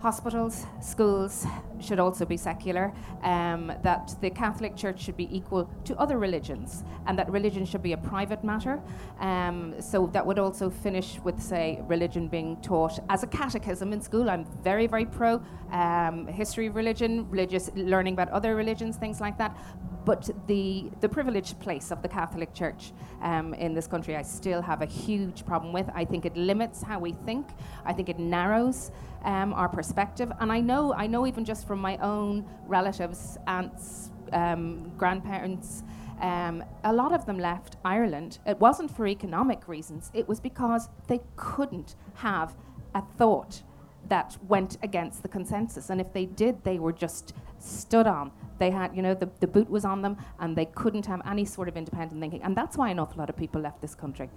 hospitals, 0.00 0.66
schools 0.80 1.46
should 1.84 2.00
also 2.00 2.24
be 2.24 2.36
secular, 2.36 2.92
um, 3.22 3.72
that 3.82 4.14
the 4.20 4.30
Catholic 4.30 4.76
Church 4.76 5.00
should 5.00 5.16
be 5.16 5.28
equal 5.36 5.68
to 5.84 5.96
other 5.96 6.18
religions, 6.18 6.84
and 7.06 7.18
that 7.18 7.30
religion 7.30 7.64
should 7.64 7.82
be 7.82 7.92
a 7.92 7.96
private 7.96 8.42
matter. 8.44 8.80
Um, 9.20 9.74
so 9.80 10.06
that 10.12 10.24
would 10.26 10.38
also 10.38 10.70
finish 10.70 11.18
with, 11.24 11.40
say, 11.40 11.80
religion 11.86 12.28
being 12.28 12.56
taught 12.62 12.98
as 13.08 13.22
a 13.22 13.26
catechism 13.26 13.92
in 13.92 14.00
school. 14.00 14.30
I'm 14.30 14.44
very, 14.62 14.86
very 14.86 15.06
pro 15.06 15.42
um, 15.72 16.26
history 16.26 16.66
of 16.66 16.76
religion, 16.76 17.28
religious 17.30 17.70
learning 17.74 18.14
about 18.14 18.30
other 18.30 18.56
religions, 18.56 18.96
things 18.96 19.20
like 19.20 19.38
that. 19.38 19.56
But 20.04 20.30
the 20.46 20.90
the 21.00 21.08
privileged 21.08 21.58
place 21.60 21.90
of 21.90 22.02
the 22.02 22.08
Catholic 22.08 22.52
Church 22.52 22.92
um, 23.22 23.54
in 23.54 23.74
this 23.74 23.86
country, 23.86 24.16
I 24.16 24.22
still 24.22 24.60
have 24.60 24.82
a 24.82 24.86
huge 24.86 25.46
problem 25.46 25.72
with. 25.72 25.88
I 25.94 26.04
think 26.04 26.26
it 26.26 26.36
limits 26.36 26.82
how 26.82 26.98
we 26.98 27.12
think. 27.24 27.46
I 27.86 27.92
think 27.94 28.08
it 28.08 28.18
narrows 28.18 28.90
um, 29.24 29.54
our 29.54 29.68
perspective. 29.68 30.30
And 30.40 30.52
I 30.52 30.60
know, 30.60 30.92
I 30.92 31.06
know, 31.06 31.26
even 31.26 31.44
just 31.44 31.66
from 31.66 31.73
my 31.80 31.96
own 31.98 32.44
relatives, 32.66 33.38
aunts, 33.46 34.10
um, 34.32 34.92
grandparents. 34.96 35.82
Um, 36.20 36.64
a 36.84 36.92
lot 36.92 37.12
of 37.12 37.26
them 37.26 37.38
left 37.38 37.76
Ireland. 37.84 38.38
It 38.46 38.58
wasn't 38.60 38.94
for 38.94 39.06
economic 39.06 39.68
reasons. 39.68 40.10
It 40.14 40.28
was 40.28 40.40
because 40.40 40.88
they 41.08 41.20
couldn't 41.36 41.96
have 42.14 42.56
a 42.94 43.02
thought 43.18 43.62
that 44.08 44.36
went 44.48 44.76
against 44.82 45.22
the 45.22 45.28
consensus. 45.28 45.90
And 45.90 46.00
if 46.00 46.12
they 46.12 46.26
did, 46.26 46.62
they 46.64 46.78
were 46.78 46.92
just 46.92 47.32
stood 47.58 48.06
on. 48.06 48.30
They 48.58 48.70
had, 48.70 48.94
you 48.94 49.02
know, 49.02 49.14
the, 49.14 49.28
the 49.40 49.46
boot 49.46 49.68
was 49.68 49.84
on 49.84 50.02
them 50.02 50.16
and 50.38 50.54
they 50.54 50.66
couldn't 50.66 51.06
have 51.06 51.20
any 51.26 51.44
sort 51.44 51.68
of 51.68 51.76
independent 51.76 52.20
thinking. 52.20 52.42
And 52.42 52.56
that's 52.56 52.76
why 52.76 52.90
an 52.90 52.98
awful 52.98 53.18
lot 53.18 53.30
of 53.30 53.36
people 53.36 53.60
left 53.60 53.80
this 53.80 53.94
country. 53.94 54.30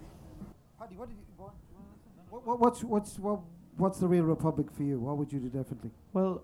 Paddy, 0.79 0.95
what 0.95 1.09
did 1.09 1.17
you, 1.17 1.23
what, 1.35 1.53
what, 2.29 2.45
what, 2.45 2.59
what's, 2.59 2.83
what's, 2.83 3.19
what, 3.19 3.39
what's 3.77 3.99
the 3.99 4.07
real 4.07 4.23
republic 4.23 4.67
for 4.71 4.83
you? 4.83 4.99
What 4.99 5.17
would 5.17 5.31
you 5.31 5.39
do 5.39 5.49
differently? 5.49 5.91
Well, 6.13 6.35
d- 6.35 6.41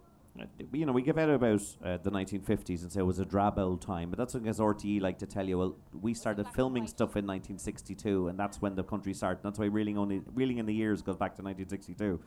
you 0.72 0.86
know, 0.86 0.91
we 0.91 1.04
give 1.04 1.17
out 1.17 1.30
about 1.30 1.62
uh, 1.84 1.98
the 1.98 2.10
1950s 2.10 2.82
and 2.82 2.91
say 2.91 3.02
it 3.02 3.04
was 3.04 3.19
a 3.19 3.26
drab 3.26 3.60
old 3.60 3.82
time, 3.82 4.10
but 4.10 4.17
that's 4.17 4.34
because 4.34 4.60
RTE 4.60 5.00
like 5.00 5.19
to 5.19 5.28
tell 5.28 5.48
you, 5.48 5.60
well, 5.60 5.76
we 6.02 6.13
started 6.13 6.48
filming 6.56 6.88
stuff 6.88 7.15
in 7.15 7.28
1962, 7.28 8.30
and 8.30 8.39
that's 8.39 8.62
when 8.62 8.76
the 8.76 8.84
country 8.84 9.13
started. 9.13 9.43
That's 9.43 9.60
why 9.60 9.65
reeling 9.65 9.98
only 9.98 10.22
reeling 10.34 10.58
in 10.58 10.65
the 10.65 10.74
years 10.74 11.02
goes 11.02 11.17
back 11.17 11.36
to 11.36 11.43
1962. 11.43 12.19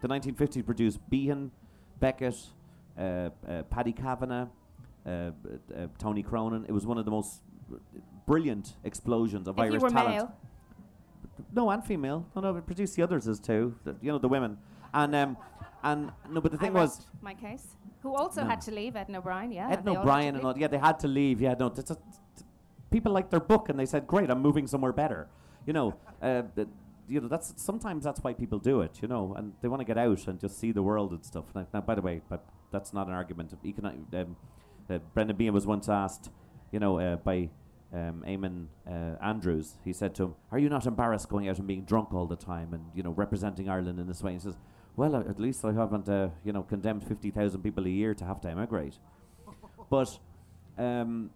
The 0.00 0.08
1950s 0.08 0.64
produced 0.64 0.98
Behan, 1.10 1.50
Beckett, 1.98 2.36
uh, 2.96 3.30
uh, 3.48 3.62
Paddy 3.64 3.92
Kavanagh, 3.92 4.46
uh, 5.04 5.10
uh, 5.10 5.30
Tony 5.98 6.22
Cronin. 6.22 6.64
It 6.68 6.72
was 6.72 6.86
one 6.86 6.98
of 6.98 7.04
the 7.04 7.10
most 7.10 7.42
uh, 7.72 7.78
brilliant 8.26 8.76
explosions 8.84 9.48
of 9.48 9.58
if 9.58 9.64
Irish 9.64 9.82
talent. 9.82 10.08
male, 10.08 10.32
No, 11.52 11.70
and 11.70 11.84
female. 11.84 12.26
No, 12.36 12.42
no, 12.42 12.56
it 12.56 12.64
produced 12.64 12.94
the 12.94 13.02
others 13.02 13.26
as 13.26 13.40
too. 13.40 13.74
The, 13.82 13.96
you 14.00 14.12
know, 14.12 14.18
the 14.18 14.28
women. 14.28 14.56
And 14.94 15.14
um, 15.14 15.36
and 15.82 16.12
no, 16.30 16.40
but 16.40 16.52
the 16.52 16.58
thing 16.58 16.72
was, 16.72 17.06
my 17.20 17.34
case. 17.34 17.76
Who 18.02 18.14
also 18.14 18.42
No. 18.42 18.48
had 18.48 18.60
to 18.62 18.70
leave, 18.70 18.96
Edna 18.96 19.18
O'Brien, 19.18 19.52
yeah. 19.52 19.70
Ed 19.70 19.84
they 19.84 19.90
all 19.90 19.96
had 19.96 20.02
O'Brien 20.02 20.36
and 20.36 20.44
all, 20.44 20.56
yeah, 20.58 20.68
they 20.68 20.78
had 20.78 20.98
to 21.00 21.08
leave. 21.08 21.40
Yeah, 21.40 21.54
no, 21.58 21.66
it's 21.66 21.90
a, 21.90 21.94
t- 21.94 22.00
people 22.90 23.12
liked 23.12 23.30
their 23.30 23.40
book 23.40 23.68
and 23.68 23.78
they 23.78 23.86
said, 23.86 24.06
"Great, 24.06 24.30
I'm 24.30 24.40
moving 24.40 24.66
somewhere 24.66 24.92
better." 24.92 25.28
You 25.66 25.72
know, 25.74 25.94
uh, 26.22 26.42
you 27.08 27.20
know 27.20 27.28
that's 27.28 27.52
sometimes 27.56 28.04
that's 28.04 28.20
why 28.22 28.32
people 28.32 28.58
do 28.58 28.80
it. 28.80 29.00
You 29.02 29.08
know, 29.08 29.34
and 29.36 29.52
they 29.60 29.68
want 29.68 29.80
to 29.80 29.84
get 29.84 29.98
out 29.98 30.26
and 30.28 30.40
just 30.40 30.58
see 30.58 30.72
the 30.72 30.82
world 30.82 31.10
and 31.12 31.24
stuff. 31.24 31.44
Now, 31.54 31.66
now 31.74 31.80
by 31.82 31.94
the 31.94 32.02
way, 32.02 32.22
but 32.28 32.44
that's 32.70 32.92
not 32.92 33.06
an 33.08 33.12
argument. 33.12 33.52
Econo- 33.62 34.14
um, 34.22 34.36
uh, 34.88 34.98
Brendan 35.14 35.36
Behan 35.36 35.52
was 35.52 35.66
once 35.66 35.88
asked, 35.88 36.30
you 36.72 36.78
know, 36.80 36.98
uh, 36.98 37.16
by 37.16 37.50
um, 37.92 38.24
Eamonn 38.26 38.66
uh, 38.88 39.22
Andrews. 39.22 39.74
He 39.84 39.92
said 39.92 40.14
to 40.14 40.22
him, 40.24 40.34
"Are 40.50 40.58
you 40.58 40.68
not 40.70 40.86
embarrassed 40.86 41.28
going 41.28 41.48
out 41.48 41.58
and 41.58 41.66
being 41.66 41.84
drunk 41.84 42.14
all 42.14 42.26
the 42.26 42.36
time 42.36 42.72
and 42.72 42.84
you 42.94 43.02
know 43.02 43.10
representing 43.10 43.68
Ireland 43.68 44.00
in 44.00 44.06
this 44.06 44.22
way?" 44.22 44.32
He 44.32 44.38
says. 44.38 44.56
Well, 45.00 45.16
at 45.16 45.40
least 45.40 45.64
I 45.64 45.72
haven't, 45.72 46.10
uh, 46.10 46.28
you 46.44 46.52
know, 46.52 46.62
condemned 46.62 47.02
fifty 47.02 47.30
thousand 47.30 47.62
people 47.62 47.86
a 47.86 47.88
year 47.88 48.12
to 48.12 48.24
have 48.26 48.38
to 48.42 48.50
emigrate. 48.50 48.98
But 49.88 50.18
um, 50.76 51.30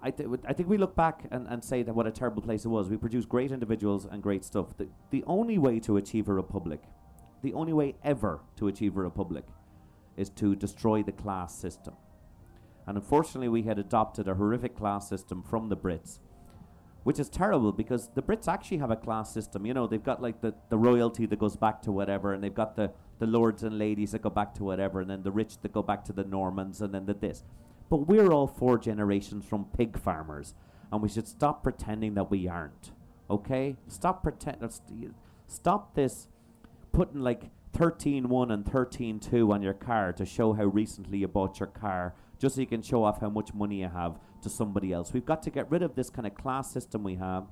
I, 0.00 0.12
th- 0.12 0.28
I 0.46 0.52
think 0.52 0.68
we 0.68 0.78
look 0.78 0.94
back 0.94 1.24
and, 1.32 1.48
and 1.48 1.62
say 1.62 1.82
that 1.82 1.92
what 1.92 2.06
a 2.06 2.12
terrible 2.12 2.40
place 2.40 2.64
it 2.64 2.68
was. 2.68 2.88
We 2.88 2.96
produced 2.96 3.28
great 3.28 3.50
individuals 3.50 4.06
and 4.08 4.22
great 4.22 4.44
stuff. 4.44 4.76
The, 4.76 4.86
the 5.10 5.24
only 5.26 5.58
way 5.58 5.80
to 5.80 5.96
achieve 5.96 6.28
a 6.28 6.32
republic, 6.32 6.84
the 7.42 7.52
only 7.52 7.72
way 7.72 7.96
ever 8.04 8.42
to 8.58 8.68
achieve 8.68 8.96
a 8.96 9.00
republic, 9.00 9.44
is 10.16 10.30
to 10.42 10.54
destroy 10.54 11.02
the 11.02 11.10
class 11.10 11.52
system. 11.52 11.94
And 12.86 12.96
unfortunately, 12.96 13.48
we 13.48 13.62
had 13.62 13.80
adopted 13.80 14.28
a 14.28 14.34
horrific 14.36 14.76
class 14.76 15.08
system 15.08 15.42
from 15.42 15.68
the 15.68 15.76
Brits, 15.76 16.20
which 17.02 17.18
is 17.18 17.28
terrible 17.28 17.72
because 17.72 18.10
the 18.14 18.22
Brits 18.22 18.46
actually 18.46 18.78
have 18.78 18.90
a 18.90 18.96
class 18.96 19.32
system. 19.32 19.64
You 19.64 19.74
know, 19.74 19.86
they've 19.86 20.02
got 20.02 20.20
like 20.20 20.40
the, 20.40 20.54
the 20.68 20.76
royalty 20.76 21.26
that 21.26 21.38
goes 21.38 21.56
back 21.56 21.82
to 21.82 21.92
whatever, 21.92 22.34
and 22.34 22.42
they've 22.44 22.54
got 22.54 22.76
the, 22.76 22.92
the 23.18 23.26
lords 23.26 23.62
and 23.62 23.78
ladies 23.78 24.12
that 24.12 24.22
go 24.22 24.30
back 24.30 24.54
to 24.54 24.64
whatever, 24.64 25.00
and 25.00 25.10
then 25.10 25.22
the 25.22 25.30
rich 25.30 25.58
that 25.62 25.72
go 25.72 25.82
back 25.82 26.04
to 26.06 26.12
the 26.12 26.24
Normans, 26.24 26.80
and 26.80 26.94
then 26.94 27.06
the 27.06 27.14
this. 27.14 27.44
But 27.88 28.06
we're 28.06 28.32
all 28.32 28.46
four 28.46 28.78
generations 28.78 29.44
from 29.44 29.66
pig 29.76 29.98
farmers, 29.98 30.54
and 30.92 31.02
we 31.02 31.08
should 31.08 31.26
stop 31.26 31.62
pretending 31.62 32.14
that 32.14 32.30
we 32.30 32.46
aren't. 32.46 32.92
Okay? 33.28 33.76
Stop 33.88 34.22
pretend. 34.22 34.62
uh, 34.62 34.68
st- 34.68 35.14
Stop 35.46 35.96
this 35.96 36.28
putting 36.92 37.20
like 37.20 37.50
13.1 37.76 38.52
and 38.52 38.64
13.2 38.64 39.52
on 39.52 39.62
your 39.62 39.74
car 39.74 40.12
to 40.12 40.24
show 40.24 40.52
how 40.52 40.64
recently 40.64 41.18
you 41.18 41.28
bought 41.28 41.58
your 41.58 41.68
car, 41.68 42.14
just 42.38 42.54
so 42.54 42.60
you 42.60 42.66
can 42.66 42.82
show 42.82 43.02
off 43.02 43.20
how 43.20 43.28
much 43.28 43.52
money 43.52 43.80
you 43.80 43.88
have 43.88 44.18
to 44.42 44.50
somebody 44.50 44.92
else. 44.92 45.12
We've 45.12 45.24
got 45.24 45.42
to 45.44 45.50
get 45.50 45.70
rid 45.70 45.82
of 45.82 45.94
this 45.94 46.10
kind 46.10 46.26
of 46.26 46.34
class 46.34 46.70
system 46.70 47.02
we 47.02 47.16
have. 47.16 47.46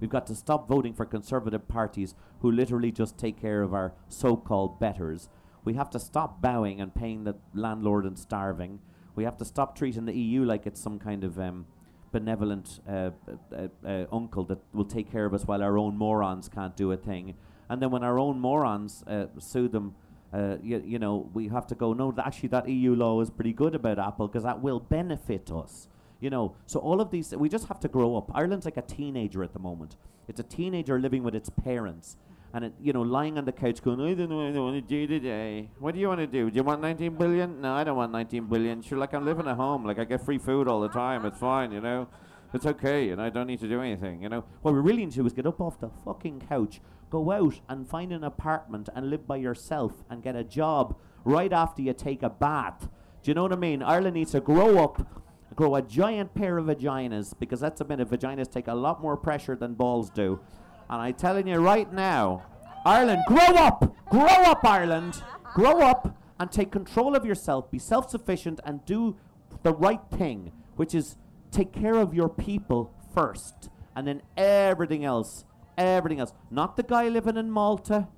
We've 0.00 0.10
got 0.10 0.26
to 0.26 0.34
stop 0.34 0.68
voting 0.68 0.94
for 0.94 1.04
conservative 1.04 1.68
parties 1.68 2.14
who 2.40 2.50
literally 2.50 2.92
just 2.92 3.16
take 3.16 3.40
care 3.40 3.62
of 3.62 3.72
our 3.72 3.92
so 4.08 4.36
called 4.36 4.80
betters. 4.80 5.28
We 5.64 5.74
have 5.74 5.90
to 5.90 5.98
stop 5.98 6.42
bowing 6.42 6.80
and 6.80 6.94
paying 6.94 7.24
the 7.24 7.36
landlord 7.54 8.04
and 8.04 8.18
starving. 8.18 8.80
We 9.14 9.24
have 9.24 9.36
to 9.38 9.44
stop 9.44 9.76
treating 9.76 10.04
the 10.04 10.14
EU 10.14 10.44
like 10.44 10.66
it's 10.66 10.80
some 10.80 10.98
kind 10.98 11.24
of 11.24 11.38
um, 11.38 11.66
benevolent 12.12 12.80
uh, 12.88 13.10
uh, 13.56 13.68
uh, 13.86 14.04
uncle 14.12 14.44
that 14.44 14.58
will 14.72 14.84
take 14.84 15.10
care 15.10 15.24
of 15.24 15.34
us 15.34 15.44
while 15.46 15.62
our 15.62 15.78
own 15.78 15.96
morons 15.96 16.48
can't 16.48 16.76
do 16.76 16.92
a 16.92 16.96
thing. 16.96 17.34
And 17.68 17.80
then 17.80 17.90
when 17.90 18.04
our 18.04 18.18
own 18.18 18.38
morons 18.40 19.02
uh, 19.06 19.26
sue 19.38 19.68
them, 19.68 19.94
uh, 20.34 20.56
you, 20.62 20.82
you 20.84 20.98
know, 20.98 21.30
we 21.32 21.46
have 21.48 21.66
to 21.68 21.76
go, 21.76 21.92
no, 21.92 22.12
actually, 22.18 22.48
that 22.48 22.68
EU 22.68 22.94
law 22.94 23.20
is 23.20 23.30
pretty 23.30 23.52
good 23.52 23.74
about 23.74 24.00
Apple 24.00 24.26
because 24.26 24.42
that 24.42 24.60
will 24.60 24.80
benefit 24.80 25.50
us. 25.52 25.88
You 26.20 26.30
know, 26.30 26.56
so 26.66 26.80
all 26.80 27.00
of 27.00 27.10
these, 27.10 27.34
we 27.36 27.48
just 27.48 27.68
have 27.68 27.78
to 27.80 27.88
grow 27.88 28.16
up. 28.16 28.30
Ireland's 28.34 28.64
like 28.64 28.76
a 28.76 28.82
teenager 28.82 29.44
at 29.44 29.52
the 29.52 29.58
moment. 29.60 29.96
It's 30.26 30.40
a 30.40 30.44
teenager 30.44 30.98
living 30.98 31.22
with 31.22 31.34
its 31.34 31.50
parents. 31.50 32.16
And, 32.52 32.64
it, 32.64 32.72
you 32.80 32.92
know, 32.92 33.02
lying 33.02 33.36
on 33.38 33.44
the 33.44 33.52
couch 33.52 33.82
going, 33.82 34.00
I 34.00 34.14
don't 34.14 34.30
know 34.30 34.36
what 34.36 34.56
I 34.56 34.58
want 34.58 34.76
to 34.76 34.80
do 34.80 35.06
today. 35.06 35.70
What 35.78 35.94
do 35.94 36.00
you 36.00 36.08
want 36.08 36.20
to 36.20 36.26
do? 36.26 36.50
Do 36.50 36.56
you 36.56 36.62
want 36.62 36.80
19 36.80 37.14
billion? 37.14 37.60
No, 37.60 37.74
I 37.74 37.84
don't 37.84 37.96
want 37.96 38.10
19 38.10 38.46
billion. 38.46 38.82
Sure, 38.82 38.98
like 38.98 39.12
I'm 39.12 39.24
living 39.24 39.46
at 39.46 39.56
home. 39.56 39.84
Like 39.84 39.98
I 39.98 40.04
get 40.04 40.24
free 40.24 40.38
food 40.38 40.66
all 40.66 40.80
the 40.80 40.88
time. 40.88 41.26
It's 41.26 41.38
fine, 41.38 41.70
you 41.70 41.80
know. 41.80 42.08
It's 42.52 42.66
okay, 42.66 43.10
and 43.10 43.20
I 43.20 43.30
don't 43.30 43.48
need 43.48 43.58
to 43.60 43.68
do 43.68 43.80
anything, 43.80 44.22
you 44.22 44.28
know. 44.28 44.44
What 44.62 44.74
we 44.74 44.80
really 44.80 45.04
need 45.04 45.10
to 45.10 45.16
do 45.16 45.26
is 45.26 45.32
get 45.32 45.46
up 45.46 45.60
off 45.60 45.80
the 45.80 45.90
fucking 46.04 46.44
couch, 46.48 46.80
go 47.14 47.30
out 47.30 47.60
and 47.68 47.88
find 47.88 48.12
an 48.12 48.24
apartment 48.24 48.88
and 48.92 49.08
live 49.08 49.24
by 49.24 49.36
yourself 49.36 50.02
and 50.10 50.20
get 50.20 50.34
a 50.34 50.42
job 50.42 50.96
right 51.24 51.52
after 51.52 51.80
you 51.80 51.92
take 51.92 52.24
a 52.24 52.28
bath. 52.28 52.88
Do 53.22 53.30
you 53.30 53.34
know 53.34 53.44
what 53.44 53.52
I 53.52 53.56
mean? 53.56 53.84
Ireland 53.84 54.14
needs 54.14 54.32
to 54.32 54.40
grow 54.40 54.82
up 54.82 55.22
grow 55.54 55.76
a 55.76 55.82
giant 55.82 56.34
pair 56.34 56.58
of 56.58 56.66
vaginas 56.66 57.32
because 57.38 57.60
that's 57.60 57.80
a 57.80 57.84
bit 57.84 58.00
of 58.00 58.10
Vaginas 58.10 58.50
take 58.50 58.66
a 58.66 58.74
lot 58.74 59.00
more 59.00 59.16
pressure 59.16 59.54
than 59.54 59.74
balls 59.74 60.10
do. 60.10 60.40
And 60.90 61.00
I'm 61.00 61.14
telling 61.14 61.46
you 61.46 61.58
right 61.58 61.92
now, 61.92 62.42
Ireland, 62.84 63.22
grow 63.28 63.54
up! 63.54 63.94
Grow 64.10 64.24
up, 64.24 64.64
Ireland! 64.64 65.22
Grow 65.54 65.80
up 65.80 66.18
and 66.40 66.50
take 66.50 66.72
control 66.72 67.14
of 67.14 67.24
yourself, 67.24 67.70
be 67.70 67.78
self 67.78 68.10
sufficient, 68.10 68.58
and 68.64 68.84
do 68.84 69.16
the 69.62 69.72
right 69.72 70.00
thing, 70.10 70.50
which 70.74 70.92
is 70.92 71.16
take 71.52 71.72
care 71.72 71.94
of 71.94 72.12
your 72.12 72.28
people 72.28 72.92
first. 73.14 73.70
And 73.94 74.08
then 74.08 74.22
everything 74.36 75.04
else, 75.04 75.44
everything 75.76 76.20
else. 76.20 76.32
Not 76.50 76.76
the 76.76 76.82
guy 76.82 77.08
living 77.08 77.36
in 77.36 77.50
Malta, 77.50 78.08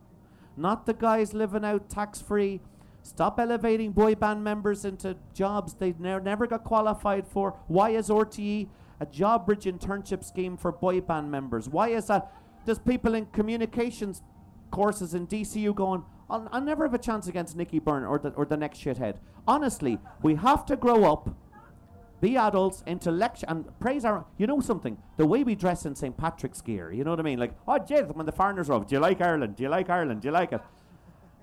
not 0.57 0.87
the 0.87 0.95
guys 0.95 1.35
living 1.35 1.65
out 1.65 1.89
tax 1.89 2.21
free. 2.21 2.61
Stop 3.03 3.39
elevating 3.39 3.93
boy 3.93 4.15
band 4.17 4.43
members 4.43 4.85
into 4.85 5.17
jobs 5.33 5.75
they 5.75 5.95
ne- 5.99 6.19
never 6.19 6.47
got 6.47 6.65
qualified 6.65 7.27
for. 7.29 7.57
Why 7.69 7.91
is 7.91 8.09
RTE 8.09 8.69
a 8.99 9.07
job 9.07 9.47
bridge 9.47 9.65
internship 9.65 10.25
scheme 10.25 10.57
for 10.57 10.73
boy 10.73 11.01
band 11.01 11.31
members? 11.31 11.69
Why 11.69 11.91
is 11.91 12.07
that? 12.07 12.33
There's 12.65 12.81
people 12.81 13.15
in 13.15 13.27
communications 13.27 14.23
courses 14.71 15.15
in 15.15 15.27
DCU 15.27 15.75
going, 15.75 16.05
I'll, 16.29 16.49
I'll 16.51 16.61
never 16.61 16.85
have 16.85 16.95
a 16.95 16.99
chance 16.99 17.29
against 17.29 17.57
Nicky 17.57 17.79
Byrne 17.79 18.05
or 18.05 18.19
the, 18.19 18.31
or 18.31 18.45
the 18.45 18.57
next 18.57 18.81
shithead. 18.81 19.17
Honestly, 19.47 19.99
we 20.23 20.35
have 20.35 20.67
to 20.67 20.77
grow 20.77 21.05
up, 21.05 21.31
be 22.21 22.37
adults, 22.37 22.83
intellectual, 22.87 23.51
and 23.51 23.81
praise 23.81 24.05
our. 24.05 24.25
You 24.39 24.47
know 24.47 24.61
something? 24.61 24.97
The 25.17 25.27
way 25.27 25.45
we 25.45 25.55
dress 25.55 25.85
in 25.85 25.95
St. 25.95 26.17
Patrick's 26.17 26.61
gear, 26.61 26.93
you 26.93 27.05
know 27.05 27.11
what 27.11 27.21
I 27.21 27.23
mean? 27.23 27.39
Like, 27.39 27.53
oh, 27.69 27.79
jeez, 27.79 28.15
when 28.15 28.27
the 28.27 28.33
foreigners 28.33 28.71
are 28.71 28.75
over, 28.75 28.85
do 28.85 28.95
you 28.95 29.01
like 29.01 29.21
Ireland? 29.21 29.57
Do 29.57 29.63
you 29.63 29.69
like 29.69 29.91
Ireland? 29.91 30.23
Do 30.23 30.29
you 30.29 30.33
like 30.33 30.53
it? 30.53 30.61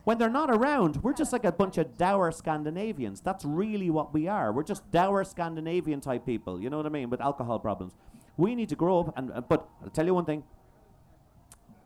When 0.04 0.18
they're 0.18 0.30
not 0.30 0.50
around, 0.50 0.98
we're 0.98 1.14
just 1.14 1.32
like 1.32 1.46
a 1.46 1.52
bunch 1.52 1.78
of 1.78 1.98
dour 1.98 2.32
Scandinavians. 2.32 3.22
That's 3.22 3.46
really 3.46 3.90
what 3.90 4.14
we 4.14 4.28
are. 4.28 4.52
We're 4.52 4.64
just 4.64 4.90
dour 4.92 5.24
Scandinavian 5.24 6.02
type 6.02 6.26
people. 6.26 6.60
You 6.60 6.70
know 6.70 6.78
what 6.78 6.86
I 6.86 6.90
mean? 6.90 7.10
With 7.10 7.22
alcohol 7.22 7.60
problems. 7.60 7.94
We 8.36 8.56
need 8.56 8.70
to 8.70 8.76
grow 8.76 9.02
up, 9.02 9.18
and 9.18 9.32
uh, 9.32 9.42
but 9.42 9.70
I'll 9.84 9.90
tell 9.90 10.06
you 10.06 10.14
one 10.14 10.26
thing. 10.26 10.44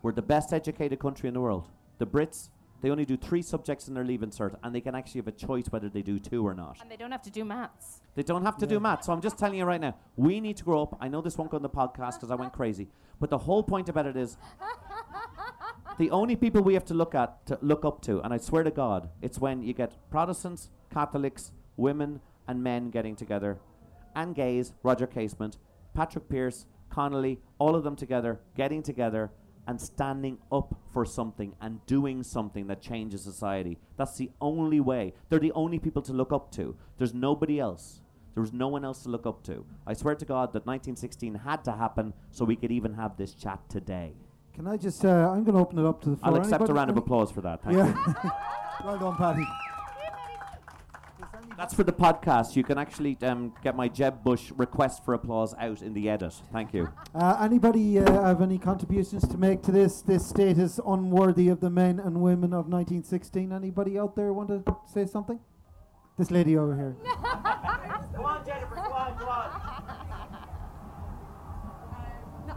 We're 0.02 0.14
the 0.14 0.22
best 0.22 0.54
educated 0.54 1.00
country 1.00 1.28
in 1.28 1.34
the 1.34 1.42
world. 1.42 1.68
The 1.98 2.08
Brits, 2.08 2.50
they 2.82 2.90
only 2.90 3.06
do 3.06 3.18
three 3.18 3.42
subjects 3.42 3.88
in 3.88 3.94
their 3.94 4.06
leaving 4.06 4.30
cert, 4.30 4.56
and 4.64 4.74
they 4.74 4.82
can 4.82 4.96
actually 4.96 5.20
have 5.20 5.28
a 5.28 5.32
choice 5.32 5.66
whether 5.70 5.90
they 5.90 6.02
do 6.02 6.20
two 6.20 6.48
or 6.48 6.54
not. 6.54 6.78
And 6.82 6.90
they 6.90 6.96
don't 6.96 7.12
have 7.12 7.24
to 7.24 7.32
do 7.32 7.44
maths. 7.44 8.02
They 8.18 8.24
don't 8.24 8.44
have 8.44 8.58
to 8.58 8.66
do 8.66 8.80
math. 8.80 9.04
So 9.04 9.14
I'm 9.14 9.22
just 9.22 9.38
telling 9.38 9.60
you 9.60 9.66
right 9.66 9.80
now, 9.80 9.96
we 10.16 10.42
need 10.42 10.58
to 10.58 10.64
grow 10.64 10.82
up. 10.82 10.98
I 11.00 11.08
know 11.08 11.22
this 11.22 11.38
won't 11.38 11.52
go 11.52 11.58
on 11.58 11.62
the 11.62 11.70
podcast 11.70 12.16
because 12.16 12.32
I 12.32 12.36
went 12.36 12.52
crazy, 12.52 12.88
but 13.20 13.30
the 13.30 13.38
whole 13.38 13.62
point 13.62 13.90
about 13.90 14.08
it 14.08 14.18
is 14.18 14.38
the 16.00 16.10
only 16.10 16.36
people 16.36 16.64
we 16.64 16.74
have 16.74 16.86
to 16.86 16.96
look 16.96 17.14
at, 17.14 17.46
to 17.46 17.60
look 17.62 17.86
up 17.86 18.02
to, 18.02 18.20
and 18.22 18.34
I 18.34 18.38
swear 18.38 18.64
to 18.64 18.72
God, 18.72 19.10
it's 19.22 19.38
when 19.38 19.62
you 19.62 19.72
get 19.72 19.94
Protestants, 20.10 20.72
Catholics, 20.92 21.52
women, 21.76 22.20
and 22.48 22.64
men 22.64 22.90
getting 22.90 23.16
together, 23.16 23.60
and 24.16 24.34
gays, 24.34 24.74
Roger 24.82 25.06
Casement, 25.06 25.60
Patrick 25.94 26.28
Pearse, 26.28 26.66
Connolly, 26.90 27.40
all 27.60 27.76
of 27.76 27.84
them 27.84 27.96
together, 27.96 28.40
getting 28.56 28.82
together 28.82 29.30
and 29.68 29.80
standing 29.80 30.40
up 30.52 30.74
for 30.92 31.06
something 31.06 31.54
and 31.62 31.86
doing 31.86 32.24
something 32.24 32.66
that 32.66 32.82
changes 32.82 33.22
society. 33.22 33.78
That's 33.96 34.18
the 34.18 34.32
only 34.42 34.80
way. 34.80 35.14
They're 35.30 35.38
the 35.38 35.52
only 35.52 35.78
people 35.78 36.02
to 36.02 36.14
look 36.14 36.34
up 36.34 36.52
to. 36.54 36.76
There's 36.98 37.14
nobody 37.14 37.60
else. 37.60 38.02
There 38.38 38.44
was 38.44 38.54
no 38.54 38.68
one 38.68 38.86
else 38.86 39.02
to 39.02 39.10
look 39.10 39.26
up 39.26 39.42
to. 39.46 39.66
I 39.88 39.96
swear 39.96 40.14
to 40.14 40.24
God 40.24 40.54
that 40.54 40.68
1916 40.68 41.34
had 41.44 41.64
to 41.64 41.72
happen 41.72 42.14
so 42.30 42.46
we 42.46 42.56
could 42.56 42.72
even 42.72 42.94
have 42.94 43.18
this 43.18 43.34
chat 43.34 43.68
today. 43.68 44.14
Can 44.54 44.68
I 44.68 44.78
just? 44.78 45.04
Uh, 45.04 45.32
I'm 45.32 45.44
going 45.44 45.56
to 45.56 45.62
open 45.62 45.80
it 45.80 45.86
up 45.88 46.04
to 46.04 46.12
the 46.12 46.18
floor. 46.18 46.36
I'll 46.36 46.42
accept 46.42 46.70
a 46.70 46.72
round 46.72 46.92
of 46.92 46.98
applause 46.98 47.32
for 47.32 47.42
that. 47.42 47.64
Thank 47.64 47.78
you. 47.78 47.80
Yeah. 47.80 48.30
well 48.86 49.00
done, 49.00 49.16
Paddy. 49.16 49.44
That's 51.58 51.74
for 51.74 51.84
the 51.84 51.92
podcast. 51.92 52.56
You 52.56 52.64
can 52.64 52.78
actually 52.78 53.18
um, 53.24 53.56
get 53.64 53.76
my 53.76 53.88
Jeb 53.88 54.24
Bush 54.24 54.52
request 54.56 55.04
for 55.04 55.16
applause 55.16 55.56
out 55.58 55.82
in 55.82 55.96
the 55.96 56.08
edit. 56.08 56.36
Thank 56.54 56.76
you. 56.76 56.94
Uh, 57.16 57.40
anybody 57.42 57.98
uh, 57.98 58.22
have 58.22 58.44
any 58.44 58.60
contributions 58.60 59.28
to 59.30 59.38
make 59.40 59.64
to 59.64 59.72
this? 59.72 60.04
This 60.04 60.30
state 60.30 60.60
is 60.60 60.80
unworthy 60.86 61.48
of 61.48 61.60
the 61.60 61.72
men 61.72 62.00
and 62.00 62.22
women 62.22 62.54
of 62.54 62.68
1916. 62.68 63.52
Anybody 63.52 63.98
out 63.98 64.16
there 64.16 64.32
want 64.32 64.50
to 64.50 64.76
say 64.86 65.08
something? 65.08 65.40
This 66.20 66.30
lady 66.30 66.56
over 66.56 66.76
here. 66.76 66.96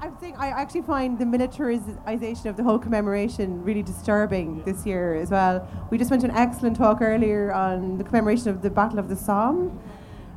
I'm 0.02 0.18
saying 0.18 0.36
I 0.38 0.48
actually 0.48 0.80
find 0.82 1.18
the 1.18 1.26
militarization 1.26 2.48
of 2.48 2.56
the 2.56 2.62
whole 2.62 2.78
commemoration 2.78 3.62
really 3.62 3.82
disturbing 3.82 4.62
this 4.64 4.86
year 4.86 5.14
as 5.14 5.30
well. 5.30 5.68
We 5.90 5.98
just 5.98 6.10
went 6.10 6.22
to 6.22 6.28
an 6.30 6.34
excellent 6.34 6.76
talk 6.76 7.02
earlier 7.02 7.52
on 7.52 7.98
the 7.98 8.04
commemoration 8.04 8.48
of 8.48 8.62
the 8.62 8.70
Battle 8.70 8.98
of 8.98 9.10
the 9.10 9.16
Somme. 9.16 9.78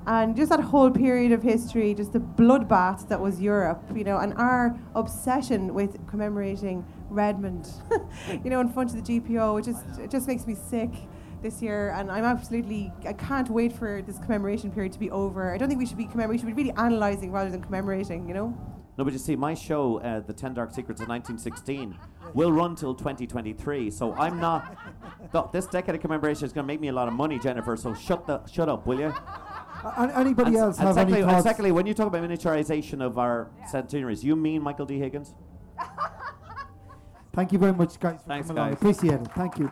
And 0.06 0.36
just 0.36 0.50
that 0.50 0.60
whole 0.60 0.92
period 0.92 1.32
of 1.32 1.42
history, 1.42 1.94
just 1.94 2.12
the 2.12 2.20
bloodbath 2.20 3.08
that 3.08 3.22
was 3.22 3.40
Europe, 3.40 3.82
you 3.96 4.04
know, 4.04 4.18
and 4.18 4.34
our 4.34 4.78
obsession 4.96 5.74
with 5.74 6.06
commemorating 6.08 6.86
Redmond, 7.10 7.70
you 8.44 8.50
know, 8.50 8.60
in 8.60 8.68
front 8.68 8.94
of 8.94 9.06
the 9.06 9.22
GPO, 9.22 9.60
it 9.60 9.64
just, 9.64 9.98
it 9.98 10.12
just 10.12 10.28
makes 10.28 10.46
me 10.46 10.56
sick 10.56 10.92
this 11.42 11.62
year. 11.62 11.92
And 11.92 12.12
I'm 12.12 12.26
absolutely, 12.26 12.92
I 13.08 13.14
can't 13.14 13.50
wait 13.50 13.72
for 13.72 14.02
this 14.02 14.20
commemoration 14.20 14.72
period 14.72 14.92
to 14.92 15.00
be 15.00 15.10
over. 15.10 15.54
I 15.54 15.58
don't 15.58 15.70
think 15.70 15.80
we 15.80 15.86
should 15.86 15.96
be 15.96 16.04
commemorating, 16.04 16.46
we 16.46 16.52
should 16.52 16.58
be 16.58 16.64
really 16.64 16.76
analysing 16.76 17.32
rather 17.32 17.50
than 17.50 17.62
commemorating, 17.62 18.28
you 18.28 18.34
know? 18.34 18.83
No, 18.98 19.04
but 19.04 19.12
you 19.12 19.20
see, 19.20 19.36
my 19.36 19.56
show, 19.56 19.98
uh, 20.02 20.20
The 20.20 20.34
Ten 20.34 20.54
Dark 20.54 20.70
Secrets 20.72 21.02
of 21.02 21.08
1916, 21.08 21.98
will 22.36 22.52
run 22.52 22.76
till 22.76 22.94
2023. 22.94 23.90
So 23.90 24.14
I'm 24.14 24.40
not. 24.40 24.78
th- 25.32 25.46
this 25.52 25.66
decade 25.66 25.96
of 25.96 26.02
commemoration 26.02 26.46
is 26.46 26.54
going 26.54 26.64
to 26.64 26.68
make 26.68 26.80
me 26.80 26.90
a 26.90 26.94
lot 26.94 27.08
of 27.08 27.14
money, 27.16 27.40
Jennifer. 27.40 27.76
So 27.76 27.94
shut 27.96 28.28
the 28.28 28.46
shut 28.46 28.70
up, 28.70 28.86
will 28.86 29.00
you? 29.00 29.14
Uh, 29.84 30.12
anybody 30.16 30.50
And, 30.52 30.58
else 30.58 30.78
and 30.78 30.88
have 30.88 30.96
secondly, 30.96 31.24
any 31.24 31.34
and 31.34 31.44
secondly, 31.44 31.72
when 31.72 31.86
you 31.88 31.94
talk 31.96 32.08
about 32.08 32.22
miniaturization 32.24 33.02
of 33.02 33.18
our 33.18 33.50
centenaries, 33.70 34.24
you 34.24 34.36
mean 34.36 34.62
Michael 34.62 34.86
D. 34.86 35.00
Higgins? 35.00 35.34
Thank 37.34 37.52
you 37.52 37.58
very 37.58 37.74
much, 37.74 38.00
guys, 38.00 38.22
for 38.22 38.28
Thanks, 38.28 38.48
coming 38.48 38.60
along. 38.62 38.68
I 38.68 38.76
guys. 38.76 38.82
appreciate 38.96 39.22
it. 39.22 39.28
Thank 39.34 39.58
you. 39.58 39.72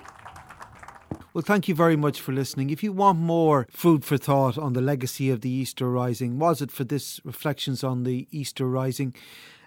Well, 1.33 1.41
thank 1.41 1.69
you 1.69 1.75
very 1.75 1.95
much 1.95 2.19
for 2.19 2.33
listening. 2.33 2.71
If 2.71 2.83
you 2.83 2.91
want 2.91 3.17
more 3.17 3.65
food 3.71 4.03
for 4.03 4.17
thought 4.17 4.57
on 4.57 4.73
the 4.73 4.81
legacy 4.81 5.29
of 5.29 5.39
the 5.39 5.49
Easter 5.49 5.89
Rising, 5.89 6.37
was 6.39 6.61
it 6.61 6.71
for 6.71 6.83
this 6.83 7.21
Reflections 7.23 7.85
on 7.85 8.03
the 8.03 8.27
Easter 8.31 8.67
Rising? 8.67 9.15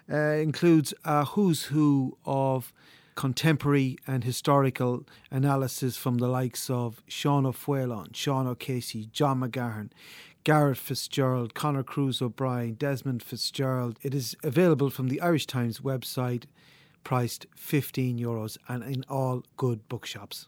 Uh, 0.07 0.15
includes 0.15 0.93
a 1.03 1.25
who's 1.25 1.63
who 1.63 2.19
of 2.23 2.71
contemporary 3.15 3.97
and 4.05 4.23
historical 4.23 5.07
analysis 5.31 5.97
from 5.97 6.19
the 6.19 6.27
likes 6.27 6.69
of 6.69 7.01
Sean 7.07 7.47
O'Faolain, 7.47 8.15
Sean 8.15 8.45
O'Casey, 8.45 9.09
John 9.11 9.41
McGahern, 9.41 9.89
Garret 10.43 10.77
Fitzgerald, 10.77 11.55
Conor 11.55 11.81
Cruise 11.81 12.21
O'Brien, 12.21 12.75
Desmond 12.75 13.23
Fitzgerald. 13.23 13.97
It 14.03 14.13
is 14.13 14.35
available 14.43 14.91
from 14.91 15.07
the 15.07 15.19
Irish 15.19 15.47
Times 15.47 15.79
website, 15.79 16.43
priced 17.03 17.47
15 17.55 18.19
euros 18.19 18.59
and 18.67 18.83
in 18.83 19.03
all 19.09 19.43
good 19.57 19.89
bookshops. 19.89 20.47